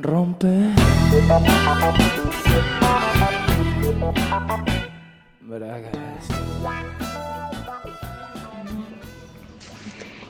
Rompe. 0.00 0.46
Bragas. 5.42 5.92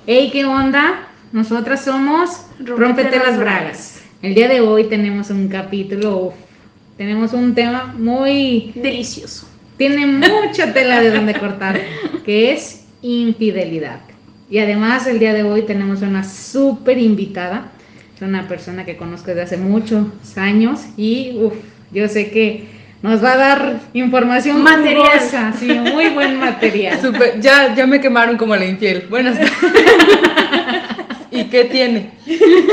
Hey, 0.07 0.31
¿qué 0.33 0.45
onda? 0.45 1.07
Nosotras 1.31 1.85
somos 1.85 2.47
Rómpete 2.59 3.19
las 3.19 3.29
las 3.29 3.39
Bragas. 3.39 4.03
El 4.23 4.35
día 4.35 4.49
de 4.49 4.61
hoy 4.61 4.89
tenemos 4.89 5.31
un 5.31 5.47
capítulo, 5.47 6.17
uf, 6.17 6.35
tenemos 6.97 7.33
un 7.33 7.55
tema 7.55 7.95
muy... 7.97 8.73
Delicioso. 8.75 9.47
Tiene 9.77 10.05
mucha 10.05 10.73
tela 10.73 11.01
de 11.01 11.13
donde 11.13 11.39
cortar, 11.39 11.81
que 12.25 12.53
es 12.53 12.87
infidelidad. 13.03 14.14
Y 14.51 14.59
además 14.59 15.07
el 15.07 15.19
día 15.19 15.33
de 15.33 15.43
hoy 15.43 15.63
tenemos 15.63 16.03
una 16.03 16.23
súper 16.25 16.99
invitada, 16.99 17.73
es 18.15 18.23
una 18.23 18.47
persona 18.47 18.85
que 18.85 18.97
conozco 18.97 19.29
desde 19.29 19.43
hace 19.43 19.57
muchos 19.57 20.07
años 20.37 20.81
y 20.97 21.37
uf, 21.41 21.55
yo 21.93 22.09
sé 22.09 22.31
que 22.31 22.67
nos 23.03 23.23
va 23.25 23.33
a 23.33 23.37
dar 23.37 23.81
información 23.95 24.63
Material. 24.63 25.03
jugosa, 25.19 25.53
sí, 25.59 25.67
muy 25.67 26.09
buen 26.11 26.39
material. 26.41 27.01
Súper, 27.01 27.41
ya, 27.41 27.75
ya 27.75 27.87
me 27.87 28.01
quemaron 28.01 28.37
como 28.37 28.55
la 28.57 28.65
infiel. 28.67 29.07
Buenas 29.11 29.39
tardes. 29.39 29.53
¿Y 31.31 31.45
qué 31.45 31.65
tiene? 31.65 32.13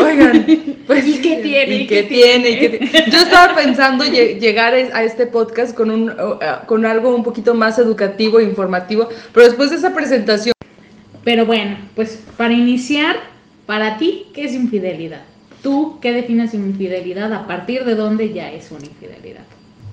Oigan, 0.05 0.45
pues, 0.85 1.07
¿Y 1.07 1.19
qué 1.19 1.37
tiene? 1.37 1.75
¿Y 1.77 1.87
qué 1.87 2.03
tiene? 2.03 2.49
¿Y 2.51 2.59
qué 2.59 2.69
tiene? 2.69 3.09
Yo 3.11 3.17
estaba 3.21 3.55
pensando 3.55 4.03
lle- 4.05 4.37
llegar 4.39 4.73
a 4.75 5.03
este 5.03 5.25
podcast 5.25 5.75
con, 5.75 5.89
un, 5.89 6.11
con 6.67 6.85
algo 6.85 7.15
un 7.15 7.23
poquito 7.23 7.55
más 7.55 7.79
educativo 7.79 8.39
e 8.39 8.43
informativo, 8.43 9.09
pero 9.33 9.47
después 9.47 9.71
de 9.71 9.77
esa 9.77 9.93
presentación, 9.95 10.53
Pero 11.23 11.45
bueno, 11.45 11.77
pues 11.95 12.23
para 12.37 12.53
iniciar, 12.53 13.15
para 13.65 13.97
ti, 13.97 14.27
¿qué 14.33 14.45
es 14.45 14.53
infidelidad? 14.53 15.21
¿Tú 15.61 15.99
qué 16.01 16.11
defines 16.11 16.53
infidelidad? 16.53 17.31
¿A 17.33 17.47
partir 17.47 17.85
de 17.85 17.95
dónde 17.95 18.33
ya 18.33 18.51
es 18.51 18.71
una 18.71 18.85
infidelidad? 18.85 19.43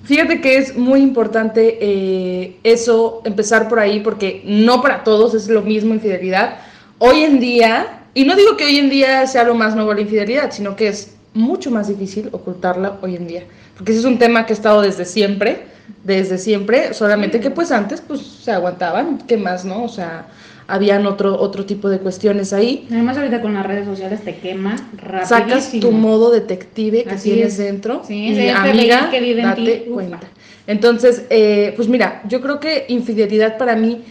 fíjate 0.09 0.41
que 0.41 0.57
es 0.57 0.75
muy 0.75 1.01
importante 1.01 1.77
eh, 1.79 2.57
eso, 2.63 3.21
empezar 3.25 3.69
por 3.69 3.79
ahí, 3.79 3.99
porque 3.99 4.41
no 4.43 4.81
para 4.81 5.03
todos 5.03 5.35
es 5.35 5.47
lo 5.47 5.61
mismo 5.61 5.93
infidelidad. 5.93 6.57
Hoy 6.97 7.21
en 7.21 7.39
día, 7.39 8.01
y 8.15 8.25
no 8.25 8.35
digo 8.35 8.57
que 8.57 8.65
hoy 8.65 8.77
en 8.77 8.89
día 8.89 9.27
sea 9.27 9.43
lo 9.43 9.53
más 9.53 9.75
nuevo 9.75 9.93
la 9.93 10.01
infidelidad, 10.01 10.51
sino 10.51 10.75
que 10.75 10.87
es 10.87 11.15
mucho 11.35 11.69
más 11.69 11.89
difícil 11.89 12.29
ocultarla 12.31 12.97
hoy 13.03 13.17
en 13.17 13.27
día, 13.27 13.43
porque 13.77 13.91
ese 13.91 13.99
es 13.99 14.05
un 14.05 14.17
tema 14.17 14.47
que 14.47 14.53
ha 14.53 14.55
estado 14.55 14.81
desde 14.81 15.05
siempre, 15.05 15.65
desde 16.03 16.39
siempre, 16.39 16.95
solamente 16.95 17.39
que 17.39 17.51
pues 17.51 17.71
antes 17.71 18.01
pues 18.01 18.21
se 18.21 18.51
aguantaban, 18.51 19.19
¿qué 19.27 19.37
más, 19.37 19.63
no? 19.63 19.83
O 19.83 19.89
sea, 19.89 20.25
habían 20.69 21.05
otro, 21.07 21.39
otro 21.39 21.65
tipo 21.65 21.89
de 21.89 21.99
cuestiones 21.99 22.53
ahí. 22.53 22.87
Además 22.91 23.17
ahorita 23.17 23.41
con 23.41 23.53
las 23.53 23.65
redes 23.65 23.85
sociales 23.85 24.23
te 24.23 24.35
quema 24.35 24.75
rapidísimo. 24.97 25.25
Sacas 25.25 25.71
tu 25.79 25.91
modo 25.91 26.31
detective 26.31 27.03
que 27.03 27.09
Así 27.09 27.31
tienes 27.31 27.53
es. 27.53 27.57
dentro 27.57 28.03
Sí, 28.05 28.33
y 28.33 28.49
amiga, 28.49 29.09
que 29.09 29.19
vive 29.19 29.41
en 29.41 29.47
date 29.47 29.75
ti, 29.77 29.91
cuenta. 29.91 30.19
Entonces, 30.67 31.25
eh, 31.31 31.73
pues 31.75 31.87
mira, 31.87 32.21
yo 32.27 32.41
creo 32.41 32.59
que 32.59 32.85
infidelidad 32.89 33.57
para 33.57 33.75
mí 33.75 34.03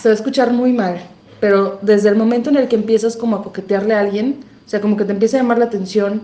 se 0.00 0.08
va 0.08 0.12
a 0.12 0.16
escuchar 0.16 0.52
muy 0.52 0.72
mal, 0.72 1.00
pero 1.40 1.80
desde 1.82 2.08
el 2.08 2.14
momento 2.14 2.50
en 2.50 2.56
el 2.56 2.68
que 2.68 2.76
empiezas 2.76 3.16
como 3.16 3.36
a 3.36 3.42
coquetearle 3.42 3.94
a 3.94 4.00
alguien, 4.00 4.36
o 4.64 4.68
sea, 4.68 4.80
como 4.80 4.96
que 4.96 5.04
te 5.04 5.12
empieza 5.12 5.36
a 5.36 5.40
llamar 5.40 5.58
la 5.58 5.64
atención 5.64 6.22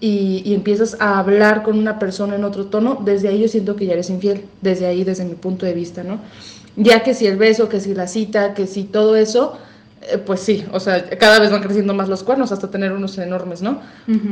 y, 0.00 0.42
y 0.46 0.54
empiezas 0.54 0.96
a 1.00 1.18
hablar 1.18 1.62
con 1.62 1.78
una 1.78 1.98
persona 1.98 2.36
en 2.36 2.44
otro 2.44 2.66
tono, 2.66 3.02
desde 3.04 3.28
ahí 3.28 3.40
yo 3.40 3.48
siento 3.48 3.76
que 3.76 3.84
ya 3.84 3.92
eres 3.92 4.08
infiel, 4.08 4.44
desde 4.62 4.86
ahí, 4.86 5.04
desde 5.04 5.24
mi 5.24 5.34
punto 5.34 5.66
de 5.66 5.74
vista, 5.74 6.02
¿no? 6.02 6.18
Ya 6.78 7.02
que 7.02 7.12
si 7.12 7.26
el 7.26 7.36
beso, 7.36 7.68
que 7.68 7.80
si 7.80 7.94
la 7.94 8.06
cita, 8.06 8.54
que 8.54 8.66
si 8.66 8.84
todo 8.84 9.16
eso, 9.16 9.58
eh, 10.02 10.18
pues 10.18 10.40
sí, 10.40 10.64
o 10.72 10.78
sea, 10.78 11.08
cada 11.18 11.40
vez 11.40 11.50
van 11.50 11.62
creciendo 11.62 11.92
más 11.92 12.08
los 12.08 12.22
cuernos 12.22 12.52
hasta 12.52 12.70
tener 12.70 12.92
unos 12.92 13.18
enormes, 13.18 13.62
¿no? 13.62 13.80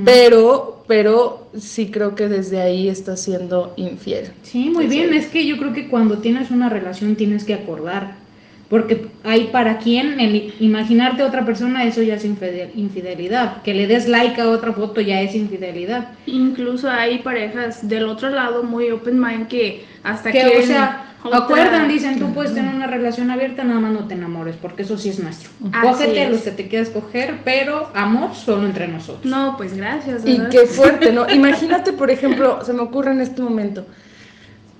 Pero, 0.04 0.84
pero 0.86 1.48
sí 1.58 1.90
creo 1.90 2.14
que 2.14 2.28
desde 2.28 2.60
ahí 2.60 2.88
estás 2.88 3.20
siendo 3.20 3.74
infiel. 3.76 4.30
Sí, 4.42 4.70
muy 4.70 4.86
bien. 4.86 5.12
Es 5.12 5.26
que 5.26 5.44
yo 5.44 5.58
creo 5.58 5.72
que 5.72 5.88
cuando 5.88 6.18
tienes 6.18 6.50
una 6.50 6.68
relación 6.68 7.16
tienes 7.16 7.44
que 7.44 7.54
acordar. 7.54 8.25
Porque 8.68 9.06
hay 9.22 9.44
para 9.52 9.78
quien 9.78 10.18
el 10.18 10.54
imaginarte 10.58 11.22
a 11.22 11.26
otra 11.26 11.44
persona, 11.44 11.84
eso 11.84 12.02
ya 12.02 12.14
es 12.14 12.24
infide- 12.24 12.70
infidelidad. 12.74 13.62
Que 13.62 13.74
le 13.74 13.86
des 13.86 14.08
like 14.08 14.40
a 14.40 14.48
otra 14.48 14.72
foto 14.72 15.00
ya 15.00 15.20
es 15.20 15.34
infidelidad. 15.36 16.08
Incluso 16.26 16.90
hay 16.90 17.18
parejas 17.18 17.88
del 17.88 18.06
otro 18.06 18.28
lado 18.30 18.64
muy 18.64 18.90
open 18.90 19.20
mind 19.20 19.46
que 19.46 19.84
hasta 20.02 20.32
Que, 20.32 20.40
que 20.40 20.58
o 20.58 20.62
sea, 20.62 21.12
otra- 21.22 21.38
acuerdan, 21.38 21.88
dicen, 21.88 22.18
tú 22.18 22.32
puedes 22.34 22.54
tener 22.54 22.74
una 22.74 22.88
relación 22.88 23.30
abierta, 23.30 23.62
nada 23.62 23.78
más 23.78 23.92
no 23.92 24.08
te 24.08 24.14
enamores, 24.14 24.56
porque 24.60 24.82
eso 24.82 24.98
sí 24.98 25.10
es 25.10 25.20
nuestro. 25.20 25.48
Cógete 25.82 26.28
los 26.28 26.40
que 26.40 26.50
te 26.50 26.66
quieras 26.66 26.88
coger, 26.90 27.36
pero 27.44 27.88
amor 27.94 28.34
solo 28.34 28.66
entre 28.66 28.88
nosotros. 28.88 29.26
No, 29.26 29.56
pues 29.56 29.76
gracias. 29.76 30.22
Y 30.26 30.40
qué 30.50 30.66
fuerte, 30.66 31.12
¿no? 31.12 31.28
Imagínate, 31.32 31.92
por 31.92 32.10
ejemplo, 32.10 32.64
se 32.64 32.72
me 32.72 32.80
ocurre 32.80 33.12
en 33.12 33.20
este 33.20 33.42
momento, 33.42 33.86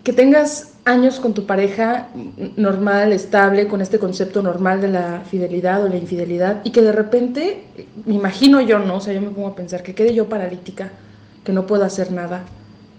que 0.03 0.13
tengas 0.13 0.73
años 0.87 1.19
con 1.19 1.35
tu 1.35 1.47
pareja 1.47 2.09
normal, 2.57 3.13
estable, 3.13 3.67
con 3.67 3.81
este 3.81 3.99
concepto 3.99 4.41
normal 4.41 4.81
de 4.81 4.89
la 4.89 5.23
fidelidad 5.29 5.85
o 5.85 5.89
la 5.89 5.97
infidelidad, 5.97 6.61
y 6.63 6.71
que 6.71 6.81
de 6.81 6.93
repente, 6.93 7.65
me 8.07 8.15
imagino 8.15 8.61
yo, 8.61 8.79
¿no? 8.79 8.97
O 8.97 9.01
sea, 9.01 9.13
yo 9.13 9.21
me 9.21 9.31
pongo 9.31 9.49
a 9.49 9.57
pensar 9.57 9.83
que 9.83 9.97
quede 9.97 10.15
yo 10.15 10.29
paralítica, 10.29 10.93
que 11.45 11.53
no 11.53 11.67
pueda 11.67 11.87
hacer 11.87 12.13
nada, 12.13 12.45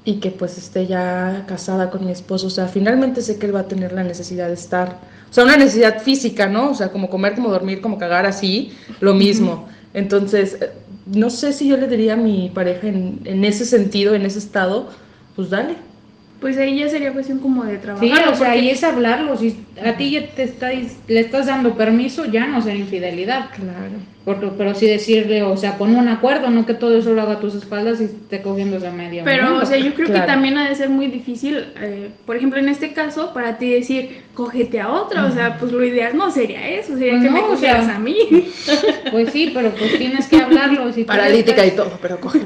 y 0.03 0.15
que 0.15 0.31
pues 0.31 0.57
esté 0.57 0.85
ya 0.85 1.45
casada 1.47 1.89
con 1.89 2.05
mi 2.05 2.11
esposo. 2.11 2.47
O 2.47 2.49
sea, 2.49 2.67
finalmente 2.67 3.21
sé 3.21 3.39
que 3.39 3.45
él 3.45 3.55
va 3.55 3.61
a 3.61 3.67
tener 3.67 3.93
la 3.93 4.03
necesidad 4.03 4.47
de 4.47 4.55
estar, 4.55 4.99
o 5.29 5.33
sea, 5.33 5.45
una 5.45 5.55
necesidad 5.55 6.01
física, 6.01 6.47
¿no? 6.47 6.71
O 6.71 6.75
sea, 6.75 6.91
como 6.91 7.09
comer, 7.09 7.35
como 7.35 7.49
dormir, 7.49 7.79
como 7.79 7.97
cagar, 7.97 8.25
así, 8.25 8.73
lo 8.99 9.13
mismo. 9.13 9.69
Entonces, 9.93 10.57
eh, 10.59 10.71
no 11.05 11.29
sé 11.29 11.53
si 11.53 11.69
yo 11.69 11.77
le 11.77 11.87
diría 11.87 12.13
a 12.13 12.17
mi 12.17 12.51
pareja 12.53 12.87
en, 12.87 13.21
en 13.23 13.45
ese 13.45 13.63
sentido, 13.63 14.13
en 14.13 14.25
ese 14.25 14.39
estado, 14.39 14.89
pues 15.37 15.49
dale. 15.49 15.86
Pues 16.39 16.57
ahí 16.57 16.79
ya 16.79 16.87
sería 16.89 17.13
cuestión 17.13 17.39
como 17.39 17.63
de 17.63 17.75
Sí, 17.77 17.81
trabajar. 17.81 18.27
o 18.29 18.35
sea, 18.35 18.55
y 18.55 18.69
es 18.69 18.83
hablarlo. 18.83 19.35
Si 19.37 19.57
a 19.83 19.97
ti 19.97 20.11
ya 20.11 20.27
te 20.27 20.43
estáis, 20.43 20.97
le 21.07 21.19
estás 21.21 21.47
dando 21.47 21.75
permiso, 21.75 22.25
ya 22.25 22.45
no 22.47 22.61
será 22.61 22.75
infidelidad. 22.75 23.49
Claro. 23.55 23.95
Porque, 24.27 24.47
pero 24.57 24.75
sí 24.75 24.85
decirle, 24.87 25.41
o 25.43 25.55
sea, 25.55 25.77
con 25.77 25.95
un 25.95 26.09
acuerdo, 26.09 26.49
no 26.49 26.65
que 26.65 26.73
todo 26.73 26.97
eso 26.97 27.13
lo 27.13 27.21
haga 27.21 27.35
a 27.35 27.39
tus 27.39 27.55
espaldas 27.55 28.01
y 28.01 28.03
esté 28.03 28.41
cogiendo 28.41 28.75
a 28.85 28.91
medio 28.91 29.23
Pero, 29.23 29.45
mundo. 29.45 29.63
o 29.63 29.65
sea, 29.65 29.77
yo 29.77 29.93
creo 29.93 30.07
Claro. 30.07 30.21
que 30.23 30.27
también 30.27 30.57
ha 30.57 30.67
de 30.67 30.75
ser 30.75 30.89
muy 30.89 31.07
difícil, 31.07 31.65
eh, 31.79 32.09
por 32.25 32.35
ejemplo, 32.35 32.59
en 32.59 32.67
este 32.67 32.91
caso, 32.91 33.33
para 33.33 33.57
ti 33.57 33.69
decir, 33.71 34.23
cógete 34.33 34.81
a 34.81 34.89
otra, 34.91 35.23
o 35.27 35.31
sea, 35.31 35.57
pues 35.57 35.71
lo 35.71 35.81
ideal 35.81 36.17
no 36.17 36.29
sería 36.29 36.67
eso, 36.67 36.97
sería 36.97 37.13
Pues 37.13 37.23
que 37.23 37.29
no, 37.29 37.35
me 37.35 37.39
o 37.39 37.47
cogieras 37.51 37.85
sea, 37.85 37.95
a 37.95 37.99
mí. 37.99 38.17
Pues 39.13 39.31
sí, 39.31 39.51
pero 39.53 39.71
pues 39.71 39.97
tienes 39.97 40.27
que 40.27 40.41
hablarlo. 40.41 40.91
Si 40.91 41.05
Paralítica 41.05 41.65
y 41.65 41.71
todo, 41.71 41.97
pero 42.01 42.19
coge. 42.19 42.41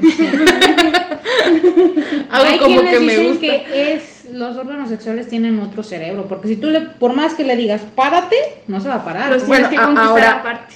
Hay 2.30 2.46
Algo 2.54 2.64
como 2.64 2.76
quienes 2.80 2.92
que 2.94 3.00
me 3.00 3.12
dicen 3.12 3.26
gusta. 3.28 3.40
que 3.40 3.92
es, 3.94 4.26
los 4.32 4.56
órganos 4.56 4.88
sexuales 4.88 5.28
tienen 5.28 5.58
otro 5.58 5.82
cerebro, 5.82 6.26
porque 6.28 6.46
si 6.46 6.56
tú 6.56 6.68
le, 6.70 6.80
por 6.82 7.14
más 7.14 7.34
que 7.34 7.42
le 7.44 7.56
digas, 7.56 7.82
párate, 7.96 8.36
no 8.68 8.80
se 8.80 8.88
va 8.88 8.94
a 8.96 9.04
parar. 9.04 9.32
Los 9.32 9.46
Bueno, 9.48 9.68
tienes 9.68 9.80
que 9.80 9.92
conquistar 9.94 10.10
ahora- 10.10 10.30
aparte. 10.40 10.74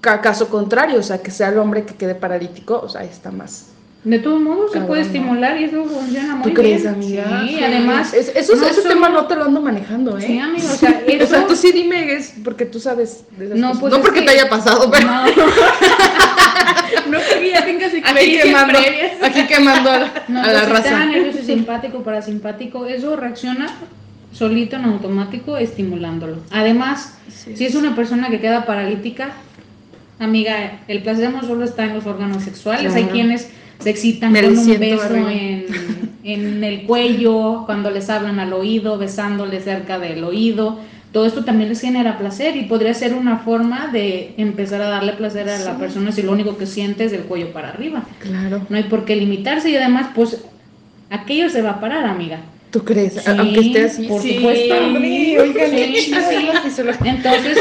Ca- 0.00 0.20
Caso 0.20 0.48
contrario, 0.48 0.98
o 0.98 1.02
sea, 1.02 1.18
que 1.22 1.30
sea 1.30 1.48
el 1.48 1.58
hombre 1.58 1.84
que 1.84 1.94
quede 1.94 2.14
paralítico, 2.14 2.80
o 2.82 2.88
sea, 2.88 3.02
ahí 3.02 3.08
está 3.10 3.30
más. 3.30 3.66
De 4.02 4.18
todos 4.18 4.40
modos 4.40 4.72
se 4.72 4.80
puede 4.80 5.02
estimular 5.02 5.60
y 5.60 5.64
eso 5.64 5.84
funciona 5.84 6.34
muy 6.34 6.48
¿Tú 6.48 6.54
crees, 6.54 6.82
bien. 6.84 6.94
amiga? 6.94 7.44
Sí, 7.46 7.62
además. 7.62 8.14
Es- 8.14 8.32
eso, 8.34 8.56
no 8.56 8.66
ese 8.66 8.80
tema 8.88 9.10
no 9.10 9.26
te 9.26 9.36
lo 9.36 9.44
ando 9.44 9.60
manejando, 9.60 10.16
¿eh? 10.16 10.22
Sí, 10.26 10.38
amigo, 10.38 10.68
o 10.72 10.76
sea, 10.76 11.02
O 11.06 11.26
sea, 11.26 11.38
eso- 11.40 11.46
tú 11.46 11.54
sí 11.54 11.70
dime, 11.72 12.14
es 12.14 12.32
porque 12.42 12.64
tú 12.64 12.80
sabes 12.80 13.24
de 13.36 13.44
esas 13.44 13.58
No, 13.58 13.72
pues 13.78 13.92
no 13.92 14.00
porque 14.00 14.20
que- 14.20 14.26
te 14.26 14.32
haya 14.32 14.48
pasado, 14.48 14.90
pero 14.90 15.06
No, 15.06 15.24
No 17.10 17.18
porque 17.18 17.50
ya 17.50 17.64
tengas 17.64 17.88
aquí 17.88 17.98
experiencias 17.98 18.44
quemando, 18.44 18.78
previas. 18.78 19.12
aquí 19.22 19.46
quemando 19.46 19.90
a 19.90 19.98
la, 19.98 20.12
no, 20.28 20.42
a 20.42 20.46
la 20.52 20.60
pues 20.66 20.82
si 20.82 20.88
raza. 20.90 21.04
nervioso 21.06 21.38
simpático, 21.44 22.02
parasimpático, 22.02 22.86
eso 22.86 23.16
reacciona 23.16 23.68
solito 24.32 24.76
en 24.76 24.84
automático 24.84 25.56
estimulándolo. 25.56 26.36
Además, 26.50 27.14
si 27.28 27.64
es 27.64 27.74
una 27.74 27.94
persona 27.96 28.28
que 28.30 28.40
queda 28.40 28.64
paralítica, 28.64 29.32
amiga, 30.20 30.80
el 30.86 31.02
placer 31.02 31.32
no 31.32 31.42
solo 31.42 31.64
está 31.64 31.84
en 31.84 31.94
los 31.94 32.06
órganos 32.06 32.44
sexuales, 32.44 32.94
hay 32.94 33.04
quienes 33.06 33.50
se 33.80 33.90
excitan 33.90 34.30
Me 34.30 34.42
con 34.42 34.56
un 34.56 34.78
beso 34.78 35.28
en, 35.28 35.64
en 36.22 36.62
el 36.62 36.82
cuello, 36.82 37.64
cuando 37.66 37.90
les 37.90 38.08
hablan 38.10 38.38
al 38.38 38.52
oído, 38.52 38.98
besándoles 38.98 39.64
cerca 39.64 39.98
del 39.98 40.22
oído. 40.22 40.78
Todo 41.12 41.26
esto 41.26 41.44
también 41.44 41.70
les 41.70 41.80
genera 41.80 42.18
placer 42.18 42.56
y 42.56 42.64
podría 42.66 42.94
ser 42.94 43.14
una 43.14 43.38
forma 43.38 43.88
de 43.88 44.34
empezar 44.36 44.80
a 44.80 44.88
darle 44.88 45.14
placer 45.14 45.48
a 45.48 45.58
la 45.58 45.76
persona 45.76 46.12
si 46.12 46.22
lo 46.22 46.30
único 46.30 46.56
que 46.56 46.66
siente 46.66 47.04
es 47.04 47.10
del 47.10 47.22
cuello 47.22 47.52
para 47.52 47.70
arriba. 47.70 48.04
Claro. 48.20 48.64
No 48.68 48.76
hay 48.76 48.84
por 48.84 49.04
qué 49.04 49.16
limitarse 49.16 49.70
y 49.70 49.76
además, 49.76 50.10
pues, 50.14 50.44
aquello 51.08 51.50
se 51.50 51.62
va 51.62 51.70
a 51.70 51.80
parar, 51.80 52.04
amiga. 52.04 52.38
¿Tú 52.70 52.84
crees? 52.84 53.14
Sí, 53.14 53.20
Aunque 53.26 53.60
esté 53.60 53.84
así. 53.84 54.06
por 54.06 54.22
Sí. 54.22 54.36
supuesto. 54.36 54.74
Oigan, 54.74 55.70
Sí, 55.70 56.12
lo- 56.82 57.06
Entonces, 57.06 57.58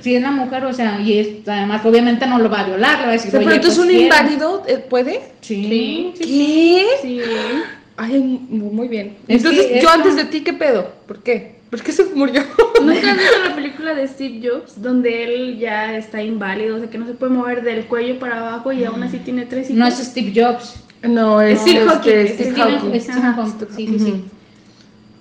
si 0.00 0.14
es 0.14 0.22
la 0.22 0.30
mujer, 0.30 0.64
o 0.64 0.72
sea, 0.72 1.00
y 1.00 1.18
es, 1.18 1.28
además, 1.48 1.84
obviamente 1.84 2.26
no 2.26 2.38
lo 2.38 2.48
va 2.48 2.60
a 2.60 2.64
violar, 2.66 3.00
va 3.04 3.08
a 3.08 3.12
decir, 3.12 3.28
O 3.28 3.30
sea, 3.32 3.40
oye, 3.40 3.46
pero 3.46 3.56
entonces 3.56 3.78
pues, 3.84 3.88
un 3.96 4.00
inválido 4.02 4.62
eh, 4.68 4.78
puede. 4.78 5.20
Sí, 5.40 6.12
sí, 6.14 6.24
¿Qué? 6.24 6.86
Sí. 7.02 7.20
Ay, 7.96 8.20
mu- 8.48 8.70
muy 8.72 8.88
bien. 8.88 9.16
Es 9.28 9.38
Entonces, 9.44 9.68
yo 9.70 9.74
esto- 9.76 9.88
antes 9.90 10.16
de 10.16 10.24
ti, 10.26 10.40
¿qué 10.42 10.52
pedo? 10.52 10.90
¿Por 11.06 11.22
qué? 11.22 11.54
¿Por 11.70 11.82
qué 11.82 11.90
se 11.92 12.04
murió? 12.14 12.42
¿Nunca 12.80 13.10
has 13.12 13.18
visto 13.18 13.38
la 13.48 13.54
película 13.56 13.94
de 13.94 14.06
Steve 14.06 14.40
Jobs? 14.48 14.80
Donde 14.80 15.24
él 15.24 15.58
ya 15.58 15.96
está 15.96 16.22
inválido, 16.22 16.76
o 16.76 16.78
sea 16.78 16.88
que 16.90 16.98
no 16.98 17.06
se 17.06 17.14
puede 17.14 17.32
mover 17.32 17.62
del 17.62 17.86
cuello 17.86 18.18
para 18.20 18.38
abajo 18.38 18.72
y 18.72 18.84
aún 18.84 19.02
así 19.02 19.18
tiene 19.18 19.46
tres 19.46 19.66
hijos. 19.66 19.78
No 19.78 19.86
es 19.88 19.94
Steve 19.96 20.32
Jobs. 20.34 20.76
No, 21.02 21.40
es 21.42 21.60
Steve 21.60 21.80
este, 21.80 21.90
Hawking, 21.90 22.26
Steve 23.00 23.20
Hawking, 23.20 23.60
Sí, 23.76 23.86
sí, 23.88 23.98
sí. 23.98 24.24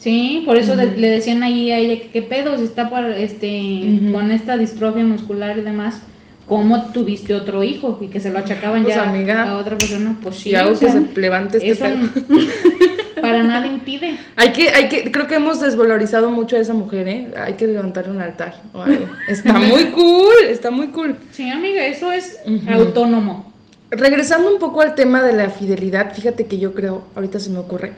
Sí, 0.04 0.44
por 0.46 0.58
eso 0.58 0.76
le 0.76 1.10
decían 1.10 1.44
ahí 1.44 1.72
a 1.72 1.78
ella 1.78 2.02
que 2.02 2.10
qué 2.10 2.22
pedo 2.22 2.58
si 2.58 2.66
está 2.66 2.90
por, 2.90 3.06
este, 3.06 4.02
con 4.12 4.32
esta 4.32 4.58
distrofia 4.58 5.02
muscular 5.06 5.58
y 5.58 5.62
demás. 5.62 6.02
¿Cómo 6.46 6.92
tuviste 6.92 7.34
otro 7.34 7.64
hijo? 7.64 7.98
Y 8.02 8.08
que 8.08 8.20
se 8.20 8.30
lo 8.30 8.40
achacaban 8.40 8.84
Pues, 8.84 8.96
ya 8.96 9.10
amiga, 9.10 9.44
a 9.44 9.58
otra 9.58 9.78
persona. 9.78 10.18
Pues 10.22 10.36
sí, 10.36 10.50
Y 10.50 10.56
hago 10.56 10.72
o 10.72 10.76
sea, 10.76 10.92
que 10.92 11.00
se 11.14 11.22
levante 11.22 11.58
este 11.58 11.72
eso 11.72 11.86
para 13.22 13.44
nada 13.44 13.66
impide. 13.66 14.18
Hay 14.36 14.52
que, 14.52 14.68
hay 14.72 14.90
que, 14.90 15.10
creo 15.10 15.26
que 15.28 15.36
hemos 15.36 15.62
desvalorizado 15.62 16.30
mucho 16.32 16.58
a 16.58 16.60
esa 16.60 16.74
mujer, 16.74 17.08
¿eh? 17.08 17.28
Hay 17.38 17.54
que 17.54 17.66
levantarle 17.66 18.12
un 18.12 18.22
altar 18.22 18.56
o 18.74 18.82
algo. 18.82 19.06
Está 19.30 19.54
muy 19.58 19.86
cool, 19.86 20.34
está 20.50 20.70
muy 20.70 20.88
cool. 20.88 21.16
Sí, 21.32 21.50
amiga, 21.50 21.86
eso 21.86 22.12
es 22.12 22.40
autónomo. 22.70 23.54
Regresando 23.90 24.52
un 24.52 24.60
poco 24.60 24.82
al 24.82 24.96
tema 24.96 25.24
de 25.24 25.32
la 25.32 25.50
fidelidad, 25.50 26.14
fíjate 26.14 26.46
que 26.46 26.60
yo 26.60 26.74
creo, 26.74 27.06
ahorita 27.16 27.40
se 27.40 27.52
me 27.52 27.60
ocurre, 27.60 27.94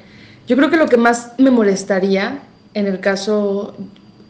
yo 0.48 0.56
creo 0.56 0.70
que 0.70 0.78
lo 0.78 0.88
que 0.88 0.98
más 0.98 1.34
me 1.38 1.52
molestaría 1.52 2.40
en 2.74 2.88
el 2.88 3.00
caso, 3.00 3.74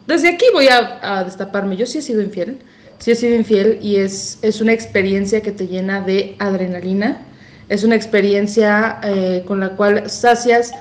desde 0.06 0.28
aquí 0.28 0.46
voy 0.52 0.68
a, 0.68 1.24
destaparme, 1.24 1.76
yo 1.76 1.84
sí 1.84 1.98
he 1.98 2.02
sido 2.02 2.22
infiel, 2.22 2.58
sí 2.98 3.10
he 3.10 3.14
sido 3.14 3.34
infiel 3.34 3.78
y 3.82 3.96
es, 3.96 4.38
es 4.42 4.60
una 4.60 4.72
experiencia 4.72 5.42
que 5.42 5.52
te 5.52 5.66
llena 5.66 6.00
de 6.00 6.36
adrenalina, 6.38 7.22
es 7.68 7.82
una 7.82 7.96
experiencia 7.96 9.00
eh, 9.02 9.42
con 9.46 9.58
la 9.58 9.70
cual 9.70 10.08
sacias 10.08 10.72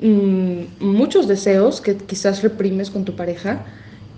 mm, 0.00 0.60
muchos 0.80 1.26
deseos 1.26 1.80
que 1.80 1.96
quizás 1.96 2.42
reprimes 2.42 2.90
con 2.90 3.04
tu 3.04 3.14
pareja. 3.16 3.64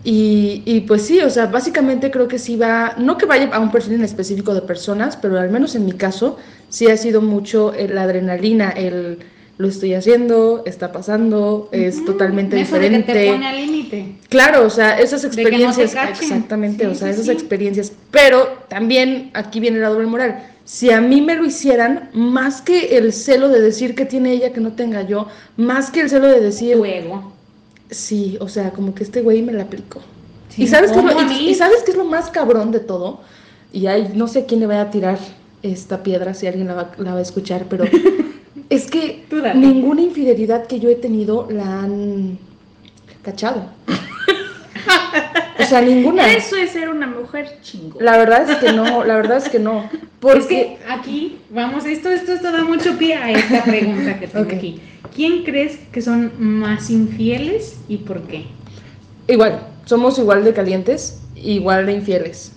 Y, 0.03 0.63
y 0.65 0.81
pues 0.81 1.03
sí, 1.03 1.21
o 1.21 1.29
sea, 1.29 1.47
básicamente 1.47 2.11
creo 2.11 2.27
que 2.27 2.39
sí 2.39 2.57
va, 2.57 2.95
no 2.97 3.19
que 3.19 3.27
vaya 3.27 3.51
a 3.53 3.61
un 3.61 3.71
perfil 3.71 3.95
en 3.95 4.05
específico 4.05 4.55
de 4.55 4.63
personas, 4.63 5.17
pero 5.17 5.39
al 5.39 5.51
menos 5.51 5.75
en 5.75 5.85
mi 5.85 5.93
caso 5.93 6.39
sí 6.71 6.87
ha 6.87 6.97
sido 6.97 7.21
mucho 7.21 7.73
la 7.89 8.03
adrenalina, 8.03 8.71
el 8.71 9.19
lo 9.61 9.69
estoy 9.69 9.95
haciendo, 9.95 10.63
está 10.65 10.91
pasando, 10.91 11.69
es 11.71 12.05
totalmente 12.05 12.59
eso 12.61 12.75
de 12.77 12.81
que 12.81 12.89
diferente. 12.89 13.13
te 13.13 13.33
pone 13.33 13.47
al 13.47 13.57
límite. 13.57 14.13
Claro, 14.29 14.65
o 14.67 14.71
sea, 14.71 14.99
esas 14.99 15.23
no 15.23 15.29
experiencias, 15.29 15.95
exactamente, 16.11 16.85
Sí, 16.85 16.91
o 16.91 16.95
sea, 16.95 17.09
sí, 17.09 17.15
esas 17.15 17.27
sí. 17.27 17.33
experiencias, 17.33 17.93
pero 18.11 18.49
también 18.69 19.31
aquí 19.35 19.61
viene 19.61 19.79
la 19.79 19.89
doble 19.91 20.07
moral. 20.07 20.43
Si 20.65 20.91
a 20.91 21.01
mí 21.01 21.21
me 21.21 21.35
lo 21.35 21.45
hicieran, 21.45 22.11
más 22.15 22.63
que 22.63 22.97
el 22.97 23.13
celo 23.13 23.49
de 23.49 23.61
decir 23.61 23.95
que 23.95 24.07
tiene 24.07 24.33
ella 24.33 24.53
que 24.53 24.61
no 24.61 24.73
tenga 24.73 25.03
yo, 25.03 25.27
más 25.57 25.91
que 25.91 26.01
el 26.01 26.09
celo 26.11 26.27
de 26.29 26.41
decir, 26.41 26.77
Luego. 26.77 27.33
sí, 27.91 28.39
o 28.41 28.49
sea, 28.49 28.71
como 28.71 28.95
que 28.95 29.03
este 29.05 29.21
güey 29.21 29.43
me 29.43 29.53
la 29.53 29.65
aplicó. 29.65 30.01
¿Y, 30.57 30.67
sabes 30.69 30.91
qué 30.93 30.99
es 30.99 31.05
lo, 31.05 31.13
¿cómo 31.13 31.21
a 31.21 31.33
y- 31.33 31.39
mí? 31.39 31.51
y 31.51 31.55
sabes 31.55 31.83
qué 31.85 31.91
es 31.93 31.97
lo 31.97 32.05
más 32.05 32.31
cabrón 32.31 32.71
de 32.73 32.81
todo? 32.81 33.21
Y 33.73 33.87
hay, 33.87 34.13
no 34.15 34.27
sé 34.27 34.47
quién 34.47 34.61
le 34.61 34.67
vaya 34.67 34.83
a 34.83 34.91
tirar 34.91 35.19
esta 35.63 36.03
piedra, 36.03 36.35
si 36.35 36.47
alguien 36.47 36.67
la 36.69 36.75
va, 36.75 36.93
la 36.99 37.13
va 37.13 37.19
a 37.19 37.23
escuchar, 37.23 37.67
pero 37.69 37.85
es 38.71 38.87
que 38.91 39.25
ninguna 39.55 40.01
infidelidad 40.01 40.67
que 40.67 40.79
yo 40.79 40.89
he 40.89 40.95
tenido 40.95 41.49
la 41.51 41.81
han 41.81 42.39
cachado. 43.23 43.67
o 45.59 45.65
sea, 45.65 45.83
ninguna. 45.83 46.33
Eso 46.33 46.57
es 46.57 46.71
ser 46.71 46.89
una 46.89 47.09
mujer 47.09 47.59
chingona. 47.63 48.05
La 48.05 48.17
verdad 48.17 48.49
es 48.49 48.57
que 48.59 48.73
no, 48.73 49.05
la 49.05 49.17
verdad 49.17 49.39
es 49.39 49.49
que 49.49 49.59
no. 49.59 49.91
Porque 50.21 50.39
Es 50.39 50.47
que 50.47 50.79
aquí, 50.89 51.39
vamos, 51.51 51.85
esto, 51.85 52.11
esto, 52.11 52.33
esto 52.33 52.53
da 52.53 52.63
mucho 52.63 52.97
pie 52.97 53.17
a 53.17 53.33
esta 53.33 53.65
pregunta 53.65 54.19
que 54.19 54.29
tengo 54.29 54.51
aquí. 54.51 54.81
¿Quién 55.15 55.43
crees 55.43 55.79
que 55.93 56.01
son 56.01 56.33
más 56.39 56.91
infieles 56.91 57.77
y 57.89 57.99
por 57.99 58.23
qué? 58.23 58.47
igual, 59.27 59.67
somos 59.85 60.19
igual 60.19 60.45
de 60.45 60.53
calientes, 60.53 61.21
igual 61.35 61.87
de 61.87 61.93
infieles. 61.95 62.53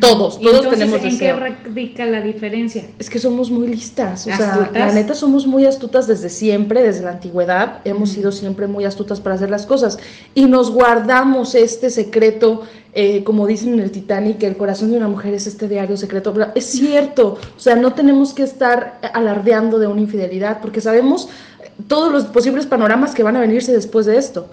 Todos, 0.00 0.40
todos 0.40 0.40
entonces, 0.40 0.70
tenemos 0.70 0.98
¿En 0.98 1.10
deseo. 1.10 1.36
qué 1.36 1.40
radica 1.68 2.06
la 2.06 2.20
diferencia? 2.20 2.86
Es 2.98 3.10
que 3.10 3.18
somos 3.18 3.50
muy 3.50 3.68
listas, 3.68 4.26
o 4.26 4.34
sea, 4.34 4.70
la 4.72 4.92
neta 4.92 5.14
somos 5.14 5.46
muy 5.46 5.66
astutas 5.66 6.06
desde 6.06 6.30
siempre, 6.30 6.82
desde 6.82 7.04
la 7.04 7.10
antigüedad, 7.10 7.82
hemos 7.84 8.08
sido 8.08 8.32
siempre 8.32 8.66
muy 8.66 8.84
astutas 8.84 9.20
para 9.20 9.36
hacer 9.36 9.50
las 9.50 9.66
cosas. 9.66 9.98
Y 10.34 10.46
nos 10.46 10.70
guardamos 10.70 11.54
este 11.54 11.90
secreto, 11.90 12.62
eh, 12.94 13.22
como 13.22 13.46
dicen 13.46 13.74
en 13.74 13.80
el 13.80 13.90
Titanic, 13.90 14.42
el 14.42 14.56
corazón 14.56 14.90
de 14.90 14.96
una 14.96 15.08
mujer 15.08 15.34
es 15.34 15.46
este 15.46 15.68
diario 15.68 15.96
secreto, 15.98 16.34
es 16.54 16.64
cierto, 16.64 17.38
o 17.56 17.60
sea, 17.60 17.76
no 17.76 17.92
tenemos 17.92 18.32
que 18.32 18.42
estar 18.42 18.98
alardeando 19.12 19.78
de 19.78 19.86
una 19.86 20.00
infidelidad 20.00 20.60
porque 20.62 20.80
sabemos 20.80 21.28
eh, 21.62 21.70
todos 21.86 22.10
los 22.10 22.24
posibles 22.24 22.66
panoramas 22.66 23.14
que 23.14 23.22
van 23.22 23.36
a 23.36 23.40
venirse 23.40 23.72
después 23.72 24.06
de 24.06 24.16
esto. 24.16 24.48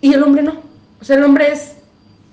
Y 0.00 0.14
el 0.14 0.22
hombre 0.22 0.42
no, 0.42 0.54
o 1.00 1.04
sea, 1.04 1.16
el 1.16 1.24
hombre 1.24 1.52
es 1.52 1.72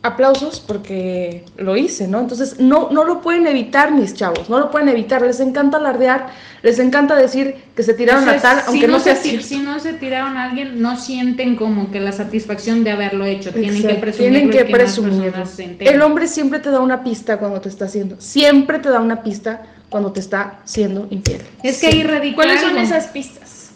aplausos 0.04 0.60
porque 0.60 1.46
lo 1.58 1.78
hice, 1.78 2.08
¿no? 2.08 2.20
Entonces, 2.20 2.60
no, 2.60 2.90
no 2.92 3.06
lo 3.06 3.22
pueden 3.22 3.46
evitar 3.46 3.92
mis 3.92 4.16
chavos, 4.16 4.50
no 4.50 4.58
lo 4.58 4.72
pueden 4.72 4.90
evitar, 4.90 5.22
les 5.22 5.40
encanta 5.40 5.78
alardear, 5.78 6.30
les 6.64 6.80
encanta 6.80 7.16
decir 7.16 7.56
que 7.76 7.84
se 7.84 7.94
tiraron 7.94 8.28
a 8.28 8.38
tal, 8.38 8.62
si 8.62 8.68
aunque 8.68 8.88
no, 8.88 9.00
sea 9.00 9.16
se, 9.16 9.42
si 9.42 9.58
no 9.60 9.80
se 9.80 9.94
tiraron 9.94 10.38
a 10.38 10.46
alguien, 10.46 10.82
no 10.82 10.98
sienten 10.98 11.56
como 11.56 11.92
que 11.92 12.00
la 12.00 12.12
satisfacción 12.12 12.84
de 12.84 12.92
haberlo 12.92 13.26
hecho. 13.26 13.52
Tienen 13.52 13.74
que 13.74 13.80
Exacto, 13.80 14.02
presumirlo. 14.02 14.40
tienen 14.40 14.50
que 14.52 15.64
enteren. 15.64 15.94
El 15.94 16.02
hombre 16.02 16.28
siempre 16.28 16.60
te 16.60 16.72
da 16.72 16.80
una 16.80 17.04
pista 17.04 17.38
cuando 17.38 17.62
te 17.62 17.70
está 17.70 17.86
haciendo, 17.86 18.20
siempre 18.20 18.80
te 18.80 18.90
da 18.90 19.00
una 19.00 19.22
pista 19.22 19.62
cuando 19.90 20.12
te 20.12 20.20
está 20.20 20.62
siendo 20.66 21.08
infiel. 21.12 21.42
Es 21.62 21.80
que 21.80 21.88
ahí 21.88 22.02
radica 22.02 22.36
¿Cuáles 22.36 22.62
son 22.62 22.78
esas 22.78 23.08
pistas? 23.08 23.72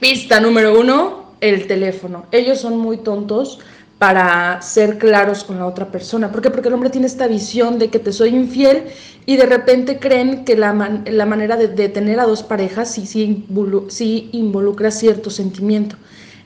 Pista 0.00 0.40
número 0.40 0.80
uno, 0.80 1.32
el 1.42 1.66
teléfono. 1.66 2.24
Ellos 2.32 2.58
son 2.58 2.78
muy 2.78 2.98
tontos 2.98 3.58
para 4.02 4.60
ser 4.62 4.98
claros 4.98 5.44
con 5.44 5.60
la 5.60 5.66
otra 5.68 5.86
persona. 5.86 6.32
¿Por 6.32 6.42
qué? 6.42 6.50
Porque 6.50 6.66
el 6.66 6.74
hombre 6.74 6.90
tiene 6.90 7.06
esta 7.06 7.28
visión 7.28 7.78
de 7.78 7.88
que 7.88 8.00
te 8.00 8.12
soy 8.12 8.30
infiel 8.30 8.86
y 9.26 9.36
de 9.36 9.46
repente 9.46 10.00
creen 10.00 10.44
que 10.44 10.56
la, 10.56 10.72
la 11.06 11.24
manera 11.24 11.56
de, 11.56 11.88
tener 11.88 12.18
a 12.18 12.24
dos 12.24 12.42
parejas 12.42 12.90
sí, 12.90 13.06
sí, 13.06 13.46
sí 13.86 14.28
involucra 14.32 14.90
cierto 14.90 15.30
sentimiento. 15.30 15.94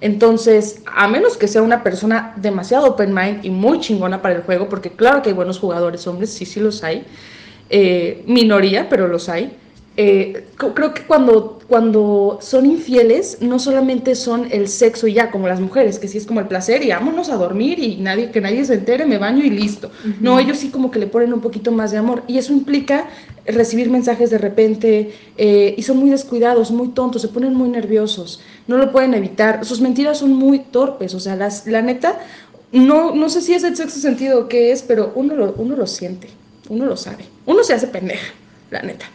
Entonces, 0.02 0.82
a 0.84 1.08
menos 1.08 1.38
que 1.38 1.48
sea 1.48 1.62
una 1.62 1.82
persona 1.82 2.34
demasiado 2.36 2.88
open 2.88 3.14
mind 3.14 3.42
y 3.42 3.48
muy 3.48 3.80
chingona 3.80 4.20
para 4.20 4.34
el 4.34 4.42
juego, 4.42 4.68
porque 4.68 4.90
claro 4.90 5.22
que 5.22 5.30
hay 5.30 5.34
buenos 5.34 5.58
jugadores 5.58 6.06
hombres, 6.06 6.28
sí, 6.34 6.44
sí 6.44 6.60
los 6.60 6.84
hay, 6.84 7.06
eh, 7.70 8.22
minoría, 8.26 8.90
pero 8.90 9.08
los 9.08 9.30
hay. 9.30 9.56
Eh, 9.98 10.44
creo 10.56 10.92
que 10.92 11.02
cuando, 11.02 11.58
cuando 11.66 12.38
son 12.42 12.66
infieles, 12.66 13.38
no 13.40 13.58
solamente 13.58 14.14
son 14.14 14.46
el 14.50 14.68
sexo 14.68 15.06
y 15.06 15.14
ya, 15.14 15.30
como 15.30 15.48
las 15.48 15.60
mujeres, 15.60 15.98
que 15.98 16.06
sí 16.06 16.18
es 16.18 16.26
como 16.26 16.40
el 16.40 16.48
placer 16.48 16.82
y 16.82 16.90
vámonos 16.90 17.30
a 17.30 17.36
dormir 17.36 17.78
y 17.78 17.96
nadie, 17.96 18.30
que 18.30 18.42
nadie 18.42 18.64
se 18.64 18.74
entere, 18.74 19.06
me 19.06 19.16
baño 19.16 19.42
y 19.44 19.50
listo. 19.50 19.90
No, 20.20 20.38
ellos 20.38 20.58
sí 20.58 20.68
como 20.68 20.90
que 20.90 20.98
le 20.98 21.06
ponen 21.06 21.32
un 21.32 21.40
poquito 21.40 21.72
más 21.72 21.92
de 21.92 21.98
amor. 21.98 22.22
Y 22.26 22.36
eso 22.36 22.52
implica 22.52 23.08
recibir 23.46 23.90
mensajes 23.90 24.30
de 24.30 24.38
repente 24.38 25.12
eh, 25.36 25.74
y 25.76 25.82
son 25.82 25.98
muy 25.98 26.10
descuidados, 26.10 26.70
muy 26.70 26.88
tontos, 26.88 27.22
se 27.22 27.28
ponen 27.28 27.54
muy 27.54 27.68
nerviosos, 27.68 28.40
no 28.66 28.76
lo 28.76 28.92
pueden 28.92 29.14
evitar, 29.14 29.64
sus 29.64 29.80
mentiras 29.80 30.18
son 30.18 30.32
muy 30.32 30.58
torpes, 30.58 31.14
o 31.14 31.20
sea, 31.20 31.36
las, 31.36 31.66
la 31.66 31.82
neta, 31.82 32.18
no, 32.72 33.14
no 33.14 33.28
sé 33.28 33.40
si 33.40 33.54
es 33.54 33.62
el 33.62 33.76
sexto 33.76 34.00
sentido 34.00 34.40
o 34.40 34.48
qué 34.48 34.72
es, 34.72 34.82
pero 34.82 35.12
uno 35.14 35.36
lo, 35.36 35.54
uno 35.56 35.76
lo 35.76 35.86
siente, 35.86 36.28
uno 36.68 36.86
lo 36.86 36.96
sabe, 36.96 37.24
uno 37.46 37.62
se 37.62 37.74
hace 37.74 37.86
pendeja, 37.86 38.32
la 38.70 38.82
neta. 38.82 39.06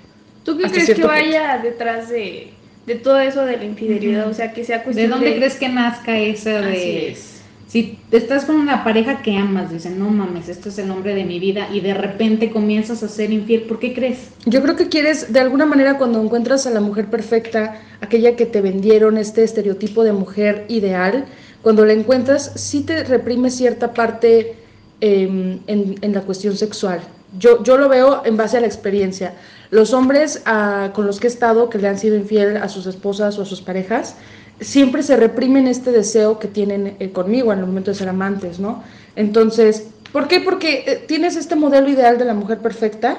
¿Tú 0.44 0.58
qué 0.58 0.70
crees 0.70 0.94
que 0.94 1.04
vaya 1.04 1.60
detrás 1.62 2.10
de, 2.10 2.52
de 2.86 2.96
todo 2.96 3.20
eso 3.20 3.46
de 3.46 3.58
la 3.58 3.66
infidelidad? 3.66 4.28
O 4.30 4.34
sea, 4.34 4.54
que 4.54 4.64
sea 4.64 4.80
¿De 4.80 4.84
cuestión 4.84 5.12
dónde 5.12 5.36
crees 5.36 5.56
que 5.56 5.70
nazca 5.70 6.18
eso 6.18 6.50
Así 6.50 6.68
de... 6.68 7.12
es. 7.12 7.28
Si 7.68 7.98
estás 8.12 8.44
con 8.44 8.58
una 8.58 8.84
pareja 8.84 9.22
que 9.22 9.38
amas, 9.38 9.72
dicen, 9.72 9.98
no 9.98 10.10
mames, 10.10 10.50
este 10.50 10.68
es 10.68 10.78
el 10.78 10.92
hombre 10.92 11.16
de 11.16 11.24
mi 11.24 11.40
vida, 11.40 11.70
y 11.72 11.80
de 11.80 11.94
repente 11.94 12.52
comienzas 12.52 13.02
a 13.02 13.08
ser 13.08 13.32
infiel, 13.32 13.62
¿por 13.62 13.80
qué 13.80 13.94
crees? 13.94 14.28
Yo 14.46 14.62
creo 14.62 14.76
que 14.76 14.90
quieres, 14.90 15.32
de 15.32 15.40
alguna 15.40 15.66
manera, 15.66 15.98
cuando 15.98 16.22
encuentras 16.22 16.68
a 16.68 16.70
la 16.72 16.82
mujer 16.82 17.06
perfecta, 17.06 17.80
aquella 18.02 18.36
que 18.36 18.46
te 18.46 18.60
vendieron 18.60 19.18
este 19.18 19.44
estereotipo 19.44 20.04
de 20.04 20.12
mujer 20.12 20.66
ideal, 20.68 21.24
cuando 21.62 21.86
la 21.86 21.94
encuentras, 21.94 22.52
sí 22.56 22.82
te 22.82 23.06
reprime 23.06 23.50
cierta 23.50 23.94
parte 23.94 24.56
eh, 25.00 25.60
en, 25.66 25.96
en 26.02 26.14
la 26.14 26.24
cuestión 26.24 26.58
sexual. 26.58 27.00
Yo, 27.38 27.64
yo 27.64 27.78
lo 27.78 27.88
veo 27.90 28.24
en 28.26 28.36
base 28.38 28.58
a 28.58 28.62
la 28.62 28.68
experiencia. 28.68 29.34
Los 29.70 29.94
hombres 29.94 30.42
ah, 30.46 30.92
con 30.94 31.06
los 31.08 31.20
que 31.20 31.28
he 31.28 31.30
estado, 31.30 31.70
que 31.70 31.78
le 31.78 31.88
han 31.88 31.98
sido 31.98 32.16
infiel 32.18 32.58
a 32.58 32.68
sus 32.68 32.86
esposas 32.88 33.40
o 33.40 33.44
a 33.44 33.46
sus 33.46 33.62
parejas, 33.62 34.16
siempre 34.60 35.02
se 35.02 35.16
reprimen 35.16 35.68
este 35.68 35.92
deseo 35.92 36.40
que 36.40 36.48
tienen 36.48 36.96
eh, 37.00 37.12
conmigo 37.12 37.54
en 37.54 37.60
el 37.60 37.66
momento 37.66 37.92
de 37.92 37.96
ser 37.96 38.10
amantes, 38.10 38.60
¿no? 38.60 38.84
Entonces, 39.16 39.88
¿por 40.12 40.28
qué? 40.28 40.40
Porque 40.42 40.84
eh, 40.86 41.04
tienes 41.08 41.36
este 41.36 41.56
modelo 41.56 41.90
ideal 41.90 42.18
de 42.18 42.26
la 42.26 42.34
mujer 42.34 42.60
perfecta 42.60 43.18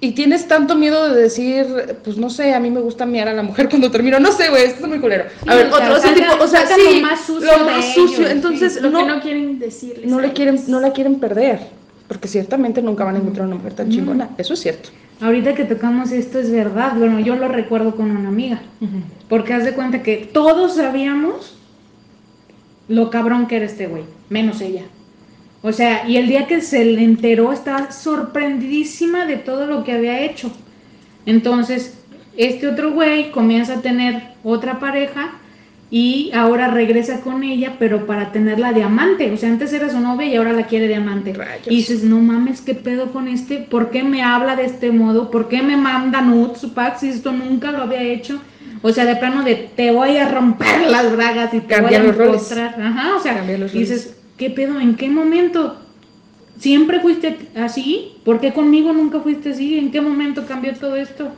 y 0.00 0.12
tienes 0.12 0.48
tanto 0.48 0.74
miedo 0.76 1.12
de 1.12 1.20
decir, 1.22 1.66
pues 2.04 2.16
no 2.16 2.30
sé, 2.30 2.54
a 2.54 2.60
mí 2.60 2.70
me 2.70 2.80
gusta 2.80 3.04
mirar 3.06 3.28
a 3.28 3.34
la 3.34 3.42
mujer 3.42 3.68
cuando 3.70 3.90
termino, 3.90 4.18
no 4.20 4.32
sé, 4.32 4.48
güey, 4.50 4.64
esto 4.64 4.82
es 4.84 4.88
muy 4.88 4.98
culero. 5.00 5.24
A 5.46 5.52
Sí, 5.52 5.58
ver, 5.58 5.66
o 5.72 5.76
sea, 5.76 5.92
otro, 5.92 5.96
ese 5.96 6.14
tipo, 6.14 6.44
o 6.44 6.46
sea, 6.48 6.66
sí, 6.66 7.00
lo 7.00 7.00
más 7.08 7.20
sucio 7.26 7.58
lo 7.58 7.64
más 7.64 7.94
sucio, 7.94 8.18
ellos, 8.20 8.30
entonces 8.30 8.80
lo 8.80 8.90
no, 8.90 8.98
que 9.00 9.04
no 9.06 9.20
quieren 9.20 9.58
decirles. 9.58 10.06
no 10.06 10.18
a 10.18 10.22
le 10.22 10.32
quieren, 10.32 10.60
no 10.68 10.80
la 10.80 10.92
quieren 10.92 11.20
perder, 11.20 11.60
porque 12.12 12.28
ciertamente 12.28 12.82
nunca 12.82 13.04
van 13.04 13.16
a 13.16 13.20
encontrar 13.20 13.46
una 13.46 13.56
mujer 13.56 13.72
tan 13.72 13.88
chingona, 13.88 14.28
eso 14.36 14.52
es 14.52 14.60
cierto. 14.60 14.90
Ahorita 15.22 15.54
que 15.54 15.64
tocamos 15.64 16.12
esto 16.12 16.40
es 16.40 16.50
verdad, 16.50 16.94
bueno, 16.94 17.18
yo 17.20 17.36
lo 17.36 17.48
recuerdo 17.48 17.96
con 17.96 18.10
una 18.10 18.28
amiga, 18.28 18.60
porque 19.30 19.54
haz 19.54 19.64
de 19.64 19.72
cuenta 19.72 20.02
que 20.02 20.28
todos 20.30 20.76
sabíamos 20.76 21.56
lo 22.86 23.08
cabrón 23.08 23.46
que 23.46 23.56
era 23.56 23.64
este 23.64 23.86
güey, 23.86 24.02
menos 24.28 24.60
ella. 24.60 24.82
O 25.62 25.72
sea, 25.72 26.06
y 26.06 26.18
el 26.18 26.28
día 26.28 26.46
que 26.46 26.60
se 26.60 26.84
le 26.84 27.02
enteró 27.02 27.50
estaba 27.50 27.90
sorprendidísima 27.90 29.24
de 29.24 29.36
todo 29.36 29.66
lo 29.66 29.82
que 29.82 29.92
había 29.92 30.20
hecho. 30.20 30.52
Entonces, 31.24 31.98
este 32.36 32.68
otro 32.68 32.92
güey 32.92 33.30
comienza 33.30 33.78
a 33.78 33.80
tener 33.80 34.34
otra 34.44 34.78
pareja 34.78 35.32
y 35.94 36.30
ahora 36.32 36.68
regresa 36.68 37.20
con 37.20 37.44
ella, 37.44 37.76
pero 37.78 38.06
para 38.06 38.32
tenerla 38.32 38.72
de 38.72 38.82
amante. 38.82 39.30
O 39.30 39.36
sea, 39.36 39.50
antes 39.50 39.74
era 39.74 39.90
su 39.90 40.00
novia 40.00 40.26
y 40.26 40.36
ahora 40.36 40.54
la 40.54 40.66
quiere 40.66 40.88
de 40.88 40.94
amante. 40.94 41.34
Rayos. 41.34 41.66
Y 41.66 41.76
dices, 41.76 42.02
no 42.02 42.18
mames, 42.18 42.62
¿qué 42.62 42.74
pedo 42.74 43.12
con 43.12 43.28
este? 43.28 43.58
¿Por 43.58 43.90
qué 43.90 44.02
me 44.02 44.22
habla 44.22 44.56
de 44.56 44.64
este 44.64 44.90
modo? 44.90 45.30
¿Por 45.30 45.48
qué 45.48 45.60
me 45.60 45.76
manda 45.76 46.22
nudes, 46.22 46.64
pack, 46.74 46.96
si 46.96 47.10
esto 47.10 47.30
nunca 47.32 47.72
lo 47.72 47.82
había 47.82 48.02
hecho? 48.02 48.40
O 48.80 48.90
sea, 48.90 49.04
de 49.04 49.16
plano 49.16 49.42
de 49.42 49.54
te 49.76 49.90
voy 49.90 50.16
a 50.16 50.30
romper 50.30 50.80
las 50.90 51.14
bragas 51.14 51.52
y 51.52 51.60
te 51.60 51.66
Cambiar 51.66 52.10
voy 52.10 52.10
a 52.10 52.24
encontrar. 52.24 52.80
Ajá, 52.80 53.16
o 53.16 53.20
sea, 53.20 53.44
los 53.58 53.70
dices, 53.70 54.16
¿qué 54.38 54.48
pedo? 54.48 54.80
¿En 54.80 54.94
qué 54.94 55.10
momento? 55.10 55.76
¿Siempre 56.58 57.00
fuiste 57.00 57.50
así? 57.54 58.12
¿Por 58.24 58.40
qué 58.40 58.54
conmigo 58.54 58.94
nunca 58.94 59.20
fuiste 59.20 59.50
así? 59.50 59.78
¿En 59.78 59.90
qué 59.90 60.00
momento 60.00 60.46
cambió 60.46 60.72
todo 60.72 60.96
esto? 60.96 61.32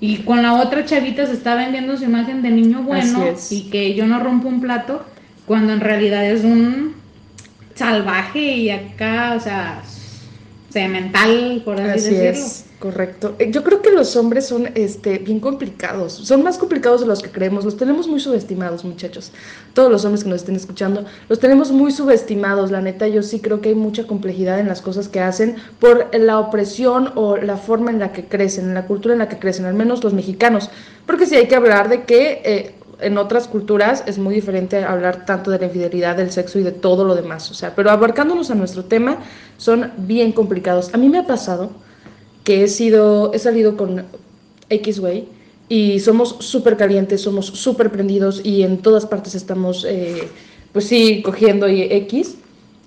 Y 0.00 0.18
con 0.18 0.42
la 0.42 0.54
otra 0.54 0.84
chavita 0.84 1.26
se 1.26 1.32
está 1.32 1.54
vendiendo 1.54 1.96
su 1.96 2.04
imagen 2.04 2.42
de 2.42 2.50
niño 2.50 2.82
bueno 2.82 3.34
y 3.50 3.62
que 3.70 3.94
yo 3.94 4.06
no 4.06 4.20
rompo 4.20 4.48
un 4.48 4.60
plato 4.60 5.04
cuando 5.46 5.72
en 5.72 5.80
realidad 5.80 6.24
es 6.24 6.44
un 6.44 6.94
salvaje 7.74 8.40
y 8.40 8.70
acá, 8.70 9.34
o 9.36 9.40
sea, 9.40 9.82
semental, 10.70 11.62
por 11.64 11.80
así, 11.80 11.90
Así 11.90 12.14
decirlo. 12.14 12.46
es, 12.46 12.64
correcto. 12.78 13.34
Eh, 13.38 13.50
Yo 13.50 13.64
creo 13.64 13.82
que 13.82 13.90
los 13.90 14.14
hombres 14.16 14.46
son 14.46 14.70
este, 14.74 15.18
bien 15.18 15.40
complicados, 15.40 16.12
son 16.12 16.42
más 16.42 16.58
complicados 16.58 17.00
de 17.00 17.06
los 17.06 17.22
que 17.22 17.30
creemos, 17.30 17.64
los 17.64 17.76
tenemos 17.76 18.06
muy 18.06 18.20
subestimados, 18.20 18.84
muchachos. 18.84 19.32
Todos 19.74 19.90
los 19.90 20.04
hombres 20.04 20.24
que 20.24 20.30
nos 20.30 20.40
estén 20.40 20.56
escuchando, 20.56 21.04
los 21.28 21.38
tenemos 21.40 21.70
muy 21.72 21.90
subestimados, 21.90 22.70
la 22.70 22.80
neta, 22.80 23.08
yo 23.08 23.22
sí 23.22 23.40
creo 23.40 23.60
que 23.60 23.70
hay 23.70 23.74
mucha 23.74 24.06
complejidad 24.06 24.60
en 24.60 24.68
las 24.68 24.80
cosas 24.82 25.08
que 25.08 25.20
hacen 25.20 25.56
por 25.80 26.08
la 26.16 26.38
opresión 26.38 27.12
o 27.16 27.36
la 27.36 27.56
forma 27.56 27.90
en 27.90 27.98
la 27.98 28.12
que 28.12 28.26
crecen, 28.26 28.66
en 28.66 28.74
la 28.74 28.86
cultura 28.86 29.14
en 29.14 29.20
la 29.20 29.28
que 29.28 29.38
crecen, 29.38 29.66
al 29.66 29.74
menos 29.74 30.04
los 30.04 30.14
mexicanos. 30.14 30.70
Porque 31.06 31.26
sí 31.26 31.36
hay 31.36 31.48
que 31.48 31.56
hablar 31.56 31.88
de 31.88 32.04
que... 32.04 32.42
eh, 32.44 32.74
en 33.00 33.16
otras 33.16 33.46
culturas 33.46 34.02
es 34.06 34.18
muy 34.18 34.34
diferente 34.34 34.82
hablar 34.82 35.24
tanto 35.24 35.52
de 35.52 35.60
la 35.60 35.66
infidelidad, 35.66 36.16
del 36.16 36.32
sexo 36.32 36.58
y 36.58 36.64
de 36.64 36.72
todo 36.72 37.04
lo 37.04 37.14
demás. 37.14 37.48
O 37.48 37.54
sea, 37.54 37.72
pero 37.76 37.92
abarcándonos 37.92 38.50
a 38.50 38.56
nuestro 38.56 38.84
tema, 38.86 39.18
son 39.56 39.92
bien 39.98 40.32
complicados. 40.32 40.92
A 40.92 40.96
mí 40.96 41.08
me 41.08 41.18
ha 41.18 41.24
pasado 41.24 41.70
que 42.48 42.64
he 42.64 42.68
sido, 42.68 43.30
he 43.34 43.38
salido 43.38 43.76
con 43.76 44.06
X 44.70 45.00
güey 45.00 45.26
y 45.68 46.00
somos 46.00 46.36
súper 46.38 46.78
calientes, 46.78 47.20
somos 47.20 47.44
súper 47.44 47.92
prendidos 47.92 48.40
y 48.42 48.62
en 48.62 48.78
todas 48.78 49.04
partes 49.04 49.34
estamos, 49.34 49.84
eh, 49.86 50.26
pues 50.72 50.86
sí, 50.86 51.20
cogiendo 51.20 51.68
y 51.68 51.82
X. 51.82 52.38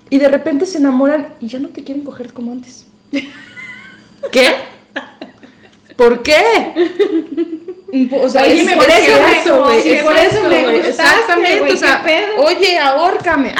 Y 0.10 0.18
de 0.18 0.30
repente 0.30 0.66
se 0.66 0.80
enamoran 0.80 1.36
y 1.40 1.48
ya 1.48 1.60
no 1.60 1.70
te 1.70 1.84
quieren 1.84 2.04
coger 2.04 2.34
como 2.34 2.54
antes. 2.54 2.88
¿Qué? 4.32 4.48
¿Por 5.96 6.24
qué? 6.24 7.60
O 8.14 8.30
sea, 8.30 8.44
Oye, 8.44 8.62
es 8.62 8.66
me 8.66 8.76
por 8.78 8.86
eso, 8.86 9.52
como 9.52 9.66
güey, 9.66 9.82
si 9.82 9.96
por 10.02 10.16
eso 10.16 10.48
me 10.48 10.64
gustaste, 10.64 10.90
Exactamente, 10.90 11.74
o 11.74 11.78
sea, 11.78 12.06
oye, 12.38 12.80
ahórcame. 12.80 13.54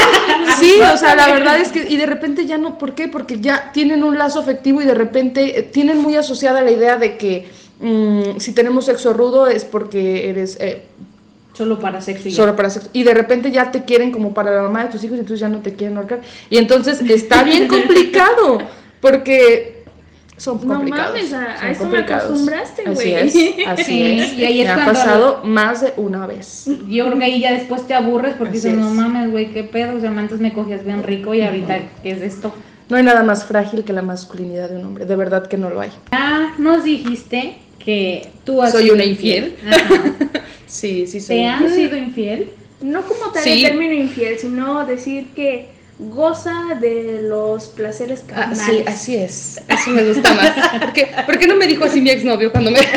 sí, 0.58 0.80
o 0.80 0.96
sea, 0.96 1.14
la 1.14 1.26
verdad 1.26 1.58
es 1.58 1.68
que, 1.68 1.86
y 1.86 1.98
de 1.98 2.06
repente 2.06 2.46
ya 2.46 2.56
no, 2.56 2.78
¿por 2.78 2.94
qué? 2.94 3.08
Porque 3.08 3.40
ya 3.40 3.72
tienen 3.72 4.02
un 4.02 4.16
lazo 4.16 4.40
afectivo 4.40 4.80
y 4.80 4.86
de 4.86 4.94
repente 4.94 5.58
eh, 5.58 5.62
tienen 5.62 5.98
muy 5.98 6.16
asociada 6.16 6.62
la 6.62 6.70
idea 6.70 6.96
de 6.96 7.18
que 7.18 7.46
mm, 7.80 8.38
si 8.38 8.52
tenemos 8.52 8.86
sexo 8.86 9.12
rudo 9.12 9.48
es 9.48 9.66
porque 9.66 10.30
eres 10.30 10.56
eh, 10.60 10.84
Solo 11.52 11.78
para 11.78 12.00
sexo 12.00 12.28
y 12.28 12.30
ya. 12.32 12.36
solo 12.36 12.56
para 12.56 12.70
sexo. 12.70 12.88
Y 12.92 13.04
de 13.04 13.14
repente 13.14 13.52
ya 13.52 13.70
te 13.70 13.84
quieren 13.84 14.10
como 14.10 14.34
para 14.34 14.50
la 14.50 14.62
mamá 14.62 14.84
de 14.84 14.90
tus 14.90 15.04
hijos 15.04 15.16
y 15.18 15.20
entonces 15.20 15.40
ya 15.40 15.48
no 15.48 15.60
te 15.60 15.74
quieren 15.74 15.96
ahorcar. 15.96 16.20
Y 16.50 16.56
entonces 16.56 17.00
está 17.02 17.44
bien 17.44 17.68
complicado, 17.68 18.58
porque 19.00 19.73
son 20.36 20.60
No 20.66 20.74
complicados. 20.74 21.14
mames, 21.14 21.32
a- 21.32 21.70
eso 21.70 21.84
me 21.84 21.90
complicados. 21.90 22.24
acostumbraste, 22.24 22.82
Así 22.82 22.94
güey. 22.94 23.14
es, 23.14 23.68
así 23.68 23.84
Sí, 23.84 24.02
es. 24.02 24.32
y 24.34 24.44
ahí 24.44 24.60
es 24.62 24.66
me 24.74 24.82
ha 24.82 24.84
pasado 24.84 25.40
más 25.44 25.80
de 25.82 25.92
una 25.96 26.26
vez. 26.26 26.64
Yo 26.88 27.06
creo 27.06 27.18
que 27.18 27.24
ahí 27.24 27.40
ya 27.40 27.52
después 27.52 27.86
te 27.86 27.94
aburres 27.94 28.34
porque 28.34 28.58
Así 28.58 28.68
dices, 28.68 28.80
no 28.80 28.88
es. 28.88 28.94
mames, 28.94 29.30
güey, 29.30 29.50
qué 29.52 29.64
pedo. 29.64 29.96
O 29.96 30.00
sea, 30.00 30.10
antes 30.10 30.40
me 30.40 30.52
cogías 30.52 30.84
bien 30.84 31.02
rico 31.02 31.34
y 31.34 31.42
ahorita, 31.42 31.78
¿qué 32.02 32.10
es 32.12 32.22
esto? 32.22 32.52
No 32.88 32.96
hay 32.96 33.02
nada 33.02 33.22
más 33.22 33.44
frágil 33.44 33.84
que 33.84 33.92
la 33.92 34.02
masculinidad 34.02 34.68
de 34.70 34.76
un 34.76 34.84
hombre, 34.86 35.06
de 35.06 35.16
verdad 35.16 35.46
que 35.46 35.56
no 35.56 35.70
lo 35.70 35.80
hay. 35.80 35.90
Ah, 36.12 36.52
nos 36.58 36.84
dijiste 36.84 37.56
que 37.78 38.28
tú 38.44 38.60
has 38.62 38.72
¿Soy 38.72 38.82
sido 38.84 38.94
una 38.96 39.04
infiel? 39.04 39.56
Ajá. 39.66 40.14
Sí, 40.66 41.06
sí, 41.06 41.24
¿Te 41.26 41.46
han 41.46 41.70
sido 41.72 41.96
infiel? 41.96 42.50
No 42.82 43.02
como 43.02 43.30
tal 43.32 43.42
Sí. 43.44 43.64
el 43.64 43.70
término 43.70 43.94
infiel, 43.94 44.38
sino 44.38 44.84
decir 44.84 45.28
que 45.34 45.68
goza 45.98 46.52
de 46.80 47.20
los 47.22 47.66
placeres 47.68 48.24
Ah, 48.30 48.34
carnales. 48.50 48.64
sí, 48.66 48.84
así 48.86 49.16
es. 49.16 49.60
Eso 49.68 49.90
me 49.90 50.02
gusta 50.04 50.34
más. 50.34 50.80
¿Por 50.80 50.92
qué, 50.92 51.08
por 51.24 51.38
qué 51.38 51.46
no 51.46 51.54
me 51.56 51.66
dijo 51.66 51.84
así 51.84 52.00
mi 52.00 52.10
exnovio 52.10 52.50
cuando 52.50 52.70
me.? 52.70 52.80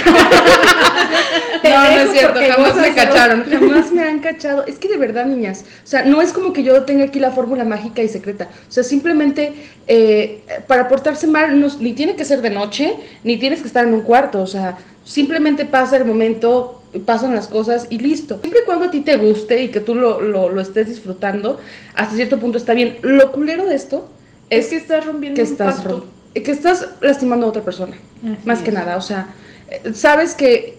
No, 1.64 1.92
no 1.92 2.00
es 2.02 2.12
cierto, 2.12 2.40
jamás 2.40 2.76
me 2.76 2.94
cacharon. 2.94 3.44
Jamás 3.50 3.92
me 3.92 4.02
han 4.04 4.20
cachado. 4.20 4.66
Es 4.66 4.78
que 4.80 4.88
de 4.88 4.98
verdad, 4.98 5.26
niñas. 5.26 5.66
O 5.84 5.88
sea, 5.88 6.04
no 6.06 6.22
es 6.22 6.32
como 6.32 6.54
que 6.54 6.64
yo 6.64 6.84
tenga 6.84 7.06
aquí 7.06 7.20
la 7.20 7.32
fórmula 7.32 7.64
mágica 7.66 8.02
y 8.02 8.08
secreta. 8.08 8.48
O 8.68 8.72
sea, 8.72 8.84
simplemente 8.84 9.54
eh, 9.88 10.44
para 10.68 10.88
portarse 10.88 11.28
mal, 11.28 11.60
no- 11.60 11.68
ni 11.80 11.94
tiene 11.94 12.16
que 12.16 12.26
ser 12.26 12.42
de 12.42 12.50
noche, 12.52 12.96
ni 13.24 13.38
tienes 13.38 13.62
que 13.62 13.68
estar 13.68 13.86
en 13.86 13.94
un 13.94 14.02
cuarto. 14.02 14.42
O 14.42 14.48
sea, 14.48 14.78
simplemente 15.08 15.66
pasa 15.66 15.98
el 15.98 16.06
momento, 16.06 16.82
pasan 17.06 17.34
las 17.34 17.48
cosas 17.48 17.88
y 17.90 18.00
listo. 18.00 18.40
Siempre 18.42 18.62
y 18.64 18.66
cuando 18.66 18.86
a 18.86 18.92
ti 18.92 19.02
te 19.02 19.16
guste 19.18 19.64
y 19.64 19.70
que 19.70 19.80
tú 19.80 19.96
lo, 19.96 20.20
lo, 20.22 20.50
lo 20.50 20.62
estés 20.62 20.88
disfrutando, 20.90 21.60
hasta 21.96 22.16
cierto 22.16 22.40
punto 22.40 22.58
está 22.58 22.74
bien. 22.74 22.98
Lo 23.02 23.32
culero 23.32 23.66
de 23.66 23.76
esto 23.76 24.10
Es 24.50 24.66
es 24.66 24.70
que 24.72 24.76
estás 24.78 25.06
rompiendo 25.06 25.36
que 25.38 25.42
estás, 25.44 25.84
rom- 25.86 26.04
que 26.34 26.52
estás 26.52 26.88
lastimando 27.02 27.46
a 27.46 27.50
otra 27.50 27.64
persona. 27.64 27.96
Así 28.24 28.38
Más 28.48 28.60
que 28.60 28.72
nada, 28.72 28.98
o 28.98 29.02
sea, 29.02 29.30
eh, 29.70 29.94
sabes 29.94 30.34
que 30.36 30.78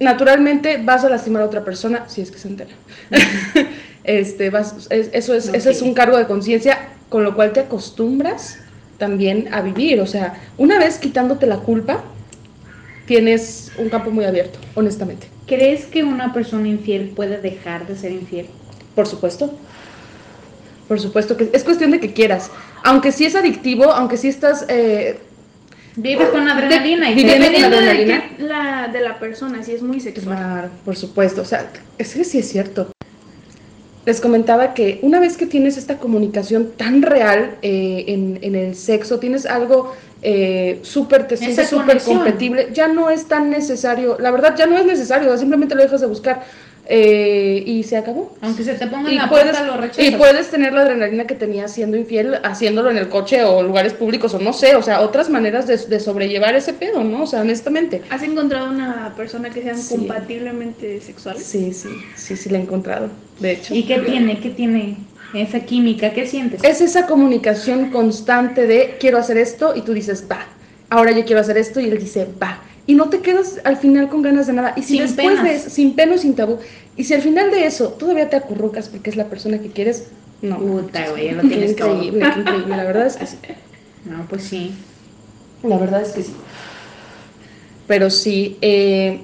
naturalmente 0.00 0.80
vas 0.82 1.04
a 1.04 1.08
lastimar 1.08 1.42
a 1.42 1.46
otra 1.46 1.64
persona 1.64 2.04
si 2.08 2.20
es 2.20 2.30
que 2.30 2.38
se 2.38 2.48
entera. 2.48 2.70
este, 4.04 4.50
vas, 4.50 4.86
es- 4.90 5.10
eso 5.12 5.34
es, 5.34 5.48
ese 5.48 5.70
es 5.70 5.82
un 5.82 5.94
cargo 5.94 6.16
de 6.16 6.26
conciencia 6.26 6.90
con 7.08 7.24
lo 7.24 7.34
cual 7.34 7.52
te 7.52 7.60
acostumbras 7.60 8.58
también 8.98 9.52
a 9.52 9.62
vivir. 9.62 10.00
O 10.00 10.06
sea, 10.06 10.34
una 10.58 10.78
vez 10.78 10.98
quitándote 10.98 11.46
la 11.46 11.56
culpa, 11.58 12.02
tienes 13.08 13.72
un 13.78 13.88
campo 13.88 14.10
muy 14.10 14.24
abierto, 14.26 14.58
honestamente. 14.76 15.26
¿Crees 15.46 15.86
que 15.86 16.04
una 16.04 16.32
persona 16.32 16.68
infiel 16.68 17.08
puede 17.16 17.40
dejar 17.40 17.86
de 17.88 17.96
ser 17.96 18.12
infiel? 18.12 18.46
Por 18.94 19.06
supuesto. 19.08 19.52
Por 20.86 21.00
supuesto 21.00 21.36
que 21.36 21.48
es 21.52 21.64
cuestión 21.64 21.90
de 21.90 22.00
que 22.00 22.12
quieras. 22.12 22.50
Aunque 22.84 23.10
sí 23.10 23.24
es 23.24 23.34
adictivo, 23.34 23.84
aunque 23.90 24.16
sí 24.16 24.28
estás 24.28 24.64
eh, 24.68 25.18
Vives 25.96 26.28
con 26.28 26.48
adrenalina 26.48 27.10
y 27.10 27.14
con 27.16 27.26
Dependiendo 27.26 27.70
de, 27.70 27.76
adrenalina. 27.90 28.24
qué- 28.36 28.42
la, 28.44 28.88
de 28.92 29.00
la 29.00 29.18
persona, 29.18 29.62
si 29.64 29.72
es 29.72 29.82
muy 29.82 30.00
sexual. 30.00 30.36
Claro, 30.36 30.68
por 30.84 30.94
supuesto. 30.96 31.40
O 31.42 31.44
sea, 31.44 31.70
es 31.98 32.14
que 32.14 32.24
sí 32.24 32.38
es 32.38 32.48
cierto. 32.48 32.92
Les 34.06 34.20
comentaba 34.20 34.72
que 34.74 35.00
una 35.02 35.18
vez 35.20 35.36
que 35.36 35.44
tienes 35.46 35.76
esta 35.76 35.98
comunicación 35.98 36.70
tan 36.76 37.02
real 37.02 37.56
eh, 37.62 38.04
en, 38.08 38.38
en 38.42 38.54
el 38.54 38.74
sexo, 38.74 39.18
tienes 39.18 39.44
algo 39.44 39.94
eh, 40.22 40.80
súper, 40.82 41.26
te 41.28 41.36
sientes 41.36 41.68
súper 41.68 42.00
compatible, 42.02 42.68
ya 42.72 42.88
no 42.88 43.08
es 43.10 43.26
tan 43.26 43.50
necesario, 43.50 44.16
la 44.18 44.30
verdad 44.30 44.54
ya 44.56 44.66
no 44.66 44.76
es 44.78 44.84
necesario, 44.84 45.36
simplemente 45.38 45.74
lo 45.74 45.82
dejas 45.82 46.00
de 46.00 46.06
buscar 46.08 46.42
eh, 46.90 47.62
y 47.66 47.82
se 47.82 47.98
acabó. 47.98 48.34
Aunque 48.40 48.64
se 48.64 48.72
te 48.74 48.86
ponga 48.86 49.08
en 49.10 49.14
Y 49.14 49.18
la 49.18 49.28
puedes, 49.28 49.50
puerta, 49.50 49.64
lo 49.66 49.74
y 49.76 49.80
rechazas. 49.88 50.14
puedes 50.16 50.48
tener 50.50 50.72
la 50.72 50.80
adrenalina 50.82 51.26
que 51.26 51.34
tenías 51.34 51.70
siendo 51.70 51.98
infiel, 51.98 52.36
haciéndolo 52.42 52.90
en 52.90 52.96
el 52.96 53.08
coche 53.10 53.44
o 53.44 53.62
lugares 53.62 53.92
públicos 53.92 54.32
o 54.32 54.38
no 54.38 54.54
sé, 54.54 54.74
o 54.74 54.82
sea, 54.82 55.02
otras 55.02 55.28
maneras 55.28 55.66
de, 55.66 55.76
de 55.76 56.00
sobrellevar 56.00 56.54
ese 56.56 56.72
pedo, 56.72 57.04
¿no? 57.04 57.24
O 57.24 57.26
sea, 57.26 57.42
honestamente. 57.42 58.00
¿Has 58.08 58.22
encontrado 58.22 58.70
una 58.70 59.12
persona 59.16 59.50
que 59.50 59.62
sean 59.62 59.76
Sí. 59.76 59.96
compatiblemente 59.96 61.00
sexuales? 61.02 61.42
Sí, 61.44 61.72
sí, 61.74 61.90
sí, 62.16 62.36
sí, 62.36 62.48
la 62.48 62.58
he 62.58 62.62
encontrado, 62.62 63.08
de 63.38 63.52
hecho. 63.52 63.74
¿Y 63.74 63.82
qué 63.84 63.98
tiene? 63.98 64.40
¿Qué 64.40 64.48
tiene 64.50 64.96
esa 65.34 65.60
química? 65.60 66.12
¿Qué 66.12 66.26
sientes? 66.26 66.62
Es 66.64 66.80
esa 66.80 67.06
comunicación 67.06 67.90
constante 67.90 68.66
de 68.66 68.96
quiero 69.00 69.18
hacer 69.18 69.36
esto 69.38 69.74
y 69.76 69.82
tú 69.82 69.92
dices 69.92 70.24
va. 70.30 70.46
Ahora 70.90 71.12
yo 71.12 71.24
quiero 71.24 71.40
hacer 71.40 71.58
esto 71.58 71.80
y 71.80 71.86
él 71.86 71.98
dice 71.98 72.26
va. 72.42 72.60
Y 72.86 72.94
no 72.94 73.10
te 73.10 73.20
quedas 73.20 73.60
al 73.64 73.76
final 73.76 74.08
con 74.08 74.22
ganas 74.22 74.46
de 74.46 74.54
nada. 74.54 74.72
Y 74.76 74.82
si 74.82 74.94
Sin 74.96 75.02
después 75.02 75.26
penas. 75.28 75.44
de 75.44 75.54
eso, 75.54 75.70
sin 75.70 75.94
pena 75.94 76.14
o 76.14 76.18
sin 76.18 76.34
tabú, 76.34 76.58
y 76.96 77.04
si 77.04 77.12
al 77.14 77.20
final 77.20 77.50
de 77.50 77.66
eso 77.66 77.88
todavía 77.90 78.30
te 78.30 78.36
acurrucas 78.36 78.88
porque 78.88 79.10
es 79.10 79.16
la 79.16 79.26
persona 79.26 79.58
que 79.58 79.68
quieres, 79.68 80.08
no. 80.40 80.56
Puta, 80.58 81.10
güey, 81.10 81.32
lo 81.32 81.42
tienes 81.42 81.76
todo. 81.76 81.94
increíble. 82.02 82.24
La 82.68 82.84
verdad 82.84 83.06
es 83.06 83.16
que 83.16 83.26
sí. 83.26 83.36
No, 84.04 84.24
pues 84.28 84.44
sí. 84.44 84.72
La 85.62 85.76
verdad 85.76 86.00
es 86.00 86.10
que 86.10 86.22
sí. 86.22 86.32
Pero 87.86 88.08
sí, 88.10 88.56
eh, 88.62 89.20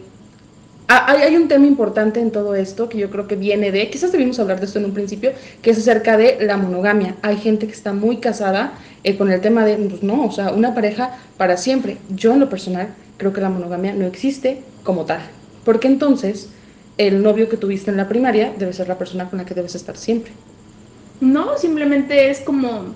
hay, 0.88 1.22
hay 1.22 1.36
un 1.36 1.48
tema 1.48 1.66
importante 1.66 2.20
en 2.20 2.30
todo 2.30 2.54
esto 2.54 2.88
que 2.88 2.98
yo 2.98 3.10
creo 3.10 3.26
que 3.26 3.36
viene 3.36 3.72
de, 3.72 3.88
quizás 3.88 4.12
debimos 4.12 4.38
hablar 4.38 4.60
de 4.60 4.66
esto 4.66 4.78
en 4.78 4.84
un 4.84 4.94
principio, 4.94 5.32
que 5.62 5.70
es 5.70 5.78
acerca 5.78 6.16
de 6.16 6.38
la 6.40 6.56
monogamia. 6.56 7.16
Hay 7.22 7.38
gente 7.38 7.66
que 7.66 7.72
está 7.72 7.92
muy 7.92 8.18
casada 8.18 8.74
eh, 9.02 9.16
con 9.16 9.30
el 9.30 9.40
tema 9.40 9.64
de, 9.64 9.76
pues 9.76 10.02
no, 10.02 10.24
o 10.24 10.32
sea, 10.32 10.50
una 10.52 10.74
pareja 10.74 11.16
para 11.36 11.56
siempre. 11.56 11.96
Yo 12.10 12.32
en 12.32 12.40
lo 12.40 12.48
personal 12.48 12.88
creo 13.16 13.32
que 13.32 13.40
la 13.40 13.50
monogamia 13.50 13.94
no 13.94 14.06
existe 14.06 14.62
como 14.82 15.04
tal. 15.04 15.20
Porque 15.64 15.88
entonces 15.88 16.50
el 16.98 17.22
novio 17.22 17.48
que 17.48 17.56
tuviste 17.56 17.90
en 17.90 17.96
la 17.96 18.08
primaria 18.08 18.52
debe 18.58 18.72
ser 18.72 18.88
la 18.88 18.98
persona 18.98 19.28
con 19.28 19.38
la 19.38 19.44
que 19.44 19.54
debes 19.54 19.74
estar 19.74 19.96
siempre. 19.96 20.32
No, 21.20 21.56
simplemente 21.56 22.30
es 22.30 22.40
como, 22.40 22.94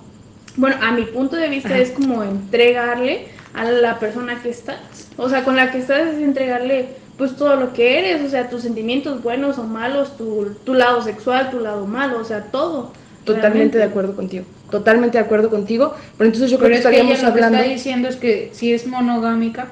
bueno, 0.55 0.75
a 0.81 0.91
mi 0.91 1.03
punto 1.03 1.35
de 1.35 1.49
vista 1.49 1.69
Ajá. 1.69 1.79
es 1.79 1.91
como 1.91 2.23
entregarle 2.23 3.27
a 3.53 3.65
la 3.65 3.99
persona 3.99 4.41
que 4.41 4.49
estás. 4.49 5.07
O 5.17 5.29
sea, 5.29 5.43
con 5.43 5.55
la 5.55 5.71
que 5.71 5.79
estás 5.79 6.15
es 6.15 6.21
entregarle 6.21 6.89
pues 7.19 7.35
todo 7.35 7.57
lo 7.57 7.73
que 7.73 7.99
eres, 7.99 8.25
o 8.25 8.29
sea, 8.29 8.49
tus 8.49 8.61
sentimientos 8.61 9.21
buenos 9.21 9.57
o 9.59 9.63
malos, 9.63 10.15
tu, 10.15 10.55
tu 10.63 10.73
lado 10.73 11.01
sexual, 11.01 11.51
tu 11.51 11.59
lado 11.59 11.85
malo, 11.85 12.17
o 12.19 12.23
sea, 12.23 12.45
todo. 12.45 12.93
Totalmente 13.25 13.49
realmente. 13.49 13.77
de 13.77 13.83
acuerdo 13.83 14.15
contigo. 14.15 14.45
Totalmente 14.71 15.17
de 15.17 15.23
acuerdo 15.25 15.49
contigo. 15.49 15.93
Pero 16.17 16.29
entonces 16.29 16.49
yo 16.49 16.57
creo 16.57 16.69
Pero 16.69 16.75
que 16.75 16.79
es 16.79 16.85
que 16.87 17.01
ella 17.01 17.13
estaríamos 17.13 17.23
lo 17.23 17.33
que 17.33 17.43
hablando. 17.45 17.57
está 17.57 17.69
diciendo 17.69 18.07
es 18.07 18.15
que 18.15 18.49
si 18.53 18.73
es 18.73 18.87
monogámica, 18.87 19.67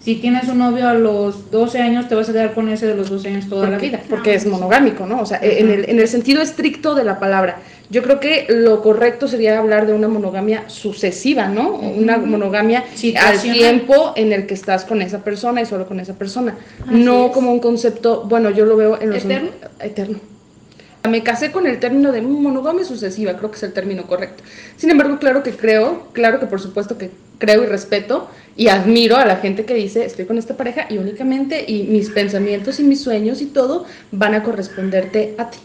si 0.00 0.16
tienes 0.16 0.48
un 0.48 0.58
novio 0.58 0.88
a 0.88 0.94
los 0.94 1.52
12 1.52 1.80
años, 1.80 2.08
te 2.08 2.16
vas 2.16 2.28
a 2.28 2.32
quedar 2.32 2.54
con 2.54 2.68
ese 2.68 2.88
de 2.88 2.96
los 2.96 3.08
12 3.08 3.28
años 3.28 3.48
toda 3.48 3.70
la 3.70 3.78
vida. 3.78 4.00
porque 4.10 4.34
es 4.34 4.44
monogámico, 4.44 5.06
¿no? 5.06 5.20
O 5.20 5.26
sea, 5.26 5.38
en 5.40 5.70
el, 5.70 5.88
en 5.88 6.00
el 6.00 6.08
sentido 6.08 6.42
estricto 6.42 6.96
de 6.96 7.04
la 7.04 7.20
palabra. 7.20 7.60
Yo 7.90 8.04
creo 8.04 8.20
que 8.20 8.46
lo 8.48 8.82
correcto 8.82 9.26
sería 9.26 9.58
hablar 9.58 9.86
de 9.86 9.92
una 9.92 10.06
monogamia 10.06 10.68
sucesiva, 10.68 11.48
¿no? 11.48 11.74
Una 11.74 12.18
monogamia 12.18 12.84
al 13.20 13.40
tiempo 13.40 14.12
en 14.14 14.32
el 14.32 14.46
que 14.46 14.54
estás 14.54 14.84
con 14.84 15.02
esa 15.02 15.24
persona 15.24 15.60
y 15.60 15.66
solo 15.66 15.86
con 15.86 15.98
esa 15.98 16.14
persona. 16.14 16.56
Así 16.86 16.94
no 16.94 17.26
es. 17.26 17.32
como 17.32 17.52
un 17.52 17.58
concepto, 17.58 18.22
bueno, 18.28 18.50
yo 18.50 18.64
lo 18.64 18.76
veo 18.76 19.00
en 19.00 19.10
los... 19.10 19.24
¿Eterno? 19.24 19.50
Eterno. 19.80 20.18
Me 21.08 21.22
casé 21.22 21.50
con 21.50 21.66
el 21.66 21.80
término 21.80 22.12
de 22.12 22.20
monogamia 22.20 22.84
sucesiva, 22.84 23.36
creo 23.36 23.50
que 23.50 23.56
es 23.56 23.62
el 23.64 23.72
término 23.72 24.06
correcto. 24.06 24.44
Sin 24.76 24.90
embargo, 24.90 25.18
claro 25.18 25.42
que 25.42 25.52
creo, 25.52 26.08
claro 26.12 26.38
que 26.38 26.46
por 26.46 26.60
supuesto 26.60 26.96
que 26.96 27.10
creo 27.38 27.64
y 27.64 27.66
respeto 27.66 28.28
y 28.54 28.68
admiro 28.68 29.16
a 29.16 29.24
la 29.24 29.36
gente 29.36 29.64
que 29.64 29.74
dice, 29.74 30.04
estoy 30.04 30.26
con 30.26 30.38
esta 30.38 30.56
pareja 30.56 30.86
y 30.90 30.98
únicamente 30.98 31.64
y 31.66 31.84
mis 31.84 32.10
pensamientos 32.10 32.78
y 32.78 32.84
mis 32.84 33.00
sueños 33.00 33.40
y 33.40 33.46
todo 33.46 33.86
van 34.12 34.34
a 34.34 34.42
corresponderte 34.44 35.34
a 35.38 35.50
ti. 35.50 35.58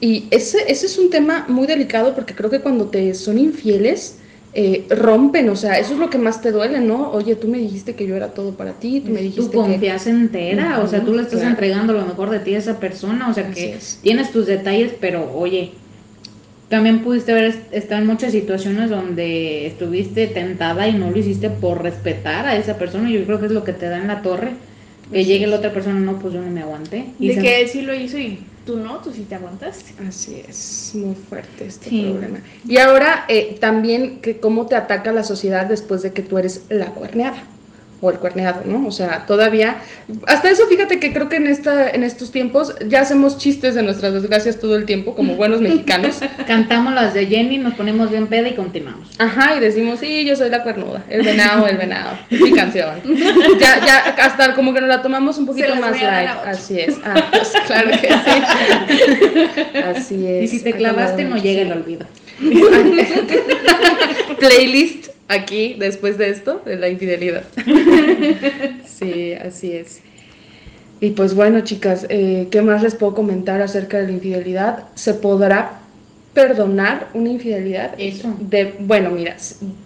Y 0.00 0.28
ese, 0.30 0.58
ese 0.68 0.86
es 0.86 0.98
un 0.98 1.10
tema 1.10 1.46
muy 1.48 1.66
delicado 1.66 2.14
porque 2.14 2.34
creo 2.34 2.50
que 2.50 2.60
cuando 2.60 2.86
te 2.86 3.14
son 3.14 3.38
infieles, 3.38 4.18
eh, 4.54 4.86
rompen, 4.90 5.48
o 5.50 5.56
sea, 5.56 5.78
eso 5.78 5.92
es 5.94 5.98
lo 5.98 6.08
que 6.08 6.18
más 6.18 6.40
te 6.40 6.52
duele, 6.52 6.80
¿no? 6.80 7.10
Oye, 7.10 7.34
tú 7.36 7.48
me 7.48 7.58
dijiste 7.58 7.94
que 7.94 8.06
yo 8.06 8.16
era 8.16 8.28
todo 8.32 8.56
para 8.56 8.72
ti, 8.74 9.00
tú 9.00 9.10
me 9.10 9.18
tu 9.18 9.24
dijiste 9.24 9.50
que... 9.50 9.56
confianza 9.56 10.10
entera, 10.10 10.80
o 10.80 10.86
sea, 10.88 11.04
tú 11.04 11.12
le 11.14 11.22
estás 11.22 11.40
Claro. 11.40 11.50
entregando 11.50 11.92
lo 11.92 12.06
mejor 12.06 12.30
de 12.30 12.38
ti 12.40 12.54
a 12.54 12.58
esa 12.58 12.78
persona, 12.80 13.28
o 13.28 13.34
sea, 13.34 13.44
Así 13.44 13.54
que 13.54 13.74
es. 13.74 13.98
tienes 14.02 14.30
tus 14.32 14.46
detalles, 14.46 14.92
pero 15.00 15.32
oye, 15.34 15.72
también 16.68 17.02
pudiste 17.02 17.32
haber 17.32 17.44
est- 17.44 17.72
estado 17.72 18.02
en 18.02 18.06
muchas 18.06 18.32
situaciones 18.32 18.90
donde 18.90 19.66
estuviste 19.66 20.26
tentada 20.28 20.86
y 20.88 20.94
no 20.94 21.10
lo 21.10 21.18
hiciste 21.18 21.50
por 21.50 21.82
respetar 21.82 22.46
a 22.46 22.56
esa 22.56 22.78
persona, 22.78 23.10
yo 23.10 23.24
creo 23.24 23.40
que 23.40 23.46
es 23.46 23.52
lo 23.52 23.64
que 23.64 23.72
te 23.72 23.86
da 23.86 23.98
en 23.98 24.06
la 24.08 24.22
torre, 24.22 24.50
que 25.12 25.24
llegue 25.24 25.46
la 25.46 25.56
otra 25.56 25.72
persona, 25.72 25.98
no, 25.98 26.18
pues 26.18 26.34
yo 26.34 26.40
no 26.42 26.50
me 26.50 26.60
aguanté. 26.62 27.06
Y 27.18 27.28
De 27.28 27.34
se- 27.34 27.40
que 27.40 27.60
él 27.62 27.68
sí 27.68 27.82
lo 27.82 27.94
hizo 27.94 28.18
y 28.18 28.38
tú 28.68 28.76
no, 28.76 28.98
tú 28.98 29.10
sí 29.14 29.24
te 29.26 29.34
aguantaste. 29.34 29.94
Así 30.06 30.42
es, 30.46 30.90
muy 30.92 31.14
fuerte 31.14 31.64
este 31.64 31.88
Sí. 31.88 32.02
problema. 32.10 32.40
Y 32.66 32.76
ahora 32.76 33.24
eh, 33.28 33.56
también 33.58 34.20
que 34.20 34.40
cómo 34.40 34.66
te 34.66 34.76
ataca 34.76 35.10
la 35.10 35.24
sociedad 35.24 35.64
después 35.64 36.02
de 36.02 36.12
que 36.12 36.20
tú 36.20 36.36
eres 36.36 36.66
la 36.68 36.90
cuerneada 36.90 37.44
o 38.00 38.10
el 38.10 38.18
cuerneado, 38.18 38.62
¿no? 38.64 38.86
O 38.86 38.92
sea, 38.92 39.26
todavía 39.26 39.78
hasta 40.26 40.50
eso 40.50 40.66
fíjate 40.68 41.00
que 41.00 41.12
creo 41.12 41.28
que 41.28 41.36
en 41.36 41.46
esta 41.46 41.90
en 41.90 42.04
estos 42.04 42.30
tiempos 42.30 42.74
ya 42.86 43.00
hacemos 43.00 43.38
chistes 43.38 43.74
de 43.74 43.82
nuestras 43.82 44.12
desgracias 44.12 44.58
todo 44.60 44.76
el 44.76 44.84
tiempo 44.84 45.14
como 45.14 45.34
buenos 45.34 45.60
mexicanos. 45.60 46.20
Cantamos 46.46 46.94
las 46.94 47.14
de 47.14 47.26
Jenny, 47.26 47.58
nos 47.58 47.74
ponemos 47.74 48.10
bien 48.10 48.26
peda 48.28 48.48
y 48.48 48.54
continuamos. 48.54 49.08
Ajá, 49.18 49.56
y 49.56 49.60
decimos, 49.60 50.00
sí, 50.00 50.24
yo 50.24 50.36
soy 50.36 50.50
la 50.50 50.62
cuernuda, 50.62 51.04
el 51.08 51.22
venado, 51.22 51.66
el 51.66 51.76
venado, 51.76 52.18
es 52.30 52.40
mi 52.40 52.52
canción. 52.52 53.00
Ya, 53.58 53.84
ya, 53.84 54.14
hasta 54.22 54.54
como 54.54 54.72
que 54.72 54.80
nos 54.80 54.88
la 54.88 55.02
tomamos 55.02 55.38
un 55.38 55.46
poquito 55.46 55.74
más 55.76 56.00
light, 56.00 56.30
así 56.44 56.78
es. 56.80 56.96
Ah, 57.04 57.14
pues, 57.30 57.52
claro 57.66 57.90
que 57.90 58.08
sí. 58.08 59.74
Así 59.84 60.26
es. 60.26 60.44
Y 60.44 60.58
si 60.58 60.64
te 60.64 60.72
clavaste, 60.72 61.24
no 61.24 61.36
llega 61.36 61.62
el 61.62 61.72
olvido. 61.72 62.06
playlist 64.38 65.08
aquí 65.28 65.76
después 65.78 66.18
de 66.18 66.30
esto, 66.30 66.62
de 66.64 66.76
la 66.76 66.88
infidelidad. 66.88 67.44
Sí, 68.86 69.32
así 69.32 69.72
es. 69.74 70.00
Y 71.00 71.10
pues 71.10 71.32
bueno, 71.32 71.60
chicas, 71.60 72.04
eh, 72.08 72.48
¿qué 72.50 72.62
más 72.62 72.82
les 72.82 72.96
puedo 72.96 73.14
comentar 73.14 73.62
acerca 73.62 73.98
de 73.98 74.06
la 74.06 74.12
infidelidad? 74.12 74.88
¿Se 74.96 75.14
podrá 75.14 75.78
perdonar 76.34 77.08
una 77.14 77.28
infidelidad? 77.28 77.94
Eso. 77.96 78.34
De, 78.40 78.74
bueno, 78.80 79.10
mira, 79.10 79.36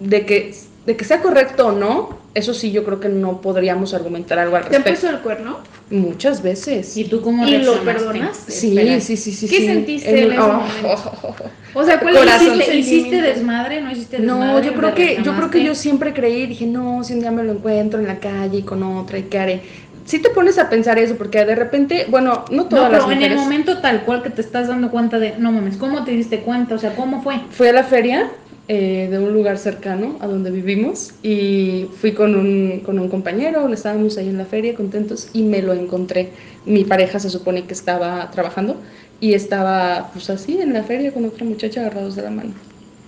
de 0.01 0.25
que, 0.25 0.55
de 0.87 0.97
que 0.97 1.05
sea 1.05 1.21
correcto 1.21 1.69
o 1.69 1.73
no, 1.73 2.22
eso 2.35 2.55
sí 2.55 2.73
yo 2.73 2.85
creo 2.85 3.01
que 3.01 3.09
no 3.09 3.41
podríamos 3.41 3.95
argumentar 3.95 4.39
algo 4.39 4.57
al 4.57 4.63
¿Te 4.63 4.77
han 4.77 4.83
respecto. 4.85 5.01
puesto 5.01 5.17
el 5.17 5.23
cuerno? 5.23 5.59
Muchas 5.91 6.43
veces. 6.43 6.97
¿Y 6.97 7.05
tú 7.05 7.21
cómo 7.21 7.47
¿Y 7.47 7.59
lo 7.59 7.83
perdonaste? 7.85 8.51
Sí, 8.53 8.77
Espera. 8.77 9.01
sí, 9.01 9.17
sí, 9.17 9.33
sí. 9.33 9.49
¿Qué 9.49 9.57
sí. 9.57 9.67
sentiste 9.67 10.11
en 10.11 10.33
ese 10.33 10.41
oh, 10.41 10.49
momento? 10.49 10.73
oh, 10.85 11.13
oh, 11.23 11.35
oh. 11.75 11.81
O 11.81 11.85
sea, 11.85 12.01
¿cuál 12.01 12.17
el 12.17 12.29
¿Hiciste, 12.29 12.77
¿Hiciste 12.77 13.23
desmadre? 13.23 13.81
¿No 13.81 13.91
hiciste 13.91 14.19
desmadre? 14.19 14.47
No, 14.47 14.63
yo 14.63 14.75
creo 14.75 14.91
¿Le 14.91 14.95
que 14.95 15.23
yo 15.23 15.35
creo 15.35 15.51
que 15.51 15.65
yo 15.65 15.75
siempre 15.75 16.13
creí, 16.13 16.47
dije, 16.47 16.67
no, 16.67 17.03
si 17.03 17.15
un 17.15 17.21
día 17.21 17.31
me 17.31 17.43
lo 17.45 17.53
encuentro 17.53 17.99
en 17.99 18.07
la 18.07 18.19
calle 18.19 18.59
y 18.59 18.63
con 18.63 18.83
otra 18.83 19.19
y 19.19 19.25
qué 19.25 19.39
haré. 19.39 19.63
Sí 20.05 20.19
te 20.19 20.31
pones 20.31 20.59
a 20.59 20.69
pensar 20.69 20.99
eso 20.99 21.15
porque 21.17 21.45
de 21.45 21.55
repente, 21.55 22.07
bueno, 22.11 22.45
no 22.51 22.65
No, 22.65 22.69
todas 22.69 22.91
pero 22.91 23.09
las 23.09 23.17
en 23.17 23.23
el 23.23 23.37
momento 23.37 23.79
tal 23.79 24.03
cual 24.05 24.23
que 24.23 24.31
te 24.31 24.41
estás 24.43 24.69
dando 24.69 24.91
cuenta 24.91 25.19
de, 25.19 25.35
no 25.39 25.53
mames, 25.53 25.77
¿cómo 25.77 26.05
te 26.05 26.11
diste 26.11 26.41
cuenta? 26.41 26.75
O 26.75 26.79
sea, 26.79 26.95
¿cómo 26.97 27.23
fue? 27.23 27.41
Fui 27.51 27.69
a 27.69 27.73
la 27.73 27.85
feria 27.85 28.31
eh, 28.75 29.09
de 29.11 29.19
un 29.19 29.35
lugar 29.35 29.59
cercano 29.59 30.17
a 30.21 30.27
donde 30.27 30.51
vivimos 30.51 31.11
y 31.23 31.89
fui 32.01 32.13
con 32.13 32.35
un, 32.35 32.81
con 32.85 32.99
un 32.99 33.09
compañero, 33.11 33.69
estábamos 33.71 34.17
ahí 34.17 34.29
en 34.31 34.39
la 34.39 34.47
feria 34.47 34.75
contentos 34.75 35.29
y 35.35 35.43
me 35.43 35.61
lo 35.61 35.75
encontré. 35.75 36.31
Mi 36.65 36.85
pareja 36.85 37.19
se 37.19 37.29
supone 37.29 37.65
que 37.67 37.75
estaba 37.75 38.31
trabajando 38.31 38.77
y 39.21 39.35
estaba 39.35 40.09
pues 40.15 40.31
así 40.31 40.59
en 40.59 40.73
la 40.73 40.85
feria 40.85 41.13
con 41.13 41.25
otra 41.27 41.45
muchacha 41.45 41.81
agarrados 41.83 42.17
de 42.17 42.23
la 42.23 42.31
mano. 42.31 42.53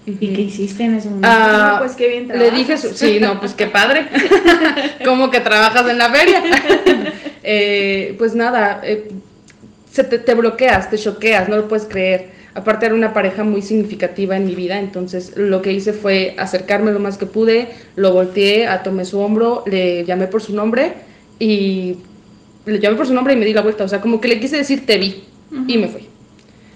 ¿Y 0.06 0.34
qué 0.34 0.42
hiciste 0.42 0.84
en 0.84 0.96
ese 0.96 1.08
momento? 1.08 1.28
Ah, 1.30 1.70
No, 1.72 1.78
pues 1.78 1.92
qué 1.96 2.08
bien 2.08 2.28
Le 2.28 2.34
trabajas. 2.34 2.58
dije, 2.58 2.76
su- 2.76 2.92
sí, 2.94 3.18
no, 3.20 3.40
pues 3.40 3.54
qué 3.54 3.66
padre. 3.68 4.06
¿Cómo 5.04 5.30
que 5.30 5.40
trabajas 5.40 5.88
en 5.88 5.96
la 5.98 6.10
feria? 6.10 6.42
Eh, 7.46 8.14
pues 8.16 8.34
nada, 8.34 8.80
eh, 8.84 9.08
se 9.92 10.02
te, 10.02 10.18
te 10.18 10.34
bloqueas, 10.34 10.88
te 10.88 10.96
choqueas, 10.96 11.46
no 11.46 11.56
lo 11.56 11.68
puedes 11.68 11.84
creer. 11.84 12.30
Aparte 12.54 12.86
era 12.86 12.94
una 12.94 13.12
pareja 13.12 13.42
muy 13.42 13.62
significativa 13.62 14.36
en 14.36 14.46
mi 14.46 14.54
vida, 14.54 14.78
entonces 14.78 15.32
lo 15.36 15.60
que 15.60 15.72
hice 15.72 15.92
fue 15.92 16.34
acercarme 16.38 16.92
lo 16.92 17.00
más 17.00 17.18
que 17.18 17.26
pude, 17.26 17.68
lo 17.96 18.12
volteé, 18.12 18.68
tomé 18.84 19.04
su 19.04 19.18
hombro, 19.18 19.64
le 19.66 20.04
llamé 20.04 20.28
por 20.28 20.40
su 20.40 20.54
nombre 20.54 20.92
y 21.40 21.96
le 22.66 22.78
llamé 22.78 22.96
por 22.96 23.06
su 23.06 23.14
nombre 23.14 23.34
y 23.34 23.36
me 23.36 23.44
di 23.44 23.52
la 23.52 23.62
vuelta, 23.62 23.84
o 23.84 23.88
sea, 23.88 24.00
como 24.00 24.20
que 24.20 24.28
le 24.28 24.38
quise 24.38 24.56
decir 24.56 24.86
te 24.86 24.98
vi 24.98 25.24
y 25.66 25.78
me 25.78 25.88
fui. 25.88 26.08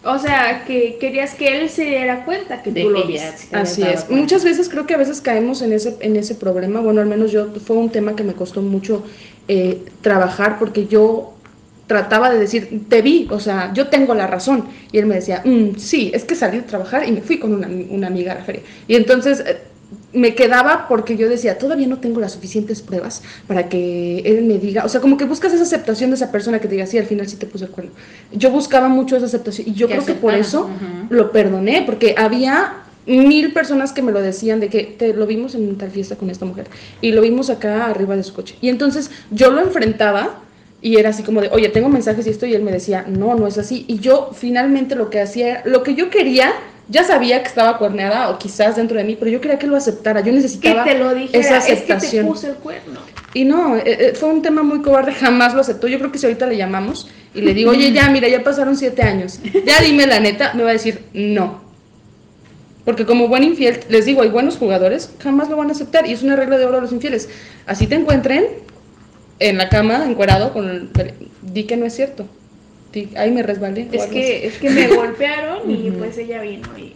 O 0.05 0.19
sea, 0.19 0.65
que 0.65 0.97
querías 1.01 1.35
que 1.35 1.61
él 1.61 1.69
se 1.69 1.85
diera 1.85 2.25
cuenta 2.25 2.63
que 2.63 2.71
De 2.71 2.83
tú 2.83 2.91
lo 2.91 3.05
viste. 3.07 3.49
te 3.51 3.57
Así 3.57 3.83
es. 3.83 4.05
cuenta. 4.05 4.15
Muchas 4.15 4.45
veces 4.45 4.69
creo 4.69 4.87
que 4.87 4.95
a 4.95 4.97
veces 4.97 5.21
caemos 5.21 5.61
en 5.61 5.73
ese, 5.73 5.97
en 6.01 6.17
ese 6.17 6.35
problema. 6.35 6.81
Bueno, 6.81 7.01
al 7.01 7.07
menos 7.07 7.33
yo 7.33 7.49
fue 7.65 7.77
un 7.77 7.91
tema 7.91 8.15
que 8.17 8.23
me 8.23 8.33
costó 8.33 8.63
mucho 8.63 9.05
eh, 9.49 9.83
trabajar 10.01 10.59
porque 10.59 10.87
yo 10.87 11.35
trataba 11.89 12.31
de 12.31 12.39
decir, 12.39 12.83
te 12.89 13.03
vi, 13.03 13.27
o 13.31 13.41
sea, 13.41 13.73
yo 13.75 13.89
tengo 13.89 14.15
la 14.15 14.29
razón. 14.29 14.67
Y 14.93 14.99
él 14.99 15.07
me 15.07 15.17
decía, 15.17 15.43
"Mm, 15.45 15.77
sí, 15.77 16.13
es 16.15 16.25
que 16.25 16.37
salí 16.37 16.59
de 16.59 16.63
trabajar 16.63 17.09
y 17.09 17.11
me 17.13 17.23
fui 17.23 17.39
con 17.41 17.53
una, 17.53 17.67
una 17.67 18.07
amiga 18.07 18.33
a 18.33 18.35
la 18.37 18.45
feria. 18.45 18.63
Y 18.87 18.95
entonces 18.95 19.41
eh, 19.41 19.59
me 20.13 20.35
quedaba 20.35 20.87
porque 20.87 21.17
yo 21.17 21.29
decía, 21.29 21.59
todavía 21.59 21.87
no 21.87 21.99
tengo 21.99 22.21
las 22.21 22.33
suficientes 22.33 22.83
pruebas 22.83 23.23
para 23.47 23.69
que 23.69 24.19
él 24.21 24.45
me 24.45 24.59
diga, 24.59 24.85
o 24.85 24.89
sea, 24.89 25.01
como 25.01 25.17
que 25.17 25.25
buscas 25.25 25.53
esa 25.53 25.63
aceptación 25.65 26.11
de 26.11 26.17
esa 26.17 26.31
persona 26.31 26.61
que 26.61 26.69
te 26.69 26.75
diga, 26.75 26.87
sí, 26.87 26.99
al 26.99 27.07
final 27.07 27.27
sí 27.27 27.37
te 27.37 27.47
puse 27.47 27.65
el 27.65 27.71
cuerno. 27.71 27.91
Yo 28.33 28.51
buscaba 28.51 28.89
mucho 28.89 29.17
esa 29.17 29.27
aceptación 29.27 29.69
y 29.69 29.73
yo 29.73 29.87
creo 29.89 30.05
que 30.05 30.13
por 30.21 30.35
eso 30.35 30.69
lo 31.11 31.33
perdoné, 31.33 31.83
porque 31.87 32.15
había 32.19 32.75
mil 33.07 33.55
personas 33.55 33.93
que 33.93 34.03
me 34.03 34.13
lo 34.13 34.21
decían 34.21 34.61
de 34.61 34.69
que 34.69 34.85
te 34.85 35.15
lo 35.15 35.27
vimos 35.27 35.55
en 35.55 35.77
tal 35.79 35.91
fiesta 35.91 36.17
con 36.17 36.29
esta 36.29 36.45
mujer 36.45 36.67
y 37.01 37.13
lo 37.13 37.23
vimos 37.23 37.49
acá 37.49 37.87
arriba 37.87 38.15
de 38.17 38.23
su 38.23 38.35
coche. 38.35 38.57
Y 38.61 38.69
entonces 38.69 39.11
yo 39.31 39.51
lo 39.51 39.63
enfrentaba 39.63 40.41
y 40.81 40.97
era 40.97 41.11
así 41.11 41.23
como 41.23 41.41
de, 41.41 41.49
oye, 41.49 41.69
tengo 41.69 41.89
mensajes 41.89 42.27
y 42.27 42.31
esto, 42.31 42.47
y 42.47 42.55
él 42.55 42.63
me 42.63 42.71
decía, 42.71 43.05
no, 43.09 43.35
no 43.35 43.47
es 43.47 43.59
así. 43.59 43.85
Y 43.89 43.99
yo 43.99 44.31
finalmente 44.33 44.95
lo 44.95 45.11
que 45.11 45.21
hacía, 45.21 45.63
lo 45.65 45.83
que 45.83 45.95
yo 45.95 46.09
quería, 46.09 46.53
ya 46.89 47.05
sabía 47.05 47.43
que 47.43 47.49
estaba 47.49 47.79
cuerneada 47.79 48.31
o 48.31 48.39
quizás 48.39 48.77
dentro 48.77 48.97
de 48.97 49.05
mí, 49.05 49.17
pero 49.19 49.31
yo 49.31 49.41
quería 49.41 49.59
que 49.59 49.67
lo 49.67 49.77
aceptara, 49.77 50.21
yo 50.21 50.27
Que 50.27 50.33
necesitaba 50.33 50.85
te 50.85 50.97
lo 50.97 51.15
dijera, 51.15 51.39
esa 51.39 51.59
es 51.59 51.65
que 51.65 51.73
te 51.73 51.93
aceptación. 51.93 52.27
puse 52.27 52.49
el 52.49 52.55
cuerno. 52.55 53.01
Y 53.35 53.45
no, 53.45 53.77
eh, 53.77 53.83
eh, 53.85 54.13
fue 54.15 54.31
un 54.31 54.41
tema 54.41 54.63
muy 54.63 54.81
cobarde, 54.81 55.13
jamás 55.13 55.53
lo 55.53 55.61
aceptó. 55.61 55.89
Yo 55.89 55.99
creo 55.99 56.13
que 56.13 56.19
si 56.19 56.27
ahorita 56.27 56.47
le 56.47 56.57
llamamos 56.57 57.09
y 57.35 57.41
le 57.41 57.55
digo, 57.55 57.73
oye, 57.73 57.93
ya, 57.93 58.09
mira, 58.09 58.29
ya 58.29 58.43
pasaron 58.43 58.77
siete 58.77 59.03
años, 59.03 59.41
ya 59.67 59.83
dime 59.83 60.07
la 60.07 60.21
neta, 60.21 60.55
me 60.55 60.63
va 60.63 60.71
a 60.71 60.75
decir, 60.75 61.05
no. 61.13 61.61
Porque 62.85 63.05
como 63.05 63.29
buen 63.29 63.43
infiel, 63.43 63.81
les 63.91 64.07
digo, 64.07 64.23
hay 64.23 64.31
buenos 64.31 64.57
jugadores, 64.57 65.11
jamás 65.23 65.51
lo 65.51 65.57
van 65.57 65.69
a 65.69 65.73
aceptar. 65.73 66.07
Y 66.07 66.13
es 66.13 66.23
una 66.23 66.37
regla 66.37 66.57
de 66.57 66.65
oro 66.65 66.79
a 66.79 66.81
los 66.81 66.93
infieles. 66.93 67.29
Así 67.67 67.87
te 67.87 67.97
encuentren 67.97 68.47
en 69.41 69.59
la 69.59 69.69
cama, 69.69 70.05
encuerado, 70.07 70.53
con 70.53 70.69
el- 70.69 70.89
di 71.43 71.65
que 71.65 71.77
no 71.77 71.87
es 71.87 71.95
cierto. 71.95 72.27
Di, 72.93 73.11
ahí 73.17 73.31
me 73.31 73.43
resbalé. 73.43 73.89
Es 73.93 74.07
que, 74.07 74.47
es 74.47 74.55
que 74.59 74.71
me 74.71 74.87
golpearon 74.95 75.71
y 75.71 75.91
pues 75.91 76.17
ella 76.19 76.41
vino 76.43 76.69
y 76.79 76.95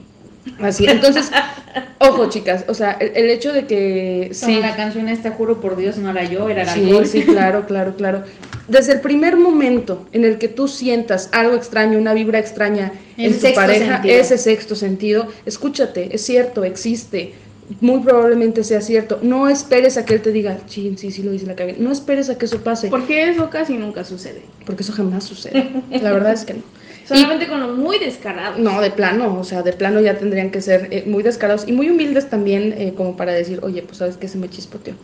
Así, 0.61 0.87
entonces, 0.87 1.31
ojo 2.01 2.29
chicas, 2.29 2.65
o 2.67 2.75
sea, 2.75 2.93
el, 2.93 3.13
el 3.15 3.31
hecho 3.31 3.53
de 3.53 3.67
que 3.67 4.31
Sí. 4.33 4.47
sí, 4.47 4.61
la 4.61 4.75
canción 4.75 5.09
esta, 5.09 5.31
juro 5.31 5.61
por 5.61 5.77
Dios, 5.77 5.99
no 5.99 6.11
era 6.11 6.25
yo, 6.25 6.49
era 6.49 6.63
el 6.63 6.69
sí, 6.69 7.21
sí, 7.21 7.23
claro, 7.23 7.65
claro, 7.67 7.95
claro. 7.97 8.25
Desde 8.67 8.93
el 8.95 9.01
primer 9.01 9.37
momento 9.37 10.09
en 10.13 10.25
el 10.25 10.39
que 10.39 10.49
tú 10.49 10.67
sientas 10.67 11.29
algo 11.33 11.55
extraño, 11.55 11.97
una 11.99 12.13
vibra 12.13 12.41
extraña 12.41 12.93
en 13.17 13.39
tu 13.39 13.55
pareja, 13.55 13.95
sentido. 14.03 14.21
ese 14.21 14.37
sexto 14.39 14.75
sentido, 14.75 15.29
escúchate, 15.47 16.09
es 16.13 16.23
cierto, 16.25 16.65
existe. 16.65 17.35
Muy 17.81 18.01
probablemente 18.01 18.65
sea 18.65 18.81
cierto. 18.81 19.19
No 19.23 19.49
esperes 19.49 19.97
a 19.97 20.05
que 20.05 20.15
él 20.15 20.23
te 20.23 20.33
diga, 20.33 20.59
sí, 20.67 20.95
sí, 20.97 21.11
sí 21.11 21.23
lo 21.23 21.31
dice 21.31 21.47
la 21.47 21.55
cagué. 21.57 21.77
No 21.79 21.91
esperes 21.93 22.29
a 22.31 22.37
que 22.39 22.47
eso 22.47 22.63
pase, 22.63 22.89
Porque 22.89 23.29
eso 23.31 23.49
casi 23.51 23.75
nunca 23.77 24.05
sucede. 24.05 24.43
porque 24.67 24.83
eso 24.83 24.93
jamás 24.93 25.25
sucede. 25.25 25.71
La 25.91 26.13
verdad 26.13 26.33
es 26.33 26.45
que 26.45 26.55
no. 26.55 26.63
Solamente 27.07 27.49
con 27.49 27.61
los 27.61 27.77
muy 27.77 27.99
descarados. 27.99 28.59
No, 28.59 28.81
de 28.81 28.91
plano, 28.91 29.39
o 29.39 29.45
sea, 29.45 29.63
de 29.63 29.73
plano 29.73 30.01
ya 30.01 30.17
tendrían 30.19 30.51
que 30.51 30.61
ser 30.61 30.89
eh, 30.93 31.03
muy 31.07 31.23
descarados 31.25 31.65
y 31.67 31.73
muy 31.73 31.91
humildes 31.91 32.31
también, 32.31 32.75
eh, 32.79 32.95
como 32.97 33.17
para 33.17 33.33
decir, 33.33 33.59
oye, 33.63 33.83
pues 33.83 33.99
sabes 33.99 34.17
que 34.17 34.29
se 34.29 34.39
me 34.39 34.49
chispoteó. 34.49 34.95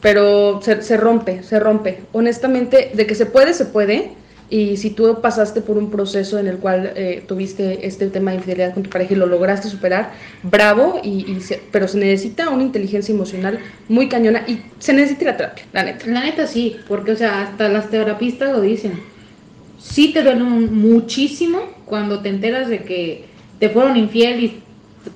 Pero 0.00 0.60
se, 0.62 0.82
se 0.82 0.96
rompe, 0.96 1.42
se 1.42 1.58
rompe. 1.58 2.00
Honestamente, 2.12 2.90
de 2.94 3.06
que 3.06 3.14
se 3.14 3.26
puede, 3.26 3.54
se 3.54 3.64
puede. 3.64 4.10
Y 4.50 4.78
si 4.78 4.90
tú 4.90 5.18
pasaste 5.20 5.60
por 5.60 5.76
un 5.76 5.90
proceso 5.90 6.38
en 6.38 6.46
el 6.46 6.56
cual 6.56 6.92
eh, 6.96 7.22
tuviste 7.28 7.86
este 7.86 8.06
tema 8.08 8.30
de 8.30 8.38
infidelidad 8.38 8.72
con 8.72 8.82
tu 8.82 8.88
pareja 8.88 9.12
y 9.12 9.16
lo 9.16 9.26
lograste 9.26 9.68
superar, 9.68 10.12
bravo, 10.42 11.00
y, 11.04 11.38
se- 11.40 11.60
pero 11.70 11.86
se 11.86 11.98
necesita 11.98 12.48
una 12.48 12.62
inteligencia 12.62 13.14
emocional 13.14 13.58
muy 13.88 14.08
cañona 14.08 14.44
y 14.48 14.60
se 14.78 14.94
necesita 14.94 15.26
la 15.26 15.36
terapia, 15.36 15.64
la 15.74 15.82
neta. 15.82 16.06
La 16.06 16.22
neta 16.24 16.46
sí, 16.46 16.76
porque 16.88 17.12
o 17.12 17.16
sea, 17.16 17.42
hasta 17.42 17.68
las 17.68 17.90
terapistas 17.90 18.52
lo 18.52 18.62
dicen. 18.62 18.92
Sí 19.78 20.12
te 20.14 20.22
duele 20.22 20.42
muchísimo 20.44 21.60
cuando 21.84 22.20
te 22.20 22.30
enteras 22.30 22.68
de 22.68 22.84
que 22.84 23.24
te 23.60 23.68
fueron 23.68 23.96
infiel 23.96 24.42
y 24.44 24.62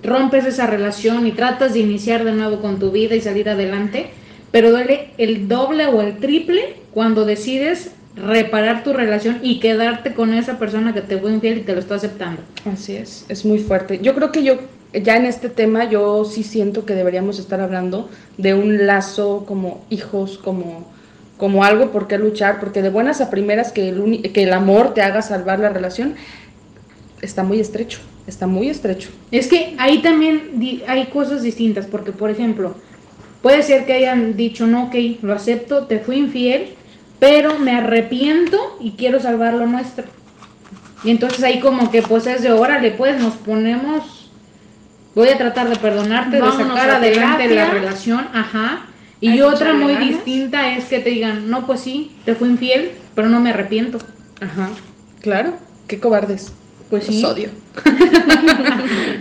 rompes 0.05 0.45
esa 0.45 0.67
relación 0.67 1.27
y 1.27 1.33
tratas 1.33 1.73
de 1.75 1.81
iniciar 1.81 2.25
de 2.25 2.33
nuevo 2.33 2.61
con 2.61 2.79
tu 2.79 2.91
vida 2.91 3.15
y 3.15 3.21
salir 3.21 3.49
adelante, 3.49 4.11
pero 4.51 4.71
duele 4.71 5.11
el 5.19 5.49
doble 5.49 5.87
o 5.87 6.03
el 6.03 6.19
triple 6.19 6.77
cuando 6.93 7.25
decides 7.25 7.93
reparar 8.17 8.85
tu 8.85 8.93
relación 8.93 9.39
y 9.43 9.59
quedarte 9.61 10.13
con 10.15 10.35
esa 10.35 10.59
persona 10.59 10.93
que 10.93 11.01
te 11.01 11.19
fue 11.19 11.33
infiel 11.33 11.59
y 11.59 11.63
te 11.63 11.73
lo 11.73 11.81
está 11.81 11.95
aceptando. 11.95 12.43
Así 12.71 12.95
es, 12.97 13.25
es 13.29 13.45
muy 13.45 13.59
fuerte. 13.59 14.01
Yo 14.03 14.15
creo 14.15 14.31
que 14.33 14.43
yo, 14.43 14.59
ya 14.93 15.17
en 15.17 15.25
este 15.27 15.49
tema, 15.49 15.89
yo 15.89 16.25
sí 16.25 16.43
siento 16.43 16.85
que 16.85 16.95
deberíamos 16.95 17.39
estar 17.39 17.61
hablando 17.61 18.11
de 18.37 18.55
un 18.55 18.87
lazo 18.87 19.45
como 19.47 19.85
hijos, 19.89 20.37
como, 20.39 20.87
como 21.39 21.65
algo 21.65 21.91
por 21.91 22.07
qué 22.07 22.19
luchar, 22.19 22.61
porque 22.61 22.83
de 22.83 22.91
buenas 22.91 23.21
a 23.21 23.31
primeras 23.31 23.73
que 23.73 23.89
el, 23.89 23.99
uni- 24.01 24.21
que 24.23 24.43
el 24.43 24.53
amor 24.53 24.93
te 24.95 25.01
haga 25.03 25.23
salvar 25.23 25.59
la 25.59 25.71
relación, 25.71 26.15
está 27.23 27.43
muy 27.45 27.61
estrecho, 27.61 28.01
está 28.27 28.47
muy 28.47 28.69
estrecho. 28.69 29.09
Es 29.31 29.47
que 29.47 29.75
ahí 29.79 30.03
también 30.03 30.51
di- 30.61 30.83
hay 30.87 31.07
cosas 31.07 31.43
distintas, 31.43 31.87
porque 31.87 32.13
por 32.13 32.31
ejemplo, 32.31 32.75
puede 33.41 33.63
ser 33.63 33.87
que 33.87 33.95
hayan 33.95 34.37
dicho, 34.37 34.67
no, 34.67 34.85
ok, 34.89 34.95
lo 35.23 35.33
acepto, 35.33 35.87
te 35.87 35.99
fui 35.99 36.17
infiel, 36.19 36.75
pero 37.23 37.57
me 37.57 37.71
arrepiento 37.71 38.77
y 38.81 38.93
quiero 38.93 39.21
salvar 39.21 39.55
lo 39.55 39.69
nuestro. 39.69 40.05
Y 41.05 41.11
entonces 41.13 41.45
ahí 41.45 41.61
como 41.61 41.89
que 41.89 42.03
pues 42.03 42.27
es 42.27 42.43
de, 42.43 42.51
órale, 42.51 42.91
pues 42.91 43.21
nos 43.21 43.35
ponemos, 43.35 44.33
voy 45.15 45.29
a 45.29 45.39
tratar 45.39 45.69
de 45.69 45.77
perdonarte, 45.77 46.41
Vámonos 46.41 46.59
de 46.59 46.65
sacar 46.65 46.91
adelante 46.91 47.47
terapia. 47.47 47.65
la 47.65 47.71
relación, 47.71 48.27
ajá. 48.35 48.87
Y 49.21 49.41
otra 49.41 49.73
muy 49.73 49.93
ganas. 49.93 50.09
distinta 50.09 50.77
es 50.77 50.87
que 50.87 50.99
te 50.99 51.11
digan, 51.11 51.49
no, 51.49 51.65
pues 51.65 51.79
sí, 51.79 52.11
te 52.25 52.35
fui 52.35 52.49
infiel, 52.49 52.91
pero 53.15 53.29
no 53.29 53.39
me 53.39 53.51
arrepiento. 53.51 53.99
Ajá, 54.41 54.71
claro, 55.21 55.53
qué 55.87 56.01
cobardes. 56.01 56.53
Pues 56.91 57.07
sí. 57.07 57.23
Los 57.23 57.31
odio. 57.31 57.51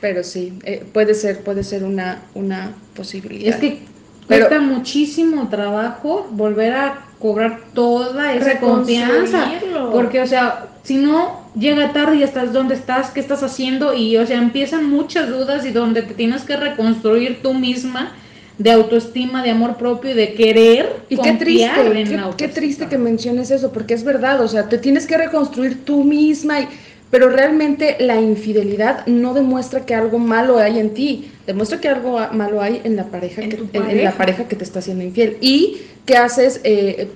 Pero 0.00 0.22
sí, 0.22 0.58
eh, 0.62 0.86
puede 0.94 1.12
ser, 1.12 1.42
puede 1.42 1.62
ser 1.62 1.84
una, 1.84 2.22
una 2.34 2.72
posibilidad. 2.94 3.52
Es 3.52 3.60
que 3.60 3.82
Pero- 4.28 4.46
cuesta 4.48 4.64
muchísimo 4.64 5.48
trabajo 5.48 6.28
volver 6.30 6.72
a 6.74 6.98
cobrar 7.18 7.60
toda 7.74 8.32
esa 8.34 8.60
confianza. 8.60 9.50
Porque, 9.92 10.20
o 10.20 10.26
sea, 10.26 10.66
si 10.84 10.96
no, 10.96 11.40
llega 11.58 11.92
tarde 11.92 12.16
y 12.16 12.22
estás 12.22 12.52
dónde 12.52 12.74
estás, 12.74 13.10
qué 13.10 13.20
estás 13.20 13.42
haciendo, 13.42 13.94
y, 13.94 14.16
o 14.16 14.26
sea, 14.26 14.38
empiezan 14.38 14.88
muchas 14.88 15.28
dudas 15.28 15.66
y 15.66 15.70
donde 15.70 16.02
te 16.02 16.14
tienes 16.14 16.42
que 16.42 16.56
reconstruir 16.56 17.40
tú 17.42 17.54
misma 17.54 18.12
de 18.58 18.72
autoestima, 18.72 19.42
de 19.42 19.50
amor 19.50 19.76
propio 19.76 20.10
y 20.10 20.14
de 20.14 20.34
querer. 20.34 20.96
Y 21.08 21.16
qué 21.16 21.32
triste, 21.32 21.80
en 22.00 22.08
qué, 22.08 22.16
la 22.16 22.36
qué 22.36 22.48
triste 22.48 22.86
que 22.86 22.98
menciones 22.98 23.50
eso, 23.50 23.72
porque 23.72 23.94
es 23.94 24.04
verdad, 24.04 24.40
o 24.40 24.48
sea, 24.48 24.68
te 24.68 24.78
tienes 24.78 25.06
que 25.06 25.16
reconstruir 25.16 25.84
tú 25.84 26.04
misma, 26.04 26.60
y- 26.60 26.68
pero 27.10 27.28
realmente 27.30 27.96
la 28.00 28.20
infidelidad 28.20 29.06
no 29.06 29.32
demuestra 29.34 29.86
que 29.86 29.94
algo 29.94 30.18
malo 30.18 30.58
hay 30.58 30.78
en 30.78 30.90
ti, 30.94 31.30
demuestra 31.46 31.80
que 31.80 31.88
algo 31.88 32.18
malo 32.32 32.60
hay 32.60 32.80
en 32.84 32.96
la 32.96 33.04
pareja, 33.04 33.42
En 33.42 33.50
que, 33.50 33.78
en- 33.78 34.04
la 34.04 34.12
pareja 34.12 34.46
que 34.46 34.56
te 34.56 34.64
está 34.64 34.80
haciendo 34.80 35.04
infiel. 35.04 35.38
Y 35.40 35.78
que 36.04 36.16
haces, 36.16 36.60
eh, 36.64 37.08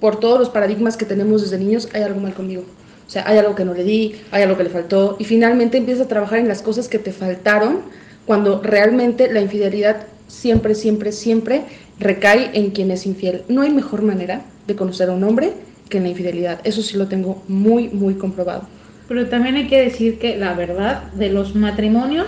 por 0.00 0.18
todos 0.20 0.38
los 0.38 0.50
paradigmas 0.50 0.96
que 0.96 1.04
tenemos 1.04 1.42
desde 1.42 1.58
niños, 1.58 1.88
hay 1.94 2.02
algo 2.02 2.20
mal 2.20 2.34
conmigo. 2.34 2.64
O 3.06 3.10
sea, 3.10 3.22
hay 3.28 3.38
algo 3.38 3.54
que 3.54 3.64
no 3.64 3.74
le 3.74 3.84
di, 3.84 4.14
hay 4.30 4.42
algo 4.42 4.56
que 4.56 4.64
le 4.64 4.70
faltó, 4.70 5.16
y 5.18 5.24
finalmente 5.24 5.76
empiezas 5.78 6.06
a 6.06 6.08
trabajar 6.08 6.38
en 6.38 6.48
las 6.48 6.62
cosas 6.62 6.88
que 6.88 6.98
te 6.98 7.12
faltaron, 7.12 7.80
cuando 8.26 8.60
realmente 8.62 9.30
la 9.32 9.40
infidelidad 9.40 10.06
siempre, 10.26 10.74
siempre, 10.74 11.12
siempre 11.12 11.62
recae 12.00 12.50
en 12.54 12.70
quien 12.70 12.90
es 12.90 13.06
infiel. 13.06 13.42
No 13.48 13.62
hay 13.62 13.70
mejor 13.70 14.02
manera 14.02 14.42
de 14.66 14.74
conocer 14.74 15.10
a 15.10 15.12
un 15.12 15.22
hombre 15.22 15.52
que 15.88 15.98
en 15.98 16.04
la 16.04 16.08
infidelidad. 16.08 16.60
Eso 16.64 16.82
sí 16.82 16.96
lo 16.96 17.06
tengo 17.06 17.42
muy, 17.46 17.88
muy 17.88 18.14
comprobado. 18.14 18.66
Pero 19.08 19.26
también 19.26 19.56
hay 19.56 19.66
que 19.66 19.80
decir 19.80 20.18
que 20.18 20.36
la 20.36 20.54
verdad 20.54 21.12
de 21.12 21.30
los 21.30 21.54
matrimonios 21.54 22.26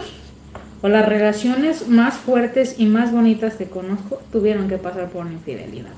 o 0.83 0.89
las 0.89 1.09
relaciones 1.09 1.89
más 1.89 2.15
fuertes 2.15 2.77
y 2.79 2.87
más 2.87 3.13
bonitas 3.13 3.55
que 3.55 3.65
conozco 3.65 4.21
tuvieron 4.31 4.69
que 4.69 4.77
pasar 4.77 5.09
por 5.09 5.25
una 5.25 5.35
infidelidad. 5.35 5.93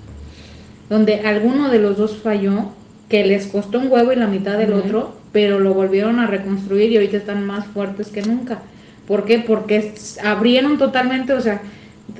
Donde 0.89 1.21
alguno 1.21 1.69
de 1.69 1.81
los 1.81 1.97
dos 1.97 2.17
falló, 2.17 2.71
que 3.09 3.27
les 3.27 3.47
costó 3.47 3.79
un 3.79 3.91
huevo 3.91 4.13
y 4.13 4.17
la 4.17 4.27
mitad 4.27 4.57
del 4.57 4.73
otro, 4.73 5.17
pero 5.33 5.59
lo 5.59 5.75
volvieron 5.75 6.21
a 6.21 6.27
reconstruir 6.27 6.93
y 6.93 6.97
ahorita 6.97 7.17
están 7.17 7.45
más 7.45 7.67
fuertes 7.67 8.09
que 8.09 8.23
nunca. 8.23 8.61
¿Por 9.07 9.25
qué? 9.25 9.39
Porque 9.39 9.95
abrieron 10.23 10.79
totalmente, 10.79 11.33
o 11.33 11.41
sea, 11.41 11.63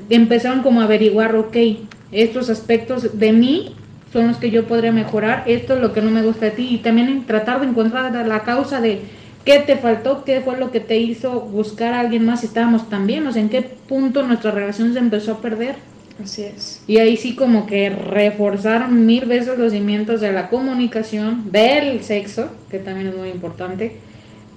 empezaron 0.09 0.63
como 0.63 0.81
a 0.81 0.85
averiguar, 0.85 1.37
ok, 1.37 1.57
estos 2.11 2.49
aspectos 2.51 3.19
de 3.19 3.33
mí 3.33 3.75
son 4.13 4.29
los 4.29 4.37
que 4.39 4.51
yo 4.51 4.67
podría 4.67 4.93
mejorar, 4.93 5.45
esto 5.47 5.75
es 5.75 5.81
lo 5.81 5.93
que 5.93 6.01
no 6.03 6.11
me 6.11 6.23
gusta 6.23 6.47
de 6.47 6.51
ti 6.53 6.69
y 6.71 6.79
también 6.79 7.09
en 7.09 7.27
tratar 7.27 7.61
de 7.61 7.67
encontrar 7.67 8.13
la- 8.27 8.43
causa 8.43 8.81
de 8.81 9.01
qué 9.45 9.59
te 9.61 9.77
faltó, 9.77 10.25
qué 10.25 10.41
fue 10.41 10.59
lo 10.59 10.71
que 10.71 10.81
te 10.81 10.99
hizo 10.99 11.41
buscar 11.41 11.95
a 11.95 12.01
alguien 12.01 12.25
más 12.25 12.41
si 12.41 12.47
estábamos 12.47 12.89
tan 12.89 13.07
bien, 13.07 13.27
o 13.27 13.33
sea, 13.33 13.43
en 13.43 13.49
qué 13.49 13.63
punto 13.63 14.23
nuestra 14.23 14.51
relación 14.51 14.93
se 14.93 14.99
empezó 14.99 15.33
a 15.33 15.41
perder. 15.41 15.77
Así 16.23 16.43
es. 16.43 16.83
Y 16.89 16.99
ahí 16.99 17.17
sí 17.17 17.37
como 17.37 17.67
que 17.67 17.91
reforzaron 17.91 19.07
mil 19.07 19.25
veces 19.27 19.57
los 19.59 19.73
cimientos 19.73 20.21
de 20.21 20.33
la 20.33 20.49
comunicación, 20.49 21.53
del 21.53 22.03
sexo, 22.03 22.49
que 22.71 22.79
también 22.79 23.09
es 23.09 23.17
muy 23.17 23.29
importante, 23.29 23.97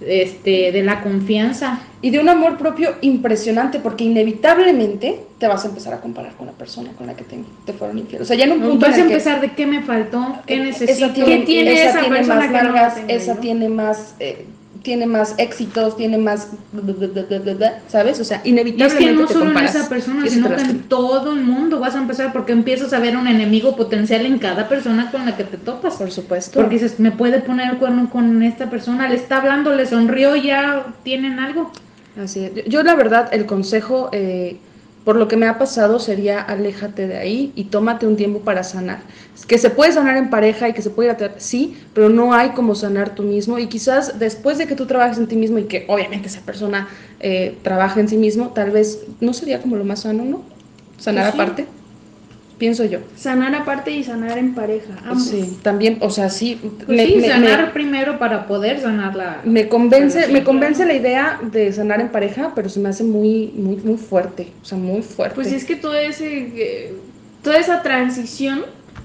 este, 0.06 0.72
de 0.72 0.84
la 0.84 1.02
confianza. 1.02 1.80
Y 2.04 2.10
de 2.10 2.20
un 2.20 2.30
amor 2.30 2.58
propio 2.58 2.96
impresionante, 3.02 3.80
porque 3.80 4.04
inevitablemente 4.06 5.20
te 5.38 5.48
vas 5.48 5.64
a 5.66 5.68
empezar 5.68 5.94
a 5.94 6.02
comparar 6.02 6.34
con 6.34 6.48
la 6.48 6.54
persona 6.54 6.92
con 6.98 7.06
la 7.08 7.16
que 7.16 7.24
te, 7.24 7.38
te 7.66 7.74
fueron 7.74 7.98
infiel. 8.00 8.24
O 8.24 8.26
sea, 8.26 8.36
ya 8.36 8.46
en 8.46 8.54
un 8.54 8.62
punto 8.62 8.86
Vas 8.88 8.94
a 8.94 8.98
que- 8.98 9.02
empezar 9.04 9.40
de 9.42 9.52
qué 9.54 9.66
me 9.68 9.82
faltó, 9.84 10.36
qué 10.48 10.56
esa 10.56 10.64
necesito. 10.84 11.12
tiene, 11.14 11.40
¿Qué 11.42 11.46
tiene 11.46 11.74
esa 11.74 11.90
esa 11.90 12.00
tiene 12.00 12.16
persona 12.18 12.36
más 12.40 12.48
que 12.48 12.52
no 12.54 12.64
largas, 12.64 12.96
tengo 12.96 13.08
esa 13.10 13.36
tiene 13.36 13.70
más, 13.70 14.16
eh, 14.20 14.46
tiene 14.84 15.06
más 15.06 15.36
éxitos, 15.38 15.96
tiene 15.96 16.18
más, 16.18 16.50
¿sabes? 17.88 18.20
O 18.20 18.24
sea, 18.24 18.38
Y 18.44 18.50
es 18.50 18.54
inevitablemente 18.54 19.06
que 19.06 19.14
no 19.14 19.28
te 19.28 19.34
solo 19.34 19.60
en 19.60 19.66
esa 19.66 19.88
persona, 19.88 20.28
sino 20.28 20.50
que 20.56 20.62
en 20.62 20.84
todo 20.84 21.34
el 21.34 21.42
mundo 21.42 21.80
vas 21.80 21.96
a 21.96 22.00
empezar 22.00 22.34
porque 22.34 22.52
empiezas 22.52 22.92
a 22.94 23.00
ver 23.00 23.16
un 23.16 23.28
enemigo 23.28 23.76
potencial 23.76 24.26
en 24.26 24.40
cada 24.40 24.68
persona 24.68 25.12
con 25.12 25.26
la 25.26 25.38
que 25.38 25.44
te 25.44 25.58
topas. 25.58 25.96
Por 25.96 26.12
supuesto. 26.12 26.60
Porque 26.60 26.76
dices, 26.76 27.00
me 27.00 27.12
puede 27.12 27.42
poner 27.42 27.72
el 27.72 27.78
cuerno 27.78 28.10
con 28.10 28.42
esta 28.44 28.70
persona, 28.70 29.08
le 29.08 29.16
está 29.16 29.38
hablando, 29.38 29.76
le 29.76 29.86
sonrió, 29.86 30.36
ya 30.36 30.88
tienen 31.04 31.40
algo. 31.40 31.72
Así 32.22 32.44
es. 32.44 32.56
Yo, 32.56 32.62
yo, 32.64 32.84
la 32.84 32.96
verdad, 32.96 33.30
el 33.32 33.46
consejo, 33.46 34.10
eh, 34.12 34.58
por 35.04 35.16
lo 35.16 35.28
que 35.28 35.36
me 35.36 35.48
ha 35.48 35.58
pasado, 35.58 36.00
sería 36.00 36.42
aléjate 36.42 37.08
de 37.08 37.18
ahí 37.18 37.52
y 37.56 37.66
tómate 37.66 38.06
un 38.06 38.16
tiempo 38.16 38.42
para 38.42 38.64
sanar. 38.64 39.02
Que 39.48 39.58
se 39.58 39.72
puede 39.72 39.92
sanar 39.92 40.18
en 40.18 40.30
pareja 40.30 40.70
y 40.70 40.74
que 40.74 40.82
se 40.82 40.92
puede 40.92 41.10
ir 41.10 41.16
a 41.16 41.18
terapia, 41.18 41.40
sí, 41.40 41.76
pero 41.94 42.10
no 42.10 42.34
hay 42.34 42.50
como 42.50 42.76
sanar 42.76 43.16
tú 43.16 43.24
mismo. 43.24 43.58
Y 43.58 43.68
quizás 43.68 44.20
después 44.20 44.58
de 44.60 44.68
que 44.68 44.76
tú 44.76 44.86
trabajes 44.86 45.18
en 45.18 45.28
ti 45.28 45.36
mismo 45.36 45.58
y 45.58 45.64
que 45.64 45.86
obviamente 45.88 46.28
esa 46.28 46.42
persona 46.42 46.88
eh, 47.20 47.58
trabaje 47.64 48.00
en 48.00 48.08
sí 48.08 48.18
mismo, 48.18 48.50
tal 48.50 48.72
vez 48.72 49.00
no 49.20 49.34
sería 49.34 49.60
como 49.62 49.76
lo 49.76 49.84
más 49.84 50.02
sano, 50.02 50.24
¿no? 50.24 50.44
Sanar 50.98 51.32
Pues 51.32 51.34
sí. 51.34 51.42
aparte, 51.42 51.68
pienso 52.62 52.86
yo. 52.86 53.00
Sanar 53.16 53.56
aparte 53.56 53.90
y 53.90 54.04
sanar 54.04 54.38
en 54.38 54.54
pareja. 54.54 54.94
Ambos. 55.04 55.30
Sí, 55.30 55.58
también, 55.64 55.98
o 56.00 56.12
sea, 56.12 56.30
sí. 56.30 56.62
Pues 56.86 57.08
sí, 57.08 57.20
sanar 57.24 57.74
primero 57.74 58.20
para 58.20 58.46
poder 58.46 58.80
sanar 58.80 59.16
la... 59.16 59.42
Me 59.44 59.68
convence, 59.68 60.28
me 60.28 60.44
convence 60.44 60.86
la 60.86 60.94
idea 60.94 61.40
de 61.42 61.74
sanar 61.74 62.00
en 62.02 62.10
pareja, 62.10 62.52
pero 62.54 62.70
se 62.70 62.80
me 62.80 62.90
hace 62.90 63.04
muy, 63.04 63.52
muy, 63.56 63.78
muy 63.78 63.98
fuerte, 63.98 64.54
o 64.62 64.66
sea, 64.66 64.78
muy 64.78 65.02
fuerte. 65.02 65.34
Pues 65.34 65.52
es 65.52 65.66
que 65.66 65.76
todo 65.76 65.96
ese, 65.96 66.52
eh, 66.56 66.94
toda 67.42 67.58
esa 67.58 67.82
transición 67.82 68.64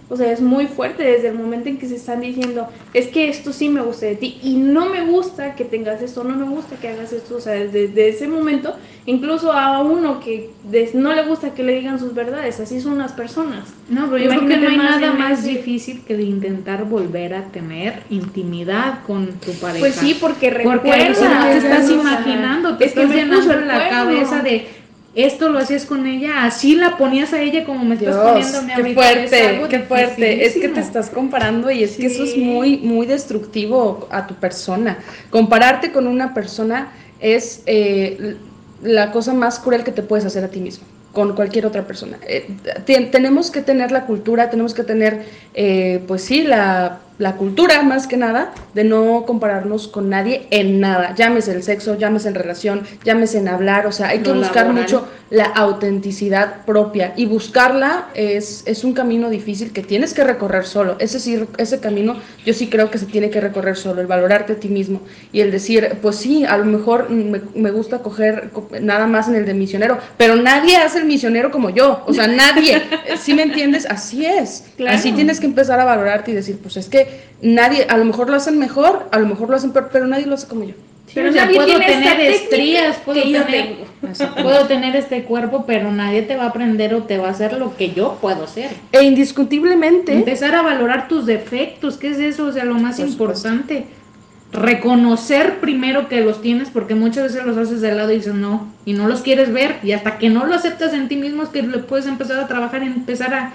O 0.09 0.17
sea, 0.17 0.31
es 0.31 0.41
muy 0.41 0.67
fuerte 0.69 1.03
desde 1.03 1.29
el 1.29 1.35
momento 1.35 1.69
en 1.69 1.79
que 1.79 1.89
se 1.89 1.97
están 1.97 2.21
diciendo, 2.21 2.69
es 2.95 3.09
que 3.09 3.29
esto 3.29 3.53
sí 3.53 3.69
me 3.69 3.81
gusta 3.81 4.07
de 4.07 4.15
ti 4.15 4.39
y 4.41 4.55
no 4.55 4.89
me 4.89 5.05
gusta 5.05 5.57
que 5.57 5.65
tengas 5.65 6.01
esto, 6.01 6.23
no 6.23 6.37
me 6.37 6.45
gusta 6.47 6.77
que 6.77 6.89
hagas 6.89 7.13
esto. 7.13 7.37
O 7.37 7.41
sea, 7.41 7.55
desde, 7.55 8.09
ese 8.09 8.29
momento, 8.29 8.77
incluso 9.05 9.53
a 9.53 9.83
uno 9.83 10.21
que 10.21 10.51
des- 10.71 10.95
no 10.95 11.13
le 11.13 11.25
gusta 11.25 11.55
que 11.55 11.65
le 11.65 11.75
digan 11.75 11.99
sus 11.99 12.15
verdades, 12.15 12.61
así 12.61 12.81
son 12.81 12.99
las 12.99 13.13
personas. 13.15 13.65
No, 13.89 14.09
pero 14.09 14.19
yo 14.19 14.29
creo 14.29 14.47
que 14.49 14.57
no 14.59 14.69
hay 14.69 14.77
más 14.77 15.01
nada 15.01 15.13
más 15.15 15.45
difícil 15.45 16.03
que 16.07 16.17
de 16.17 16.23
intentar 16.23 16.85
volver 16.85 17.35
a 17.35 17.43
tener 17.47 18.03
intimidad 18.09 19.01
con 19.09 19.33
tu 19.41 19.53
pareja. 19.55 19.81
Pues 19.81 19.97
sí, 19.97 20.17
porque 20.21 20.51
Porque 20.63 20.93
recuerda. 20.93 21.09
eso 21.09 21.29
no 21.29 21.47
te 21.47 21.57
estás 21.57 21.91
imaginando, 21.91 22.77
te 22.79 22.85
es 22.85 22.91
estás 22.97 23.11
llenando 23.13 23.57
la 23.61 23.89
cabeza 23.89 24.41
de 24.41 24.86
esto 25.17 25.49
lo 25.49 25.59
hacías 25.59 25.85
con 25.87 26.07
ella, 26.07 26.45
así 26.45 26.77
la 26.77 26.97
ponías 26.99 27.33
a 27.33 27.41
ella 27.41 27.65
como 27.65 27.85
me 27.85 27.95
estás 27.95 28.15
Dios, 28.15 28.31
poniéndome 28.31 28.67
qué 28.67 28.81
ahorita. 28.83 29.01
Fuerte, 29.01 29.61
qué 29.71 29.79
fuerte. 29.81 30.47
Es 30.47 30.53
que 30.55 30.69
te 30.69 30.81
estás 30.81 31.09
comparando 31.11 31.71
y 31.71 31.83
es 31.83 31.97
que 31.97 32.07
eso 32.07 32.23
es 32.25 32.37
muy, 32.37 32.77
muy 32.79 33.07
destructivo 33.07 34.07
a 34.11 34.27
tu 34.27 34.35
persona. 34.35 34.99
Compararte 35.31 35.91
con 35.91 36.07
una 36.07 36.35
persona 36.35 36.93
es 37.19 37.63
eh, 37.67 38.37
la 38.83 39.11
cosa 39.11 39.33
más 39.33 39.59
cruel 39.59 39.85
que 39.85 39.93
te 39.93 40.03
puedes 40.03 40.27
hacer 40.27 40.45
a 40.45 40.49
ti 40.49 40.61
mismo, 40.61 40.85
con 41.13 41.35
cualquier 41.35 41.65
otra 41.65 41.87
persona. 41.87 42.19
Eh, 42.29 42.47
te- 42.85 43.01
tenemos 43.07 43.51
que 43.51 43.63
tener 43.63 43.91
la 43.93 44.05
cultura, 44.05 44.51
tenemos 44.51 44.75
que 44.75 44.83
tener, 44.85 45.25
eh, 45.55 46.03
pues 46.07 46.23
sí, 46.23 46.43
la, 46.43 47.01
la 47.19 47.37
cultura 47.37 47.83
más 47.83 48.07
que 48.07 48.17
nada 48.17 48.53
de 48.75 48.85
no 48.85 49.25
compararnos 49.27 49.89
con 49.89 50.11
nadie 50.11 50.47
en 50.51 50.81
nada. 50.81 51.15
Llámese 51.15 51.53
el 51.53 51.63
sexo, 51.63 51.97
llámese 51.97 52.29
en 52.29 52.35
relación, 52.35 52.83
llámese 53.05 53.39
en 53.39 53.49
hablar, 53.49 53.87
o 53.87 53.93
sea, 53.93 54.09
hay 54.09 54.19
que 54.21 54.33
buscar 54.33 54.67
laboral. 54.67 54.83
mucho 54.83 55.09
la 55.31 55.47
autenticidad 55.47 56.65
propia 56.67 57.13
y 57.17 57.27
buscarla 57.27 58.07
es, 58.15 58.63
es 58.67 58.85
un 58.85 58.93
camino 58.93 59.31
difícil 59.31 59.73
que 59.73 59.83
tienes 59.83 60.15
que 60.15 60.25
recorrer 60.25 60.65
solo. 60.67 60.97
Ese, 60.99 61.19
sí, 61.21 61.45
ese 61.59 61.81
camino 61.81 62.17
yo 62.45 62.53
sí 62.55 62.69
creo 62.69 62.91
que 62.91 62.99
se 62.99 63.07
tiene 63.07 63.31
que 63.31 63.41
recorrer 63.41 63.77
solo, 63.77 64.01
el 64.01 64.07
valorarte 64.07 64.55
a 64.55 64.57
ti 64.57 64.69
mismo 64.69 65.01
y 65.33 65.41
el 65.41 65.51
decir, 65.51 65.99
pues 66.03 66.17
sí, 66.17 66.45
a 66.45 66.57
lo 66.59 66.65
mejor 66.65 67.11
me, 67.11 67.41
me 67.55 67.71
gusta 67.71 67.99
coger 68.01 68.51
co- 68.53 68.69
nada 68.81 69.07
más 69.07 69.29
en 69.29 69.37
el 69.37 69.47
de 69.47 69.55
misionero, 69.55 69.99
pero 70.17 70.37
nadie 70.37 70.77
hace 70.77 70.99
el 70.99 71.07
misionero 71.07 71.51
como 71.51 71.71
yo, 71.71 72.03
o 72.07 72.13
sea, 72.13 72.27
nadie, 72.27 72.83
¿sí 73.19 73.35
me 73.35 73.43
entiendes? 73.43 73.87
Así 73.89 74.25
es, 74.27 74.65
Claro. 74.77 74.97
así 74.97 75.13
tienes 75.13 75.41
que 75.41 75.47
empezar 75.47 75.81
a 75.81 75.85
valorarte 75.85 76.31
y 76.31 76.35
decir, 76.35 76.59
pues 76.63 76.77
es 76.77 76.89
que 76.89 77.06
nadie, 77.43 77.87
a 77.89 77.97
lo 77.97 78.05
mejor 78.05 78.31
lo 78.31 78.37
hacen 78.37 78.59
mejor, 78.59 79.09
a 79.13 79.19
lo 79.19 79.27
mejor 79.27 79.51
lo 79.51 79.57
hacen 79.57 79.73
peor, 79.73 79.91
pero 79.93 80.07
nadie 80.07 80.27
lo 80.27 80.35
hace 80.35 80.47
como 80.47 80.65
yo. 80.65 80.75
Pero 81.15 81.31
o 81.31 81.33
sea, 81.33 81.47
nadie 81.47 81.57
puedo 81.57 81.79
tener 81.79 82.21
estrías, 82.21 82.97
puedo 82.99 83.23
que 83.23 83.31
yo 83.31 83.45
tener, 83.45 83.77
tengo. 84.03 84.35
puedo 84.43 84.67
tener 84.67 84.97
este 84.97 85.25
cuerpo, 85.25 85.65
pero 85.67 85.93
nadie 85.93 86.23
te 86.23 86.37
va 86.37 86.45
a 86.45 86.49
aprender 86.49 86.95
o 86.95 87.05
te 87.05 87.19
va 87.19 87.29
a 87.29 87.31
hacer 87.31 87.55
lo 87.55 87.77
que 87.77 87.93
yo 87.93 88.19
puedo 88.21 88.45
hacer. 88.45 88.71
E 88.93 89.03
indiscutiblemente... 89.03 90.13
Empezar 90.13 90.55
a 90.55 90.63
valorar 90.63 91.09
tus 91.09 91.27
defectos, 91.27 91.97
¿qué 91.97 92.11
es 92.11 92.19
eso? 92.19 92.47
O 92.47 92.53
sea, 92.53 92.65
lo 92.65 92.75
más 92.75 92.99
importante. 92.99 93.87
Reconocer 94.53 95.59
primero 95.61 96.09
que 96.09 96.21
los 96.21 96.43
tienes, 96.43 96.71
porque 96.71 96.95
muchas 96.95 97.25
veces 97.25 97.45
los 97.45 97.57
haces 97.57 97.81
de 97.81 97.95
lado 97.95 98.13
y 98.13 98.17
dices 98.17 98.35
no, 98.35 98.73
y 98.85 98.93
no 98.93 99.09
los 99.09 99.23
quieres 99.23 99.53
ver, 99.53 99.77
y 99.83 99.93
hasta 99.93 100.19
que 100.19 100.29
no 100.29 100.47
lo 100.47 100.55
aceptas 100.55 100.93
en 100.93 101.09
ti 101.09 101.17
mismo 101.17 101.43
es 101.43 101.49
que 101.49 101.63
le 101.63 101.79
puedes 101.79 102.07
empezar 102.07 102.39
a 102.39 102.47
trabajar 102.47 102.83
y 102.83 102.87
empezar 102.87 103.35
a 103.35 103.53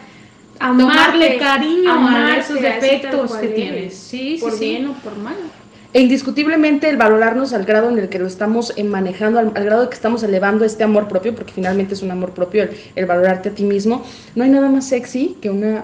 tomarle 0.69 1.37
Amarte, 1.37 1.37
cariño 1.37 1.89
a 1.91 1.95
amarte, 1.95 2.39
esos 2.39 2.57
así 2.57 2.63
tal 2.63 2.81
defectos 2.81 3.31
que 3.37 3.47
tienes. 3.47 3.93
Sí, 3.97 4.35
sí, 4.35 4.41
Por 4.41 4.51
sí. 4.53 4.59
bien 4.69 4.87
o 4.87 4.93
por 4.93 5.17
mal. 5.17 5.35
E 5.93 5.99
indiscutiblemente 5.99 6.89
el 6.89 6.95
valorarnos 6.95 7.51
al 7.51 7.65
grado 7.65 7.89
en 7.89 7.99
el 7.99 8.07
que 8.07 8.17
lo 8.17 8.25
estamos 8.27 8.71
eh, 8.77 8.83
manejando, 8.83 9.39
al, 9.39 9.51
al 9.55 9.65
grado 9.65 9.81
de 9.83 9.89
que 9.89 9.95
estamos 9.95 10.23
elevando 10.23 10.63
este 10.63 10.83
amor 10.85 11.07
propio, 11.09 11.35
porque 11.35 11.51
finalmente 11.51 11.95
es 11.95 12.01
un 12.01 12.11
amor 12.11 12.31
propio 12.31 12.63
el, 12.63 12.69
el 12.95 13.05
valorarte 13.05 13.49
a 13.49 13.51
ti 13.53 13.63
mismo, 13.63 14.03
no 14.35 14.43
hay 14.45 14.49
nada 14.49 14.69
más 14.69 14.87
sexy 14.87 15.35
que 15.41 15.49
una 15.49 15.83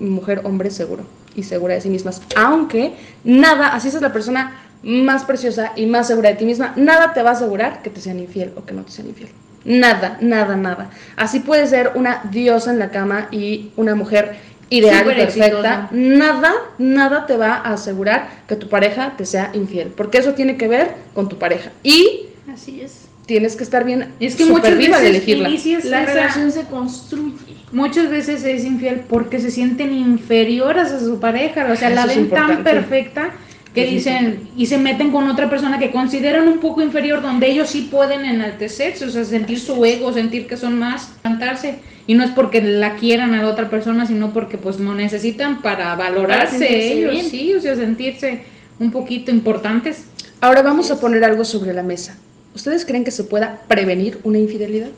mujer 0.00 0.40
hombre 0.44 0.70
seguro 0.70 1.04
y 1.36 1.42
segura 1.42 1.74
de 1.74 1.82
sí 1.82 1.90
mismas. 1.90 2.22
Aunque 2.34 2.94
nada, 3.24 3.74
así 3.74 3.88
es 3.88 4.00
la 4.00 4.12
persona 4.12 4.58
más 4.82 5.24
preciosa 5.24 5.72
y 5.76 5.86
más 5.86 6.06
segura 6.06 6.30
de 6.30 6.36
ti 6.36 6.44
misma, 6.44 6.72
nada 6.76 7.12
te 7.12 7.22
va 7.22 7.30
a 7.30 7.32
asegurar 7.34 7.82
que 7.82 7.90
te 7.90 8.00
sean 8.00 8.18
infiel 8.20 8.52
o 8.56 8.64
que 8.64 8.72
no 8.72 8.82
te 8.84 8.92
sean 8.92 9.08
infiel. 9.08 9.30
Nada, 9.64 10.18
nada, 10.20 10.56
nada. 10.56 10.90
Así 11.16 11.40
puede 11.40 11.66
ser 11.66 11.92
una 11.94 12.22
diosa 12.30 12.70
en 12.72 12.78
la 12.78 12.90
cama 12.90 13.28
y 13.30 13.70
una 13.76 13.94
mujer 13.94 14.36
ideal 14.70 15.02
y 15.02 15.14
perfecta. 15.14 15.44
exitosa. 15.46 15.88
Nada, 15.92 16.52
nada 16.78 17.26
te 17.26 17.36
va 17.36 17.54
a 17.56 17.74
asegurar 17.74 18.28
que 18.48 18.56
tu 18.56 18.68
pareja 18.68 19.14
te 19.16 19.26
sea 19.26 19.50
infiel, 19.54 19.88
porque 19.88 20.18
eso 20.18 20.32
tiene 20.34 20.56
que 20.56 20.66
ver 20.68 20.94
con 21.14 21.28
tu 21.28 21.38
pareja. 21.38 21.70
Y 21.82 22.26
Así 22.52 22.80
es. 22.80 23.06
tienes 23.26 23.54
que 23.54 23.64
estar 23.64 23.84
bien 23.84 24.12
Y 24.18 24.26
es 24.26 24.34
que 24.36 24.46
muchas 24.46 24.76
viva 24.76 24.96
de 24.98 25.04
veces 25.04 25.16
elegirla. 25.16 25.48
inicias 25.50 25.84
La 25.84 26.02
esa- 26.02 26.12
relación 26.14 26.50
se 26.52 26.62
construye. 26.64 27.56
muchas 27.70 28.08
veces 28.10 28.44
es 28.44 28.64
infiel 28.64 29.02
porque 29.08 29.38
se 29.40 29.50
sienten 29.50 29.92
inferiores 29.92 30.90
a 30.90 30.98
su 31.00 31.20
pareja, 31.20 31.68
o 31.70 31.76
sea, 31.76 31.88
Eso 31.88 31.96
la 31.96 32.06
ven 32.06 32.30
tan 32.30 32.64
perfecta 32.64 33.30
que 33.74 33.86
dicen 33.86 34.48
y 34.56 34.66
se 34.66 34.76
meten 34.76 35.10
con 35.10 35.28
otra 35.28 35.48
persona 35.48 35.78
que 35.78 35.90
consideran 35.90 36.46
un 36.46 36.58
poco 36.58 36.82
inferior 36.82 37.22
donde 37.22 37.50
ellos 37.50 37.70
sí 37.70 37.88
pueden 37.90 38.24
enaltecerse, 38.24 39.06
o 39.06 39.10
sea, 39.10 39.24
sentir 39.24 39.58
su 39.60 39.82
ego, 39.84 40.12
sentir 40.12 40.46
que 40.46 40.56
son 40.56 40.78
más, 40.78 41.14
cantarse 41.22 41.78
y 42.06 42.14
no 42.14 42.24
es 42.24 42.30
porque 42.32 42.60
la 42.60 42.96
quieran 42.96 43.34
a 43.34 43.42
la 43.42 43.48
otra 43.48 43.70
persona, 43.70 44.06
sino 44.06 44.32
porque 44.32 44.58
pues 44.58 44.78
lo 44.78 44.94
necesitan 44.94 45.62
para 45.62 45.94
valorarse 45.94 46.58
sentirse 46.58 46.92
ellos, 46.92 47.12
bien. 47.12 47.30
sí, 47.30 47.54
o 47.54 47.60
sea, 47.60 47.74
sentirse 47.76 48.42
un 48.78 48.90
poquito 48.90 49.30
importantes. 49.30 50.06
Ahora 50.40 50.62
vamos 50.62 50.90
a 50.90 51.00
poner 51.00 51.24
algo 51.24 51.44
sobre 51.44 51.72
la 51.72 51.82
mesa. 51.82 52.18
¿Ustedes 52.54 52.84
creen 52.84 53.04
que 53.04 53.10
se 53.10 53.24
pueda 53.24 53.62
prevenir 53.68 54.18
una 54.24 54.38
infidelidad? 54.38 54.90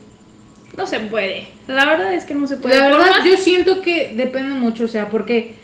No 0.75 0.85
se 0.87 0.99
puede. 0.99 1.47
La 1.67 1.85
verdad 1.85 2.13
es 2.13 2.25
que 2.25 2.35
no 2.35 2.47
se 2.47 2.57
puede. 2.57 2.77
La 2.77 2.89
verdad, 2.89 3.23
yo 3.25 3.37
siento 3.37 3.81
que 3.81 4.13
depende 4.15 4.55
mucho, 4.55 4.85
o 4.85 4.87
sea, 4.89 5.09
porque 5.09 5.55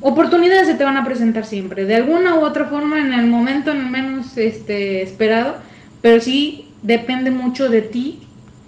oportunidades 0.00 0.66
se 0.66 0.74
te 0.74 0.84
van 0.84 0.96
a 0.96 1.04
presentar 1.04 1.46
siempre, 1.46 1.84
de 1.84 1.94
alguna 1.96 2.34
u 2.36 2.44
otra 2.44 2.66
forma, 2.66 3.00
en 3.00 3.12
el 3.12 3.26
momento 3.26 3.70
en 3.70 3.78
el 3.78 3.90
menos 3.90 4.36
este, 4.36 5.02
esperado, 5.02 5.56
pero 6.02 6.20
sí 6.20 6.68
depende 6.82 7.30
mucho 7.30 7.68
de 7.68 7.82
ti 7.82 8.20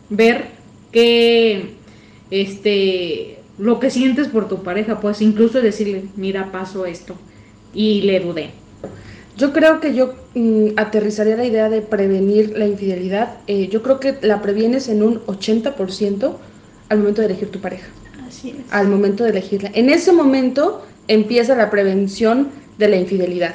ver 0.09 0.47
que 0.93 1.75
este 2.31 3.39
lo 3.59 3.81
que 3.81 3.91
sientes 3.91 4.29
por 4.29 4.49
tu 4.49 4.63
pareja, 4.63 5.01
pues 5.01 5.23
incluso 5.23 5.61
decirle, 5.61 6.05
mira, 6.17 6.53
pasó 6.53 6.85
esto 6.87 7.17
y 7.73 8.03
le 8.03 8.21
dudé. 8.21 8.51
Yo 9.37 9.53
creo 9.53 9.81
que 9.81 9.95
yo 9.95 10.15
mm, 10.35 10.69
aterrizaría 10.77 11.37
la 11.37 11.45
idea 11.45 11.69
de 11.69 11.83
prevenir 11.83 12.57
la 12.57 12.67
infidelidad. 12.67 13.37
Eh, 13.47 13.69
yo 13.69 13.83
creo 13.83 14.01
que 14.01 14.17
la 14.23 14.41
previenes 14.41 14.89
en 14.89 15.03
un 15.03 15.21
80% 15.27 16.35
al 16.89 16.99
momento 16.99 17.21
de 17.21 17.29
elegir 17.29 17.51
tu 17.51 17.61
pareja. 17.61 17.89
Así 18.27 18.51
es. 18.51 18.73
al 18.73 18.89
momento 18.89 19.25
de 19.25 19.31
elegirla. 19.31 19.71
En 19.75 19.89
ese 19.89 20.13
momento 20.13 20.85
empieza 21.09 21.55
la 21.55 21.71
prevención 21.71 22.49
de 22.79 22.89
la 22.89 22.97
infidelidad. 22.97 23.55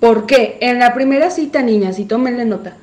¿Por 0.00 0.26
qué? 0.26 0.56
En 0.60 0.78
la 0.78 0.94
primera 0.94 1.30
cita, 1.30 1.62
niñas, 1.62 1.98
y 1.98 2.04
tómenle 2.06 2.44
nota, 2.44 2.76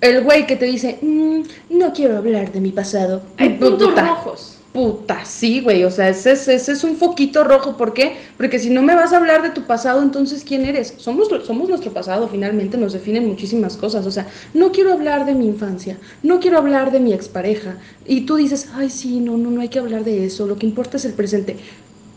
el 0.00 0.22
güey 0.24 0.46
que 0.46 0.56
te 0.56 0.64
dice, 0.64 0.98
"Mm, 1.02 1.42
no 1.78 1.92
quiero 1.92 2.16
hablar 2.16 2.52
de 2.52 2.60
mi 2.60 2.72
pasado. 2.72 3.22
Hay 3.36 3.50
puntos 3.50 3.88
Puta, 3.90 4.06
rojos. 4.06 4.56
Puta, 4.72 5.24
sí, 5.24 5.60
güey, 5.60 5.82
o 5.84 5.90
sea, 5.90 6.08
ese, 6.08 6.30
es- 6.32 6.46
ese 6.46 6.72
es 6.72 6.84
un 6.84 6.96
foquito 6.96 7.42
rojo. 7.44 7.76
¿Por 7.76 7.92
qué? 7.92 8.12
Porque 8.36 8.58
si 8.60 8.70
no 8.70 8.82
me 8.82 8.94
vas 8.94 9.12
a 9.12 9.16
hablar 9.16 9.42
de 9.42 9.50
tu 9.50 9.62
pasado, 9.62 10.00
entonces 10.00 10.44
¿quién 10.44 10.64
eres? 10.64 10.94
Somos, 10.96 11.28
somos 11.44 11.68
nuestro 11.68 11.92
pasado, 11.92 12.28
finalmente 12.28 12.78
nos 12.78 12.92
definen 12.92 13.26
muchísimas 13.26 13.76
cosas. 13.76 14.06
O 14.06 14.10
sea, 14.12 14.26
no 14.54 14.70
quiero 14.70 14.92
hablar 14.92 15.26
de 15.26 15.34
mi 15.34 15.46
infancia, 15.46 15.98
no 16.22 16.38
quiero 16.40 16.58
hablar 16.58 16.92
de 16.92 17.00
mi 17.00 17.12
expareja. 17.12 17.78
Y 18.06 18.22
tú 18.22 18.36
dices, 18.36 18.68
ay, 18.74 18.90
sí, 18.90 19.18
no, 19.20 19.36
no, 19.36 19.50
no 19.50 19.60
hay 19.60 19.68
que 19.68 19.80
hablar 19.80 20.04
de 20.04 20.24
eso, 20.24 20.46
lo 20.46 20.56
que 20.56 20.66
importa 20.66 20.96
es 20.98 21.04
el 21.04 21.14
presente. 21.14 21.56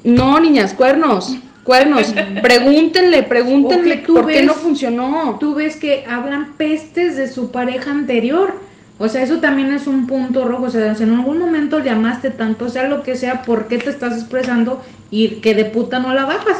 No, 0.04 0.40
niñas, 0.40 0.74
cuernos, 0.74 1.36
cuernos, 1.64 2.14
pregúntenle, 2.42 3.24
pregúntenle 3.24 3.98
tú 3.98 4.16
por 4.16 4.28
qué 4.28 4.34
ves- 4.38 4.46
no 4.46 4.54
funcionó. 4.54 5.38
Tú 5.40 5.56
ves 5.56 5.76
que 5.78 6.06
hablan 6.10 6.54
pestes 6.58 7.16
de 7.16 7.28
su 7.32 7.52
pareja 7.52 7.92
anterior. 7.92 8.60
O 9.00 9.10
sea, 9.10 9.24
eso 9.24 9.40
también 9.40 9.74
es 9.74 9.88
un 9.88 10.06
punto 10.08 10.46
rojo. 10.48 10.64
O 10.66 10.70
sea, 10.70 10.94
si 10.96 11.04
en 11.04 11.14
algún 11.14 11.40
momento 11.40 11.80
llamaste 11.80 12.30
tanto, 12.30 12.70
sea 12.70 12.88
lo 12.88 13.02
que 13.04 13.16
sea, 13.16 13.42
¿por 13.42 13.68
qué 13.68 13.78
te 13.80 13.90
estás 13.90 14.14
expresando 14.14 14.82
y 15.10 15.30
que 15.42 15.56
de 15.56 15.66
puta 15.66 16.00
no 16.00 16.14
la 16.14 16.26
bajas? 16.26 16.58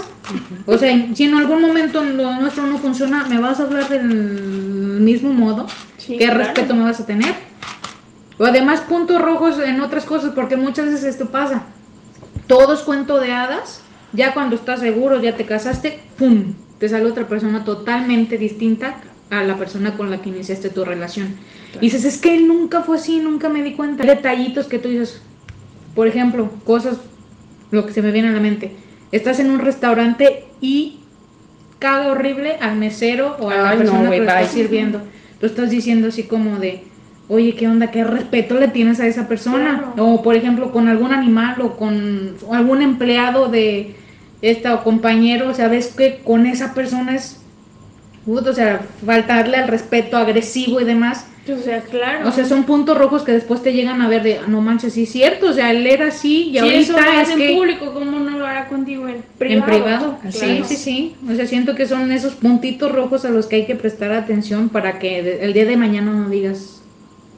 O 0.66 0.78
sea, 0.78 1.08
si 1.14 1.24
en 1.26 1.36
algún 1.36 1.62
momento 1.62 2.04
lo 2.04 2.34
nuestro 2.40 2.66
no 2.66 2.78
funciona, 2.80 3.26
¿me 3.30 3.38
vas 3.40 3.60
a 3.60 3.64
hablar 3.64 3.88
del 3.88 4.04
mismo 4.04 5.32
modo? 5.32 5.68
Sí, 5.98 6.18
¿Qué 6.18 6.26
claro. 6.26 6.40
respeto 6.40 6.74
me 6.74 6.84
vas 6.84 7.00
a 7.00 7.06
tener? 7.06 7.34
O 8.40 8.46
además 8.46 8.82
puntos 8.82 9.22
rojos 9.22 9.60
en 9.60 9.80
otras 9.82 10.06
cosas, 10.06 10.32
porque 10.34 10.56
muchas 10.58 10.86
veces 10.88 11.04
esto 11.04 11.28
pasa. 11.28 11.64
Todo 12.48 12.74
es 12.74 12.82
cuento 12.82 13.20
de 13.20 13.32
hadas. 13.32 13.82
Ya 14.12 14.34
cuando 14.34 14.56
estás 14.56 14.80
seguro, 14.80 15.22
ya 15.22 15.36
te 15.36 15.46
casaste, 15.46 16.00
¡pum! 16.18 16.54
Te 16.78 16.90
sale 16.90 17.06
otra 17.06 17.28
persona 17.28 17.64
totalmente 17.64 18.38
distinta 18.38 18.98
a 19.30 19.44
la 19.44 19.58
persona 19.58 19.96
con 19.96 20.12
la 20.12 20.22
que 20.22 20.30
iniciaste 20.30 20.70
tu 20.70 20.86
relación. 20.86 21.36
Y 21.76 21.86
dices, 21.86 22.06
es 22.06 22.18
que 22.20 22.36
él 22.36 22.48
nunca 22.48 22.82
fue 22.82 22.98
así, 22.98 23.20
nunca 23.20 23.50
me 23.50 23.64
di 23.64 23.74
cuenta. 23.74 24.04
Detallitos 24.04 24.68
que 24.68 24.80
tú 24.80 24.90
dices, 24.90 25.22
por 25.96 26.08
ejemplo, 26.08 26.52
cosas, 26.64 26.98
lo 27.72 27.86
que 27.86 27.94
se 27.94 28.02
me 28.02 28.12
viene 28.12 28.30
a 28.30 28.34
la 28.34 28.40
mente. 28.40 28.76
Estás 29.12 29.40
en 29.40 29.50
un 29.50 29.60
restaurante 29.60 30.46
y 30.62 31.00
caga 31.80 32.08
horrible 32.08 32.58
al 32.62 32.78
mesero 32.78 33.36
o 33.40 33.50
a 33.50 33.56
la 33.56 33.72
no, 33.72 33.78
persona 33.80 34.10
que 34.10 34.18
lo 34.18 34.24
está 34.24 34.48
sirviendo. 34.48 35.02
Tú 35.40 35.48
estás 35.48 35.70
diciendo 35.70 36.10
así 36.10 36.24
como 36.24 36.60
de, 36.60 36.84
oye, 37.30 37.56
¿qué 37.56 37.68
onda? 37.68 37.90
¿Qué 37.92 38.04
respeto 38.04 38.56
le 38.60 38.68
tienes 38.68 39.00
a 39.00 39.08
esa 39.08 39.28
persona? 39.28 39.92
Claro. 39.96 40.14
O, 40.14 40.22
por 40.22 40.36
ejemplo, 40.36 40.72
con 40.72 40.88
algún 40.88 41.12
animal 41.14 41.62
o 41.62 41.78
con 41.78 42.36
algún 42.52 42.82
empleado 42.82 43.48
de 43.48 43.96
esta 44.42 44.76
o 44.76 44.84
compañero, 44.84 45.50
o 45.50 45.54
sea, 45.54 45.68
ves 45.70 45.88
que 45.88 46.20
con 46.24 46.46
esa 46.46 46.74
persona 46.74 47.16
es, 47.16 47.42
o 48.28 48.54
sea, 48.54 48.82
faltarle 49.06 49.58
al 49.58 49.68
respeto 49.68 50.18
agresivo 50.18 50.82
y 50.82 50.84
demás. 50.84 51.28
O 51.46 51.58
sea, 51.62 51.82
claro. 51.82 52.30
O 52.30 52.32
sea, 52.32 52.46
son 52.46 52.64
puntos 52.64 52.98
rojos 52.98 53.24
que 53.24 53.34
después 53.34 53.62
te 53.62 53.74
llegan 53.74 54.02
a 54.02 54.08
ver 54.08 54.24
de, 54.24 54.38
"Ah, 54.38 54.44
no 54.48 54.62
manches, 54.62 54.94
sí 54.94 55.04
es 55.04 55.12
cierto, 55.12 55.48
o 55.50 55.54
sea, 55.54 55.72
él 55.72 55.86
era 55.86 56.08
así 56.08 56.50
y 56.50 56.60
si 56.60 56.70
eso 56.70 56.94
lo 56.94 57.00
ahorita 57.00 57.22
es 57.22 57.30
en 57.32 57.38
que 57.38 57.54
público, 57.54 57.94
¿cómo 57.94 58.18
no 58.20 58.38
lo 58.38 58.46
hará 58.46 58.68
contigo 58.70 59.10
en 59.10 59.24
privado? 59.38 59.66
en 59.74 59.82
privado. 59.82 60.18
Sí, 60.30 60.40
Claro. 60.40 60.66
sí, 60.66 60.76
sí. 60.78 61.16
O 61.30 61.36
sea, 61.36 61.46
siento 61.46 61.76
que 61.76 61.86
son 61.86 62.14
esos 62.14 62.36
puntitos 62.36 62.94
rojos 62.94 63.26
a 63.26 63.30
los 63.30 63.48
que 63.48 63.58
hay 63.58 63.66
que 63.66 63.76
prestar 63.76 64.14
atención 64.14 64.70
para 64.70 65.00
que 65.00 65.40
el 65.44 65.52
día 65.52 65.66
de 65.66 65.76
mañana 65.76 66.14
no 66.14 66.30
digas, 66.30 66.82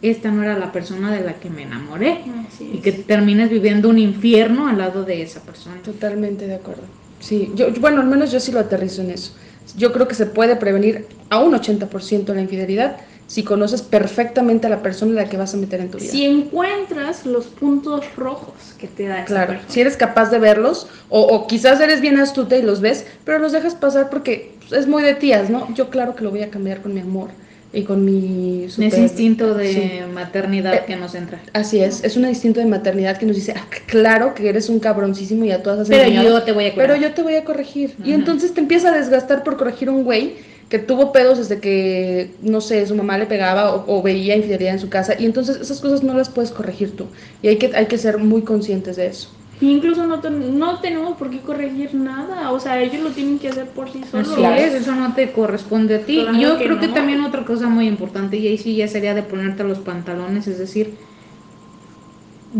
esta 0.01 0.31
no 0.31 0.43
era 0.43 0.57
la 0.57 0.71
persona 0.71 1.11
de 1.11 1.21
la 1.21 1.33
que 1.33 1.49
me 1.49 1.63
enamoré. 1.63 2.19
Así 2.47 2.69
Y 2.73 2.77
que 2.79 2.91
termines 2.91 3.49
viviendo 3.49 3.89
un 3.89 3.97
infierno 3.97 4.67
al 4.67 4.77
lado 4.77 5.03
de 5.03 5.21
esa 5.21 5.41
persona. 5.41 5.75
Totalmente 5.83 6.47
de 6.47 6.55
acuerdo. 6.55 6.83
Sí, 7.19 7.51
yo, 7.55 7.71
bueno, 7.79 8.01
al 8.01 8.07
menos 8.07 8.31
yo 8.31 8.39
sí 8.39 8.51
lo 8.51 8.59
aterrizo 8.59 9.01
en 9.01 9.11
eso. 9.11 9.33
Yo 9.77 9.91
creo 9.91 10.07
que 10.07 10.15
se 10.15 10.27
puede 10.27 10.55
prevenir 10.55 11.07
a 11.29 11.39
un 11.39 11.53
80% 11.53 12.33
la 12.33 12.41
infidelidad 12.41 12.97
si 13.27 13.41
conoces 13.43 13.81
perfectamente 13.81 14.67
a 14.67 14.69
la 14.69 14.83
persona 14.83 15.13
a 15.19 15.23
la 15.23 15.29
que 15.29 15.35
vas 15.37 15.55
a 15.55 15.57
meter 15.57 15.79
en 15.79 15.89
tu 15.89 15.97
vida. 15.97 16.11
Si 16.11 16.23
encuentras 16.25 17.25
los 17.25 17.45
puntos 17.47 18.05
rojos 18.15 18.53
que 18.77 18.87
te 18.87 19.07
da 19.07 19.17
esa 19.17 19.25
Claro, 19.25 19.47
persona. 19.53 19.69
si 19.73 19.81
eres 19.81 19.97
capaz 19.97 20.29
de 20.29 20.37
verlos, 20.37 20.87
o, 21.09 21.21
o 21.21 21.47
quizás 21.47 21.81
eres 21.81 22.01
bien 22.01 22.19
astuta 22.19 22.55
y 22.55 22.61
los 22.61 22.81
ves, 22.81 23.07
pero 23.23 23.39
los 23.39 23.51
dejas 23.51 23.73
pasar 23.73 24.11
porque 24.11 24.51
pues, 24.59 24.73
es 24.73 24.87
muy 24.87 25.01
de 25.01 25.15
tías, 25.15 25.49
¿no? 25.49 25.73
Yo 25.73 25.89
claro 25.89 26.15
que 26.15 26.23
lo 26.23 26.29
voy 26.29 26.43
a 26.43 26.51
cambiar 26.51 26.81
con 26.83 26.93
mi 26.93 26.99
amor 26.99 27.29
y 27.75 27.83
con 27.83 28.03
mi... 28.05 28.67
super- 28.69 28.87
Ese 28.87 29.01
instinto 29.01 29.53
de 29.53 29.73
Sí. 29.73 29.91
maternidad 30.13 30.73
Eh, 30.73 30.83
que 30.87 30.95
nos 30.95 31.13
entra. 31.13 31.41
Así 31.53 31.79
es, 31.81 32.03
es 32.03 32.15
un 32.17 32.25
instinto 32.27 32.59
de 32.59 32.65
maternidad 32.65 33.17
que 33.17 33.25
nos 33.25 33.35
dice, 33.35 33.53
ah, 33.55 33.67
claro 33.85 34.33
que 34.33 34.47
eres 34.49 34.69
un 34.69 34.79
cabroncísimo 34.79 35.45
y 35.45 35.51
a 35.51 35.61
todas 35.61 35.81
has 35.81 35.89
Pero 35.89 36.03
engañado, 36.03 36.29
yo 36.39 36.43
te 36.43 36.51
voy 36.53 36.65
a 36.67 36.73
cuidar. 36.73 36.87
pero 36.89 37.01
yo 37.01 37.13
te 37.13 37.21
voy 37.21 37.35
a 37.35 37.43
corregir. 37.43 37.93
Y 38.03 38.13
entonces 38.13 38.53
te 38.53 38.61
empieza 38.61 38.89
a 38.93 38.97
desgastar 38.97 39.43
por 39.43 39.57
corregir 39.57 39.89
un 39.89 40.03
güey 40.03 40.33
que 40.69 40.79
tuvo 40.79 41.11
pedos 41.11 41.37
desde 41.37 41.59
que, 41.59 42.31
no 42.41 42.59
sé, 42.59 42.87
su 42.87 42.95
mamá 42.95 43.17
le 43.19 43.27
pegaba 43.27 43.75
o, 43.75 43.83
o 43.99 44.01
veía 44.01 44.35
infidelidad 44.35 44.73
en 44.73 44.79
su 44.79 44.89
casa. 44.89 45.13
Y 45.19 45.25
entonces 45.25 45.57
esas 45.61 45.79
cosas 45.79 46.01
no 46.01 46.13
las 46.15 46.29
puedes 46.29 46.49
corregir 46.51 46.95
tú. 46.95 47.05
Y 47.43 47.49
hay 47.49 47.57
que, 47.57 47.75
hay 47.75 47.85
que 47.85 47.97
ser 47.99 48.17
muy 48.17 48.41
conscientes 48.41 48.95
de 48.95 49.07
eso. 49.07 49.29
Y 49.61 49.71
incluso 49.71 50.05
no, 50.05 50.19
ten- 50.19 50.59
no 50.59 50.79
tenemos 50.79 51.15
por 51.17 51.29
qué 51.29 51.39
corregir 51.39 51.93
nada. 51.95 52.51
O 52.51 52.59
sea, 52.59 52.81
ellos 52.81 53.01
lo 53.01 53.09
tienen 53.11 53.39
que 53.39 53.49
hacer 53.49 53.69
por 53.69 53.89
sí 53.89 54.01
solos. 54.03 54.33
Así 54.33 54.43
es, 54.63 54.73
eso 54.73 54.93
no 54.95 55.13
te 55.13 55.31
corresponde 55.31 55.95
a 55.95 55.99
ti. 56.01 56.19
Claro 56.21 56.37
Yo 56.37 56.57
que 56.57 56.65
creo 56.65 56.79
que 56.79 56.89
también 56.89 57.23
otra 57.23 57.45
cosa 57.45 57.69
muy 57.69 57.87
importante, 57.87 58.35
y 58.37 58.47
ahí 58.47 58.57
sí 58.57 58.75
ya 58.75 58.87
sería 58.87 59.13
de 59.13 59.23
ponerte 59.23 59.63
los 59.63 59.79
pantalones, 59.79 60.47
es 60.47 60.57
decir, 60.59 60.95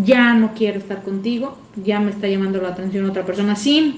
ya 0.04 0.34
no 0.34 0.54
quiero 0.54 0.80
estar 0.80 1.04
contigo, 1.04 1.58
ya 1.84 2.00
me 2.00 2.12
está 2.12 2.28
llamando 2.28 2.62
la 2.62 2.70
atención 2.70 3.10
otra 3.10 3.26
persona 3.26 3.56
sin 3.56 3.98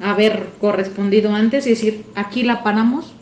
haber 0.00 0.48
correspondido 0.60 1.34
antes, 1.34 1.66
y 1.66 1.70
decir, 1.70 2.04
aquí 2.14 2.42
la 2.42 2.62
paramos 2.62 3.12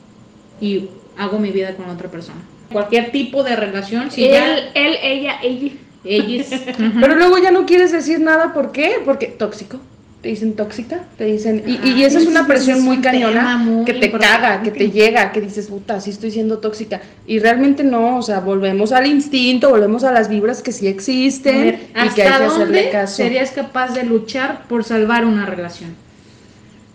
y 0.61 0.89
hago 1.17 1.39
mi 1.39 1.51
vida 1.51 1.75
con 1.77 1.89
otra 1.91 2.09
persona. 2.11 2.39
Cualquier 2.73 3.11
tipo 3.11 3.43
de 3.43 3.57
relación, 3.57 4.11
si 4.11 4.25
él, 4.25 4.31
ya 4.31 4.57
él, 4.75 4.97
ella, 5.03 5.41
ella. 5.43 5.73
Ellos... 6.05 6.47
Pero 7.01 7.15
luego 7.17 7.39
ya 7.39 7.51
no 7.51 7.67
quieres 7.67 7.93
decir 7.93 8.21
nada, 8.21 8.53
¿por 8.53 8.73
qué? 8.73 8.97
Porque 9.05 9.27
tóxico. 9.27 9.79
Te 10.23 10.29
dicen 10.29 10.53
tóxica, 10.53 11.01
te 11.17 11.25
dicen. 11.25 11.63
Y, 11.67 11.81
y- 11.89 11.93
y 11.95 12.05
esa 12.05 12.19
es 12.19 12.27
una 12.27 12.47
presión 12.47 12.77
es 12.77 12.85
muy 12.85 12.97
un 12.97 13.03
cañona 13.03 13.57
muy 13.57 13.87
que 13.87 13.95
te 13.95 14.11
caga, 14.13 14.61
que 14.63 14.71
te 14.71 14.91
llega, 14.91 15.33
que 15.33 15.41
dices, 15.41 15.69
puta, 15.69 15.99
sí 15.99 16.11
estoy 16.11 16.31
siendo 16.31 16.59
tóxica. 16.59 17.01
Y 17.27 17.39
realmente 17.39 17.85
no, 17.85 18.19
o 18.19 18.23
sea, 18.23 18.41
volvemos 18.41 18.93
al 18.93 19.07
instinto, 19.07 19.71
volvemos 19.71 20.05
a 20.05 20.13
las 20.13 20.29
vibras 20.29 20.61
que 20.61 20.73
sí 20.73 20.89
existen 20.89 21.59
ver, 21.63 21.75
y 21.75 22.09
que 22.11 22.23
hay 22.23 22.29
¿Hasta 22.29 22.39
que 22.39 22.45
hacerle 22.45 22.65
dónde 22.65 22.91
caso. 22.91 23.17
serías 23.17 23.51
capaz 23.53 23.95
de 23.95 24.05
luchar 24.05 24.65
por 24.69 24.85
salvar 24.85 25.25
una 25.25 25.47
relación? 25.47 25.95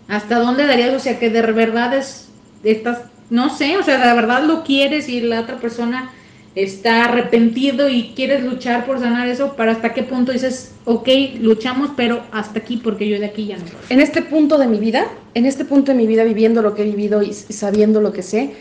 ¿Hasta 0.06 0.38
dónde 0.38 0.66
darías? 0.66 0.94
O 0.94 1.00
sea, 1.00 1.18
que 1.18 1.28
de 1.28 1.42
verdad 1.42 1.94
es, 1.94 2.28
estás, 2.62 2.98
no 3.28 3.50
sé, 3.50 3.76
o 3.76 3.82
sea, 3.82 3.98
de 4.06 4.14
verdad 4.14 4.44
lo 4.44 4.62
quieres 4.62 5.08
y 5.08 5.20
la 5.20 5.40
otra 5.40 5.56
persona 5.56 6.12
está 6.56 7.04
arrepentido 7.04 7.90
y 7.90 8.14
quieres 8.16 8.42
luchar 8.42 8.86
por 8.86 8.98
sanar 8.98 9.28
eso, 9.28 9.54
para 9.56 9.72
hasta 9.72 9.92
qué 9.92 10.02
punto 10.02 10.32
dices, 10.32 10.72
ok, 10.86 11.08
luchamos, 11.38 11.90
pero 11.96 12.22
hasta 12.32 12.58
aquí, 12.58 12.78
porque 12.78 13.06
yo 13.06 13.20
de 13.20 13.26
aquí 13.26 13.46
ya 13.46 13.58
no. 13.58 13.64
En 13.90 14.00
este 14.00 14.22
punto 14.22 14.56
de 14.56 14.66
mi 14.66 14.78
vida, 14.78 15.06
en 15.34 15.44
este 15.44 15.66
punto 15.66 15.92
de 15.92 15.98
mi 15.98 16.06
vida, 16.06 16.24
viviendo 16.24 16.62
lo 16.62 16.74
que 16.74 16.82
he 16.82 16.86
vivido 16.86 17.22
y 17.22 17.34
sabiendo 17.34 18.00
lo 18.00 18.12
que 18.12 18.22
sé, 18.22 18.54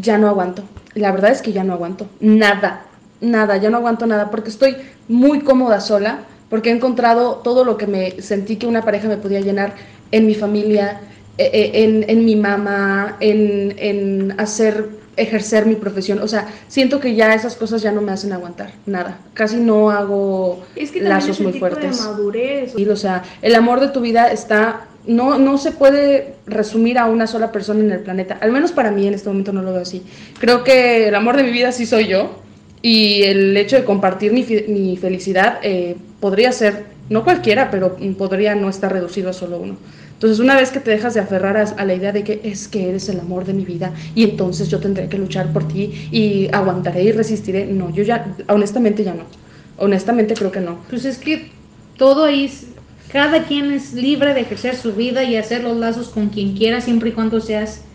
ya 0.00 0.16
no 0.16 0.28
aguanto. 0.28 0.62
La 0.94 1.10
verdad 1.10 1.32
es 1.32 1.42
que 1.42 1.52
ya 1.52 1.64
no 1.64 1.72
aguanto. 1.72 2.06
Nada, 2.20 2.86
nada, 3.20 3.56
ya 3.56 3.68
no 3.68 3.78
aguanto 3.78 4.06
nada 4.06 4.30
porque 4.30 4.50
estoy 4.50 4.76
muy 5.08 5.40
cómoda 5.40 5.80
sola, 5.80 6.20
porque 6.48 6.70
he 6.70 6.72
encontrado 6.72 7.40
todo 7.42 7.64
lo 7.64 7.76
que 7.76 7.88
me 7.88 8.22
sentí 8.22 8.56
que 8.56 8.68
una 8.68 8.82
pareja 8.82 9.08
me 9.08 9.16
podía 9.16 9.40
llenar 9.40 9.74
en 10.12 10.24
mi 10.24 10.36
familia, 10.36 11.00
eh, 11.36 11.50
eh, 11.52 12.04
en, 12.06 12.24
mi 12.24 12.36
mamá, 12.36 13.16
en 13.18 14.34
hacer 14.38 14.99
ejercer 15.20 15.66
mi 15.66 15.74
profesión. 15.74 16.20
O 16.20 16.28
sea, 16.28 16.48
siento 16.68 17.00
que 17.00 17.14
ya 17.14 17.34
esas 17.34 17.56
cosas 17.56 17.82
ya 17.82 17.92
no 17.92 18.00
me 18.00 18.12
hacen 18.12 18.32
aguantar, 18.32 18.72
nada. 18.86 19.18
Casi 19.34 19.56
no 19.56 19.90
hago 19.90 20.62
Es 20.76 20.90
que 20.90 21.00
lazos 21.00 21.36
es 21.36 21.40
muy 21.40 21.52
tipo 21.52 21.66
fuertes. 21.66 21.98
de 21.98 22.04
madurez. 22.04 22.72
Sí, 22.76 22.88
o 22.88 22.96
sea, 22.96 23.22
el 23.42 23.54
amor 23.54 23.80
de 23.80 23.88
tu 23.88 24.00
vida 24.00 24.30
está, 24.32 24.86
no, 25.06 25.38
no 25.38 25.58
se 25.58 25.72
puede 25.72 26.34
resumir 26.46 26.98
a 26.98 27.06
una 27.06 27.26
sola 27.26 27.52
persona 27.52 27.80
en 27.80 27.90
el 27.92 28.00
planeta. 28.00 28.38
Al 28.40 28.52
menos 28.52 28.72
para 28.72 28.90
mí 28.90 29.06
en 29.06 29.14
este 29.14 29.28
momento 29.28 29.52
no 29.52 29.62
lo 29.62 29.72
veo 29.72 29.82
así. 29.82 30.02
Creo 30.38 30.64
que 30.64 31.08
el 31.08 31.14
amor 31.14 31.36
de 31.36 31.42
mi 31.44 31.50
vida 31.50 31.72
sí 31.72 31.86
soy 31.86 32.06
yo 32.08 32.36
y 32.82 33.22
el 33.24 33.56
hecho 33.56 33.76
de 33.76 33.84
compartir 33.84 34.32
mi, 34.32 34.44
mi 34.68 34.96
felicidad 34.96 35.58
eh, 35.62 35.96
podría 36.20 36.50
ser, 36.52 36.84
no 37.10 37.24
cualquiera, 37.24 37.70
pero 37.70 37.96
podría 38.16 38.54
no 38.54 38.68
estar 38.68 38.92
reducido 38.92 39.30
a 39.30 39.32
solo 39.32 39.58
uno. 39.58 39.76
Entonces, 40.20 40.38
una 40.38 40.54
vez 40.54 40.70
que 40.70 40.80
te 40.80 40.90
dejas 40.90 41.14
de 41.14 41.20
aferrar 41.20 41.56
a, 41.56 41.62
a 41.62 41.84
la 41.86 41.94
idea 41.94 42.12
de 42.12 42.24
que 42.24 42.42
es 42.44 42.68
que 42.68 42.90
eres 42.90 43.08
el 43.08 43.20
amor 43.20 43.46
de 43.46 43.54
mi 43.54 43.64
vida 43.64 43.94
y 44.14 44.24
entonces 44.24 44.68
yo 44.68 44.78
tendré 44.78 45.08
que 45.08 45.16
luchar 45.18 45.50
por 45.52 45.66
ti 45.66 46.08
y 46.10 46.48
aguantaré 46.52 47.04
y 47.04 47.12
resistiré, 47.12 47.64
no, 47.66 47.88
yo 47.90 48.02
ya, 48.02 48.36
honestamente 48.48 49.02
ya 49.02 49.14
no. 49.14 49.24
Honestamente 49.78 50.36
creo 50.36 50.52
que 50.52 50.60
no. 50.60 50.84
Pues 50.90 51.06
es 51.06 51.16
que 51.18 51.52
todo 51.96 52.24
ahí, 52.24 52.44
es- 52.44 52.66
cada 53.08 53.44
quien 53.46 53.72
es 53.72 53.94
libre 53.94 54.34
de 54.34 54.42
ejercer 54.42 54.76
su 54.76 54.94
vida 54.94 55.24
y 55.24 55.36
hacer 55.36 55.64
los 55.64 55.76
lazos 55.78 56.10
con 56.10 56.28
quien 56.28 56.54
quiera, 56.56 56.80
siempre 56.82 57.10
y 57.10 57.12
cuando 57.12 57.40
seas, 57.40 57.86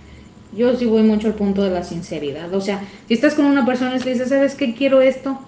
yo 0.52 0.76
sí 0.78 0.86
voy 0.86 1.04
mucho 1.04 1.28
al 1.28 1.36
punto 1.36 1.64
de 1.64 1.70
la 1.72 1.84
sinceridad. 1.84 2.54
O 2.54 2.62
sea, 2.62 2.84
si 3.08 3.14
estás 3.14 3.36
con 3.36 3.46
una 3.46 3.66
persona 3.66 3.96
y 3.98 4.02
te 4.02 4.10
dices, 4.12 4.30
¿sabes 4.30 4.56
qué? 4.56 4.74
Quiero 4.76 5.02
esto, 5.02 5.40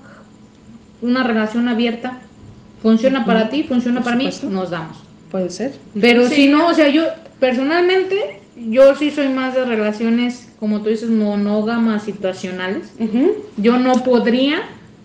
una 1.02 1.24
relación 1.24 1.68
abierta, 1.68 2.30
funciona 2.78 3.26
para 3.26 3.50
ti, 3.50 3.64
funciona 3.64 4.02
por 4.02 4.06
para 4.06 4.16
mí, 4.18 4.30
nos 4.44 4.70
damos. 4.70 5.07
Puede 5.32 5.50
ser. 5.50 5.74
Pero 6.00 6.28
Sí. 6.28 6.36
si 6.36 6.48
no, 6.48 6.68
o 6.68 6.74
sea, 6.74 6.88
yo 6.90 7.04
personalmente, 7.40 8.40
yo 8.70 8.96
sí 8.96 9.12
soy 9.12 9.30
más 9.30 9.54
de 9.56 9.66
relaciones, 9.66 10.50
como 10.60 10.82
tú 10.82 10.90
dices, 10.90 11.10
monógamas, 11.10 12.04
situacionales. 12.04 12.92
Yo 13.58 13.78
no 13.78 14.04
podría 14.04 14.62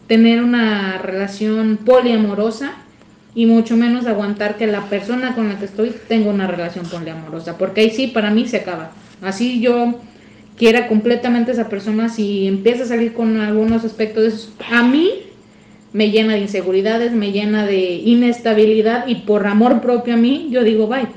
tener 0.06 0.42
una 0.42 0.98
relación 0.98 1.78
poliamorosa 1.84 2.72
y 3.34 3.46
mucho 3.46 3.76
menos 3.76 4.06
aguantar 4.06 4.56
que 4.56 4.66
la 4.66 4.82
persona 4.90 5.34
con 5.34 5.48
la 5.48 5.58
que 5.58 5.64
estoy 5.64 5.94
tenga 6.08 6.30
una 6.30 6.46
relación 6.46 6.86
poliamorosa, 6.86 7.56
porque 7.56 7.80
ahí 7.82 7.90
sí 7.90 8.08
para 8.08 8.30
mí 8.30 8.46
se 8.46 8.58
acaba. 8.58 8.92
Así 9.22 9.60
yo 9.60 10.00
quiera 10.56 10.86
completamente 10.86 11.50
a 11.50 11.54
esa 11.54 11.68
persona, 11.68 12.08
si 12.08 12.46
empieza 12.46 12.82
a 12.84 12.86
salir 12.86 13.14
con 13.14 13.40
algunos 13.40 13.84
aspectos 13.84 14.22
de 14.22 14.28
esos, 14.28 14.52
a 14.70 14.82
mí 14.82 15.10
me 15.92 16.10
llena 16.10 16.34
de 16.34 16.40
inseguridades, 16.40 17.12
me 17.12 17.32
llena 17.32 17.66
de 17.66 17.94
inestabilidad 17.96 19.06
y 19.06 19.16
por 19.16 19.46
amor 19.46 19.80
propio 19.80 20.14
a 20.14 20.16
mí, 20.16 20.48
yo 20.50 20.64
digo 20.64 20.86
bye. 20.86 21.08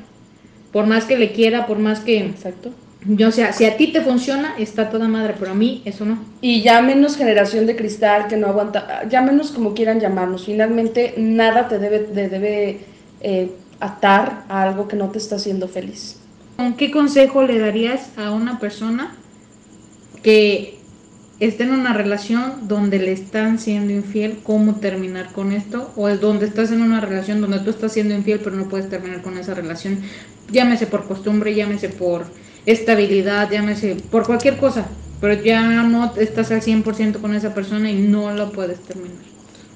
Por 0.71 0.85
más 0.85 1.05
que 1.05 1.17
le 1.17 1.31
quiera, 1.31 1.67
por 1.67 1.79
más 1.79 2.01
que 2.01 2.17
Exacto. 2.25 2.71
yo, 3.05 3.29
o 3.29 3.31
sea, 3.31 3.53
si 3.53 3.65
a 3.65 3.77
ti 3.77 3.87
te 3.87 4.01
funciona, 4.01 4.55
está 4.59 4.89
toda 4.89 5.07
madre, 5.07 5.35
pero 5.39 5.51
a 5.51 5.55
mí 5.55 5.81
eso 5.85 6.03
no. 6.05 6.19
Y 6.41 6.61
ya 6.61 6.81
menos 6.81 7.15
generación 7.15 7.65
de 7.65 7.77
cristal 7.77 8.27
que 8.27 8.35
no 8.35 8.47
aguanta, 8.47 9.07
ya 9.09 9.21
menos 9.21 9.51
como 9.51 9.73
quieran 9.73 10.01
llamarnos. 10.01 10.45
Finalmente, 10.45 11.13
nada 11.17 11.69
te 11.69 11.79
debe, 11.79 11.99
te 11.99 12.27
debe 12.27 12.79
eh, 13.21 13.51
atar 13.79 14.43
a 14.49 14.63
algo 14.63 14.87
que 14.89 14.97
no 14.97 15.09
te 15.09 15.17
está 15.17 15.37
haciendo 15.37 15.69
feliz. 15.69 16.19
¿Con 16.57 16.73
qué 16.75 16.91
consejo 16.91 17.43
le 17.43 17.59
darías 17.59 18.11
a 18.17 18.31
una 18.31 18.59
persona 18.59 19.15
que 20.23 20.74
esté 21.39 21.63
en 21.63 21.71
una 21.71 21.93
relación 21.93 22.67
donde 22.67 22.99
le 22.99 23.11
están 23.11 23.59
siendo 23.59 23.91
infiel? 23.93 24.39
¿Cómo 24.43 24.75
terminar 24.75 25.31
con 25.31 25.51
esto? 25.51 25.91
¿O 25.95 26.07
es 26.07 26.21
donde 26.21 26.45
estás 26.45 26.71
en 26.71 26.81
una 26.81 27.01
relación 27.01 27.41
donde 27.41 27.59
tú 27.59 27.69
estás 27.69 27.93
siendo 27.93 28.13
infiel 28.13 28.39
pero 28.43 28.55
no 28.55 28.69
puedes 28.69 28.89
terminar 28.89 29.21
con 29.21 29.37
esa 29.37 29.53
relación? 29.53 29.99
Llámese 30.51 30.87
por 30.87 31.07
costumbre, 31.07 31.53
llámese 31.53 31.89
por 31.89 32.25
estabilidad, 32.65 33.49
llámese 33.51 33.95
por 34.09 34.25
cualquier 34.25 34.57
cosa, 34.57 34.87
pero 35.19 35.41
ya 35.41 35.83
no 35.83 36.13
estás 36.17 36.51
al 36.51 36.61
100% 36.61 37.19
con 37.19 37.35
esa 37.35 37.53
persona 37.53 37.91
y 37.91 37.95
no 37.95 38.33
lo 38.33 38.51
puedes 38.51 38.79
terminar. 38.79 39.17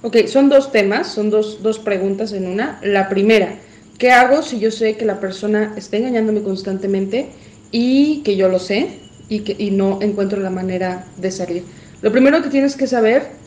Ok, 0.01 0.28
son 0.28 0.47
dos 0.47 0.72
temas, 0.72 1.07
son 1.07 1.30
dos, 1.30 1.62
dos 1.62 1.80
preguntas 1.80 2.32
en 2.32 2.47
una. 2.47 2.80
La 2.82 3.10
primera, 3.10 3.55
¿qué 3.97 4.12
hago 4.12 4.41
si 4.43 4.60
yo 4.60 4.72
sé 4.72 4.95
que 4.95 5.03
la 5.03 5.20
persona 5.20 5.74
está 5.76 5.97
engañándome 5.97 6.41
constantemente 6.41 7.32
y 7.72 8.22
que 8.22 8.38
yo 8.38 8.47
lo 8.47 8.60
sé 8.60 9.09
y 9.30 9.41
que 9.41 9.55
y 9.57 9.71
no 9.71 9.99
encuentro 10.01 10.39
la 10.39 10.49
manera 10.49 11.05
de 11.17 11.32
salir? 11.32 11.63
Lo 12.01 12.11
primero 12.11 12.41
que 12.41 12.49
tienes 12.49 12.75
que 12.75 12.88
saber 12.88 13.39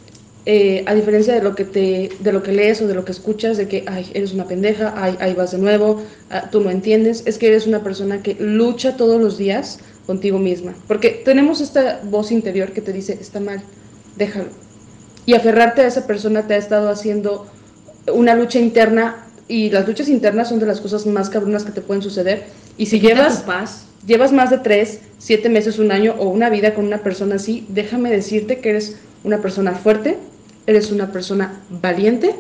eh, 0.45 0.83
a 0.87 0.95
diferencia 0.95 1.35
de 1.35 1.41
lo 1.41 1.55
que 1.55 1.65
te, 1.65 2.11
de 2.19 2.33
lo 2.33 2.43
que 2.43 2.51
lees 2.51 2.83
o 2.83 2.89
de 2.89 2.95
lo 2.95 3.05
que 3.05 3.13
escuchas, 3.13 3.57
de 3.57 3.69
que 3.69 3.85
ay, 3.87 4.11
eres 4.13 4.33
una 4.33 4.47
pendeja, 4.47 4.93
ay, 4.97 5.17
ahí 5.21 5.35
vas 5.35 5.53
de 5.53 5.59
nuevo, 5.59 6.03
ah, 6.31 6.49
tú 6.51 6.61
no 6.61 6.71
entiendes, 6.71 7.23
es 7.27 7.39
que 7.39 7.47
eres 7.47 7.69
una 7.69 7.85
persona 7.85 8.23
que 8.23 8.37
lucha 8.41 8.97
todos 8.97 9.21
los 9.21 9.39
días 9.39 9.79
contigo 10.05 10.39
misma. 10.39 10.75
Porque 10.89 11.23
tenemos 11.25 11.61
esta 11.61 12.01
voz 12.05 12.33
interior 12.33 12.73
que 12.73 12.81
te 12.81 12.93
dice, 12.93 13.17
está 13.21 13.39
mal, 13.39 13.63
déjalo. 14.17 14.49
Y 15.27 15.35
aferrarte 15.35 15.83
a 15.83 15.87
esa 15.87 16.09
persona 16.09 16.49
te 16.49 16.55
ha 16.55 16.59
estado 16.59 16.91
haciendo 16.91 17.47
una 18.13 18.35
lucha 18.35 18.59
interna 18.59 19.25
y 19.47 19.71
las 19.71 19.87
luchas 19.87 20.09
internas 20.09 20.49
son 20.49 20.59
de 20.59 20.67
las 20.67 20.81
cosas 20.81 21.07
más 21.07 21.31
cabronas 21.31 21.65
que 21.65 21.71
te 21.71 21.83
pueden 21.83 22.03
suceder. 22.03 22.47
Y 22.77 22.87
si 22.87 22.99
Te 22.99 23.03
quita 23.03 23.15
llevas 23.15 23.41
tu 23.41 23.47
paz. 23.47 23.85
Llevas 24.07 24.33
más 24.33 24.51
de 24.51 24.59
tres, 24.59 25.01
siete 25.19 25.49
meses, 25.49 25.79
un 25.79 25.93
año 25.93 26.15
o 26.19 26.29
una 26.29 26.51
vida 26.51 26.75
con 26.75 26.85
una 26.85 26.99
persona 26.99 27.37
así, 27.37 27.67
déjame 27.69 28.11
decirte 28.11 28.59
que 28.61 28.71
eres 28.71 28.97
una 29.25 29.39
persona 29.39 29.73
fuerte, 29.73 30.19
eres 30.67 30.91
una 30.91 31.13
persona 31.13 31.61
valiente, 31.71 32.35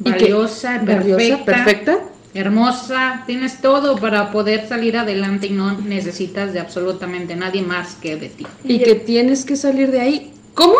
y 0.00 0.04
que- 0.04 0.10
Valiosa, 0.10 0.78
valiosa, 0.78 1.44
perfecta, 1.44 1.44
perfecta, 1.44 1.98
hermosa, 2.34 3.22
tienes 3.26 3.60
todo 3.60 3.96
para 3.96 4.30
poder 4.32 4.68
salir 4.68 4.96
adelante 4.96 5.46
y 5.46 5.50
no 5.50 5.80
necesitas 5.80 6.52
de 6.52 6.60
absolutamente 6.60 7.36
nadie 7.36 7.62
más 7.62 7.94
que 7.94 8.16
de 8.16 8.28
ti. 8.28 8.46
y 8.64 8.80
que 8.80 8.94
tienes 8.96 9.44
que 9.44 9.56
salir 9.56 9.90
de 9.90 10.00
ahí. 10.00 10.32
¿Cómo? 10.54 10.74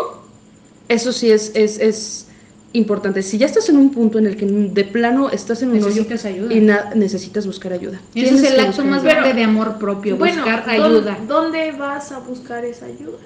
Eso 0.88 1.12
sí 1.12 1.30
es, 1.30 1.52
es, 1.54 1.78
es 1.78 2.26
importante. 2.74 3.22
Si 3.22 3.38
ya 3.38 3.46
estás 3.46 3.68
en 3.70 3.76
un 3.78 3.90
punto 3.90 4.18
en 4.18 4.26
el 4.26 4.36
que 4.36 4.44
de 4.46 4.84
plano 4.84 5.30
estás 5.30 5.62
en 5.62 5.70
un 5.70 5.76
hoyo 5.76 5.86
Necesitas 5.86 6.24
ayuda. 6.26 6.52
y 6.54 6.60
na- 6.60 6.90
necesitas 6.94 7.46
buscar 7.46 7.72
ayuda. 7.72 8.00
Ese 8.14 8.34
es 8.34 8.42
el 8.44 8.60
acto 8.60 8.84
más 8.84 9.02
grande 9.02 9.32
de 9.32 9.44
amor 9.44 9.78
propio, 9.78 10.16
Bueno, 10.16 10.42
buscar 10.42 10.64
¿dó- 10.66 10.70
ayuda. 10.84 11.18
¿dónde 11.26 11.72
vas 11.72 12.12
a 12.12 12.18
buscar 12.18 12.64
esa 12.64 12.86
ayuda? 12.86 13.18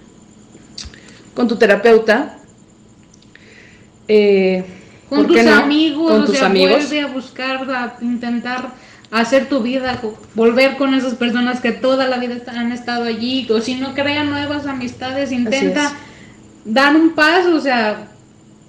Con 1.35 1.49
tu 1.49 1.57
terapeuta. 1.57 2.37
eh, 4.09 4.65
Con 5.09 5.27
¿por 5.27 5.35
qué 5.35 5.43
tus 5.43 5.51
no? 5.51 5.57
amigos, 5.57 6.11
Con 6.13 6.23
o 6.23 6.25
tus 6.25 6.37
sea, 6.39 6.47
amigos. 6.47 6.71
vuelve 6.77 7.01
a 7.01 7.07
buscar, 7.09 7.71
a 7.71 7.97
intentar 8.01 8.69
hacer 9.11 9.49
tu 9.49 9.61
vida, 9.61 10.01
volver 10.35 10.77
con 10.77 10.93
esas 10.95 11.15
personas 11.15 11.61
que 11.61 11.73
toda 11.73 12.07
la 12.09 12.19
vida 12.19 12.37
han 12.49 12.73
estado 12.73 13.05
allí, 13.05 13.47
o 13.51 13.61
si 13.61 13.75
no 13.77 13.95
crean 13.95 14.29
nuevas 14.31 14.67
amistades, 14.67 15.33
intenta 15.33 15.93
dar 16.65 16.95
un 16.97 17.11
paso, 17.15 17.55
o 17.57 17.61
sea, 17.61 18.09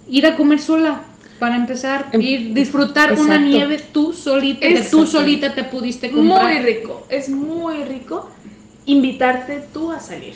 ir 0.09 0.25
a 0.25 0.35
comer 0.35 0.59
sola 0.59 1.01
para 1.39 1.55
empezar, 1.55 2.07
Em- 2.11 2.21
ir 2.21 2.53
disfrutar 2.53 3.13
una 3.13 3.35
Exacto. 3.35 3.45
nieve 3.45 3.81
tú 3.93 4.13
solita, 4.13 4.67
que 4.67 4.81
tú 4.81 5.05
solita 5.05 5.55
te 5.55 5.63
pudiste 5.63 6.11
comprar. 6.11 6.43
Muy 6.53 6.59
rico, 6.61 7.05
es 7.09 7.29
muy 7.29 7.83
rico 7.85 8.29
invitarte 8.85 9.63
tú 9.73 9.91
a 9.91 9.99
salir. 9.99 10.33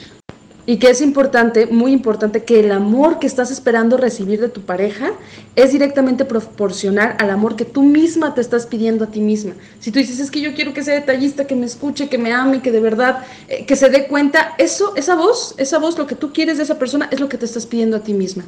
Y 0.66 0.78
que 0.78 0.90
es 0.90 1.02
importante, 1.02 1.66
muy 1.66 1.92
importante, 1.92 2.46
que 2.46 2.62
el 2.62 2.72
amor 2.72 3.20
que 3.20 3.28
estás 3.28 3.52
esperando 3.52 3.98
recibir 3.98 4.40
de 4.40 4.48
tu 4.48 4.62
pareja 4.62 5.12
es 5.58 5.74
directamente 5.74 6.24
proporcional 6.24 7.18
al 7.20 7.32
amor 7.32 7.58
que 7.58 7.66
tú 7.66 7.84
misma 7.84 8.34
te 8.34 8.40
estás 8.40 8.66
pidiendo 8.66 9.04
a 9.04 9.08
ti 9.08 9.20
misma. 9.20 9.56
Si 9.82 9.92
tú 9.92 10.00
dices, 10.00 10.22
es 10.22 10.32
que 10.32 10.40
yo 10.40 10.54
quiero 10.54 10.74
que 10.74 10.82
sea 10.82 10.94
detallista, 10.94 11.48
que 11.48 11.56
me 11.56 11.66
escuche, 11.66 12.08
que 12.08 12.18
me 12.18 12.32
ame, 12.32 12.62
que 12.62 12.72
de 12.72 12.80
verdad, 12.80 13.26
eh, 13.50 13.66
que 13.66 13.76
se 13.76 13.90
dé 13.90 14.08
cuenta, 14.08 14.54
eso, 14.58 14.94
esa 14.96 15.16
voz, 15.18 15.54
esa 15.58 15.80
voz, 15.80 15.98
lo 15.98 16.08
que 16.08 16.16
tú 16.16 16.32
quieres 16.32 16.56
de 16.56 16.64
esa 16.64 16.80
persona 16.80 17.10
es 17.12 17.20
lo 17.20 17.28
que 17.28 17.38
te 17.38 17.44
estás 17.44 17.66
pidiendo 17.66 17.98
a 17.98 18.00
ti 18.00 18.14
misma. 18.14 18.46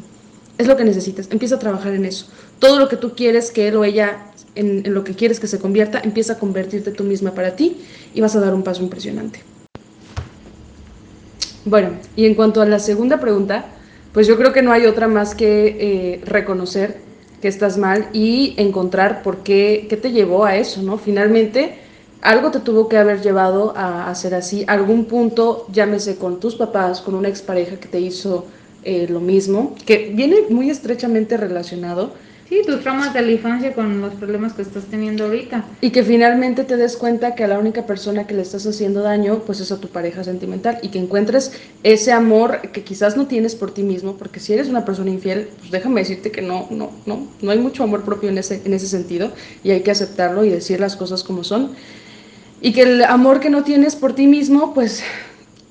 Es 0.58 0.68
lo 0.68 0.78
que 0.78 0.86
necesitas. 0.86 1.28
Empieza 1.32 1.56
a 1.56 1.60
trabajar 1.60 1.94
en 1.94 2.06
eso. 2.06 2.28
Todo 2.60 2.80
lo 2.80 2.88
que 2.88 2.96
tú 2.96 3.14
quieres 3.14 3.52
que 3.52 3.68
él 3.68 3.76
o 3.76 3.84
ella, 3.84 4.28
en, 4.56 4.94
lo 4.94 5.04
que 5.04 5.14
quieres 5.14 5.40
que 5.40 5.48
se 5.48 5.60
convierta, 5.60 6.00
empieza 6.04 6.34
a 6.34 6.40
convertirte 6.40 6.92
tú 6.92 7.04
misma 7.04 7.32
para 7.32 7.56
ti 7.56 7.82
y 8.14 8.22
vas 8.22 8.36
a 8.36 8.40
dar 8.40 8.54
un 8.54 8.64
paso 8.64 8.82
impresionante. 8.82 9.42
Bueno, 11.66 11.90
y 12.16 12.26
en 12.26 12.36
cuanto 12.36 12.62
a 12.62 12.66
la 12.66 12.80
segunda 12.80 13.20
pregunta, 13.20 13.66
pues 14.14 14.28
yo 14.28 14.38
creo 14.38 14.54
que 14.54 14.62
no 14.62 14.72
hay 14.72 14.86
otra 14.86 15.08
más 15.08 15.36
que 15.36 15.76
eh, 15.80 16.22
reconocer 16.24 16.98
que 17.42 17.48
estás 17.50 17.78
mal 17.78 18.08
y 18.14 18.54
encontrar 18.58 19.24
por 19.24 19.40
qué, 19.40 19.88
qué 19.90 19.98
te 19.98 20.12
llevó 20.12 20.46
a 20.46 20.56
eso, 20.56 20.82
¿no? 20.84 20.98
Finalmente, 20.98 21.80
algo 22.22 22.50
te 22.50 22.60
tuvo 22.60 22.88
que 22.88 22.98
haber 22.98 23.22
llevado 23.22 23.76
a 23.76 24.10
hacer 24.10 24.34
así, 24.36 24.64
algún 24.68 25.06
punto, 25.06 25.68
llámese 25.72 26.16
con 26.16 26.40
tus 26.40 26.56
papás, 26.56 27.02
con 27.02 27.14
una 27.14 27.28
expareja 27.28 27.78
que 27.78 27.88
te 27.88 28.00
hizo 28.00 28.46
eh, 28.86 29.08
lo 29.10 29.20
mismo, 29.20 29.76
que 29.86 30.12
viene 30.14 30.38
muy 30.50 30.70
estrechamente 30.70 31.38
relacionado, 31.38 32.14
Sí, 32.48 32.62
tus 32.64 32.82
traumas 32.82 33.12
de 33.12 33.24
la 33.24 33.32
infancia 33.32 33.74
con 33.74 34.02
los 34.02 34.14
problemas 34.14 34.54
que 34.54 34.62
estás 34.62 34.84
teniendo 34.84 35.24
ahorita. 35.26 35.66
y 35.82 35.90
que 35.90 36.04
finalmente 36.04 36.64
te 36.64 36.78
des 36.78 36.96
cuenta 36.96 37.34
que 37.34 37.44
a 37.44 37.48
la 37.48 37.58
única 37.58 37.88
persona 37.88 38.28
que 38.28 38.36
le 38.36 38.44
estás 38.44 38.68
haciendo 38.68 39.02
daño 39.02 39.40
pues 39.48 39.60
es 39.62 39.72
a 39.72 39.80
tu 39.80 39.88
pareja 39.88 40.24
sentimental. 40.24 40.78
Y 40.84 40.90
que 40.90 41.00
encuentres 41.00 41.54
ese 41.82 42.12
amor 42.12 42.62
que 42.72 42.84
quizás 42.84 43.18
no 43.18 43.26
tienes 43.26 43.56
por 43.56 43.74
ti 43.74 43.82
mismo 43.82 44.16
porque 44.16 44.40
si 44.40 44.54
eres 44.54 44.68
una 44.70 44.86
persona 44.86 45.10
infiel 45.10 45.50
pues 45.58 45.72
déjame 45.72 46.02
decirte 46.02 46.30
que 46.30 46.44
no 46.44 46.68
no 46.70 46.92
no 47.08 47.28
no 47.42 47.50
hay 47.52 47.58
mucho 47.58 47.82
amor 47.82 48.04
propio 48.04 48.30
en 48.30 48.38
ese 48.38 48.62
en 48.64 48.74
ese 48.76 48.88
sentido. 48.88 49.32
Y 49.64 49.72
hay 49.72 49.82
que 49.82 49.90
aceptarlo 49.90 50.46
y 50.46 50.50
decir 50.50 50.80
las 50.80 50.96
cosas 50.96 51.24
como 51.24 51.44
son. 51.44 51.72
Y 52.62 52.74
que 52.74 52.84
el 52.84 53.04
amor 53.06 53.40
que 53.40 53.50
no 53.50 53.64
tienes 53.64 53.96
por 53.96 54.14
ti 54.14 54.28
mismo 54.28 54.76
pues 54.76 55.02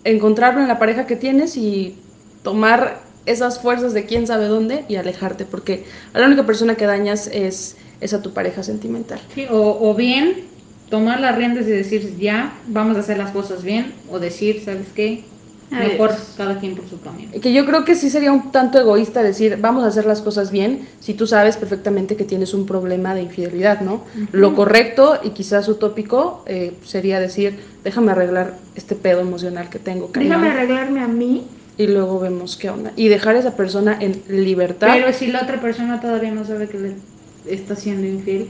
encontrarlo 0.03 0.61
en 0.61 0.67
la 0.67 0.81
pareja 0.81 1.07
que 1.07 1.15
tienes 1.15 1.57
y 1.57 1.95
tomar 2.43 3.04
esas 3.27 3.59
fuerzas 3.61 3.95
de 3.95 4.05
quién 4.07 4.27
sabe 4.27 4.47
dónde 4.47 4.85
y 4.89 4.97
alejarte 4.97 5.45
porque 5.45 5.85
a 6.13 6.19
la 6.19 6.27
única 6.27 6.45
persona 6.45 6.75
que 6.75 6.87
dañas 6.87 7.27
es 7.27 7.77
es 8.01 8.13
a 8.13 8.21
tu 8.21 8.33
pareja 8.33 8.63
sentimental 8.63 9.21
Sí, 9.35 9.47
o, 9.51 9.79
o 9.81 9.95
bien 9.95 10.55
tomar 10.91 11.21
las 11.21 11.37
riendas 11.37 11.67
y 11.67 11.71
decir, 11.71 12.17
ya, 12.19 12.53
vamos 12.69 12.97
a 12.97 13.01
hacer 13.01 13.19
las 13.19 13.31
cosas 13.31 13.63
bien, 13.63 13.93
o 14.11 14.19
decir, 14.19 14.63
¿sabes 14.65 14.87
qué? 14.95 15.25
Adiós. 15.73 15.93
Mejor 15.93 16.15
cada 16.37 16.61
quien 16.61 16.77
por 16.77 16.89
su 16.89 17.01
camino. 17.01 17.33
Que 17.41 17.53
yo 17.53 17.65
creo 17.67 17.85
que 17.85 17.97
sí 17.97 18.11
sería 18.11 18.31
un 18.31 18.53
tanto 18.53 18.79
egoísta 18.79 19.23
decir, 19.23 19.59
vamos 19.61 19.83
a 19.83 19.89
hacer 19.89 20.05
las 20.05 20.21
cosas 20.21 20.51
bien, 20.51 20.87
si 21.01 21.15
tú 21.15 21.27
sabes 21.27 21.57
perfectamente 21.57 22.17
que 22.17 22.25
tienes 22.25 22.55
un 22.55 22.67
problema 22.67 23.15
de 23.15 23.23
infidelidad, 23.23 23.81
¿no? 23.81 24.05
Lo 24.31 24.55
correcto 24.55 25.19
y 25.23 25.31
quizás 25.31 25.67
utópico 25.69 26.45
eh, 26.47 26.75
sería 26.85 27.19
decir, 27.19 27.59
déjame 27.83 28.13
arreglar 28.13 28.59
este 28.77 28.95
pedo 28.95 29.21
emocional 29.21 29.71
que 29.71 29.79
tengo, 29.79 30.13
cañón, 30.13 30.29
Déjame 30.29 30.51
arreglarme 30.51 31.01
a 31.01 31.09
mí. 31.09 31.45
Y 31.77 31.87
luego 31.87 32.21
vemos 32.21 32.57
qué 32.57 32.71
onda. 32.71 32.93
Y 32.97 33.09
dejar 33.09 33.37
a 33.37 33.41
esa 33.41 33.57
persona 33.57 33.97
en 34.01 34.23
libertad. 34.29 34.89
Pero 34.93 35.13
si 35.13 35.27
la 35.27 35.43
otra 35.43 35.61
persona 35.61 36.01
todavía 36.01 36.31
no 36.31 36.45
sabe 36.45 36.69
que 36.69 36.79
le 36.79 36.95
está 37.49 37.77
siendo 37.77 38.07
infiel, 38.07 38.49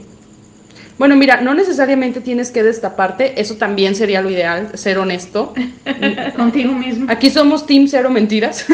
Bueno, 0.97 1.15
mira, 1.15 1.41
no 1.41 1.53
necesariamente 1.53 2.21
tienes 2.21 2.51
que 2.51 2.63
destaparte, 2.63 3.41
eso 3.41 3.55
también 3.55 3.95
sería 3.95 4.21
lo 4.21 4.29
ideal, 4.29 4.69
ser 4.75 4.97
honesto. 4.97 5.53
contigo 6.37 6.73
mismo. 6.73 7.07
Aquí 7.09 7.29
somos 7.29 7.65
team 7.65 7.87
cero 7.87 8.09
mentiras. 8.09 8.65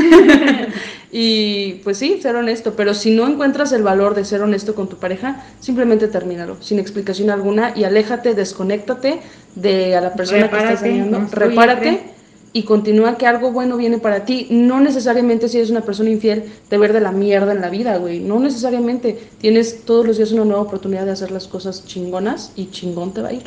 y 1.12 1.74
pues 1.84 1.98
sí, 1.98 2.20
ser 2.22 2.36
honesto, 2.36 2.76
pero 2.76 2.94
si 2.94 3.12
no 3.12 3.28
encuentras 3.28 3.72
el 3.72 3.84
valor 3.84 4.16
de 4.16 4.26
ser 4.26 4.42
honesto 4.42 4.76
con 4.76 4.90
tu 4.90 4.98
pareja, 4.98 5.44
simplemente 5.60 6.08
termínalo, 6.08 6.62
sin 6.62 6.78
explicación 6.78 7.30
alguna 7.30 7.74
y 7.76 7.86
aléjate, 7.86 8.36
desconéctate 8.36 9.22
de 9.56 9.96
a 9.96 10.02
la 10.02 10.14
persona 10.14 10.50
que 10.50 10.58
estás 10.58 10.82
dañando, 10.82 11.28
repárate 11.32 12.21
y 12.54 12.64
continúa 12.64 13.18
que 13.18 13.26
algo 13.26 13.52
bueno 13.52 13.78
viene 13.78 13.98
para 13.98 14.26
ti. 14.26 14.48
No 14.50 14.80
necesariamente 14.82 15.48
si 15.48 15.58
eres 15.58 15.70
una 15.70 15.82
persona 15.82 16.10
infiel 16.10 16.44
te 16.70 16.78
ver 16.78 16.94
de 16.94 17.02
la 17.02 17.12
mierda 17.12 17.54
en 17.54 17.62
la 17.62 17.70
vida, 17.70 17.98
güey. 17.98 18.20
No 18.20 18.40
necesariamente. 18.40 19.18
Tienes 19.40 19.86
todos 19.86 20.06
los 20.06 20.18
días 20.18 20.32
una 20.32 20.46
nueva 20.46 20.62
oportunidad 20.62 21.06
de 21.06 21.12
hacer 21.12 21.32
las 21.32 21.48
cosas 21.48 21.86
chingonas 21.86 22.52
y 22.56 22.70
chingón 22.70 23.14
te 23.14 23.22
va 23.22 23.30
a 23.30 23.34
ir. 23.34 23.44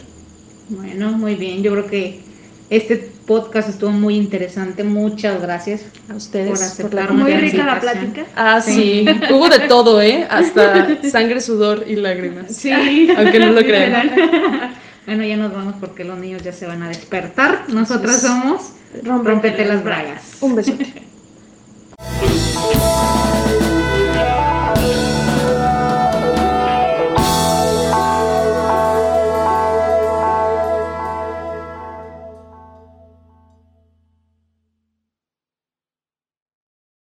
Bueno, 0.70 1.12
muy 1.12 1.34
bien. 1.34 1.62
Yo 1.62 1.72
creo 1.72 1.86
que 1.86 2.20
este 2.70 3.10
podcast 3.26 3.68
estuvo 3.68 3.90
muy 3.90 4.16
interesante. 4.16 4.84
Muchas 4.84 5.40
gracias. 5.42 5.82
A 6.10 6.14
ustedes. 6.14 6.48
Por 6.48 6.58
por 6.58 6.66
aceptar 6.66 7.10
la 7.10 7.12
Muy 7.12 7.34
rica 7.34 7.66
la 7.66 7.80
plática. 7.80 8.26
Ah, 8.34 8.60
sí. 8.62 9.04
Hubo 9.30 9.50
de 9.50 9.60
todo, 9.68 10.00
¿eh? 10.00 10.26
Hasta 10.30 10.98
sangre, 11.10 11.42
sudor 11.42 11.84
y 11.86 11.96
lágrimas. 11.96 12.56
Sí. 12.56 13.08
Aunque 13.16 13.38
no 13.38 13.52
lo 13.52 13.60
crean. 13.60 14.74
Bueno, 15.06 15.22
ya 15.22 15.36
nos 15.36 15.52
vamos 15.52 15.74
porque 15.80 16.02
los 16.02 16.18
niños 16.18 16.42
ya 16.42 16.52
se 16.54 16.66
van 16.66 16.82
a 16.82 16.88
despertar. 16.88 17.64
Nosotras 17.68 18.22
somos 18.22 18.70
Rompete, 19.02 19.64
las 19.64 19.82
bragas. 19.82 20.38
Un 20.40 20.54
besote. 20.54 20.92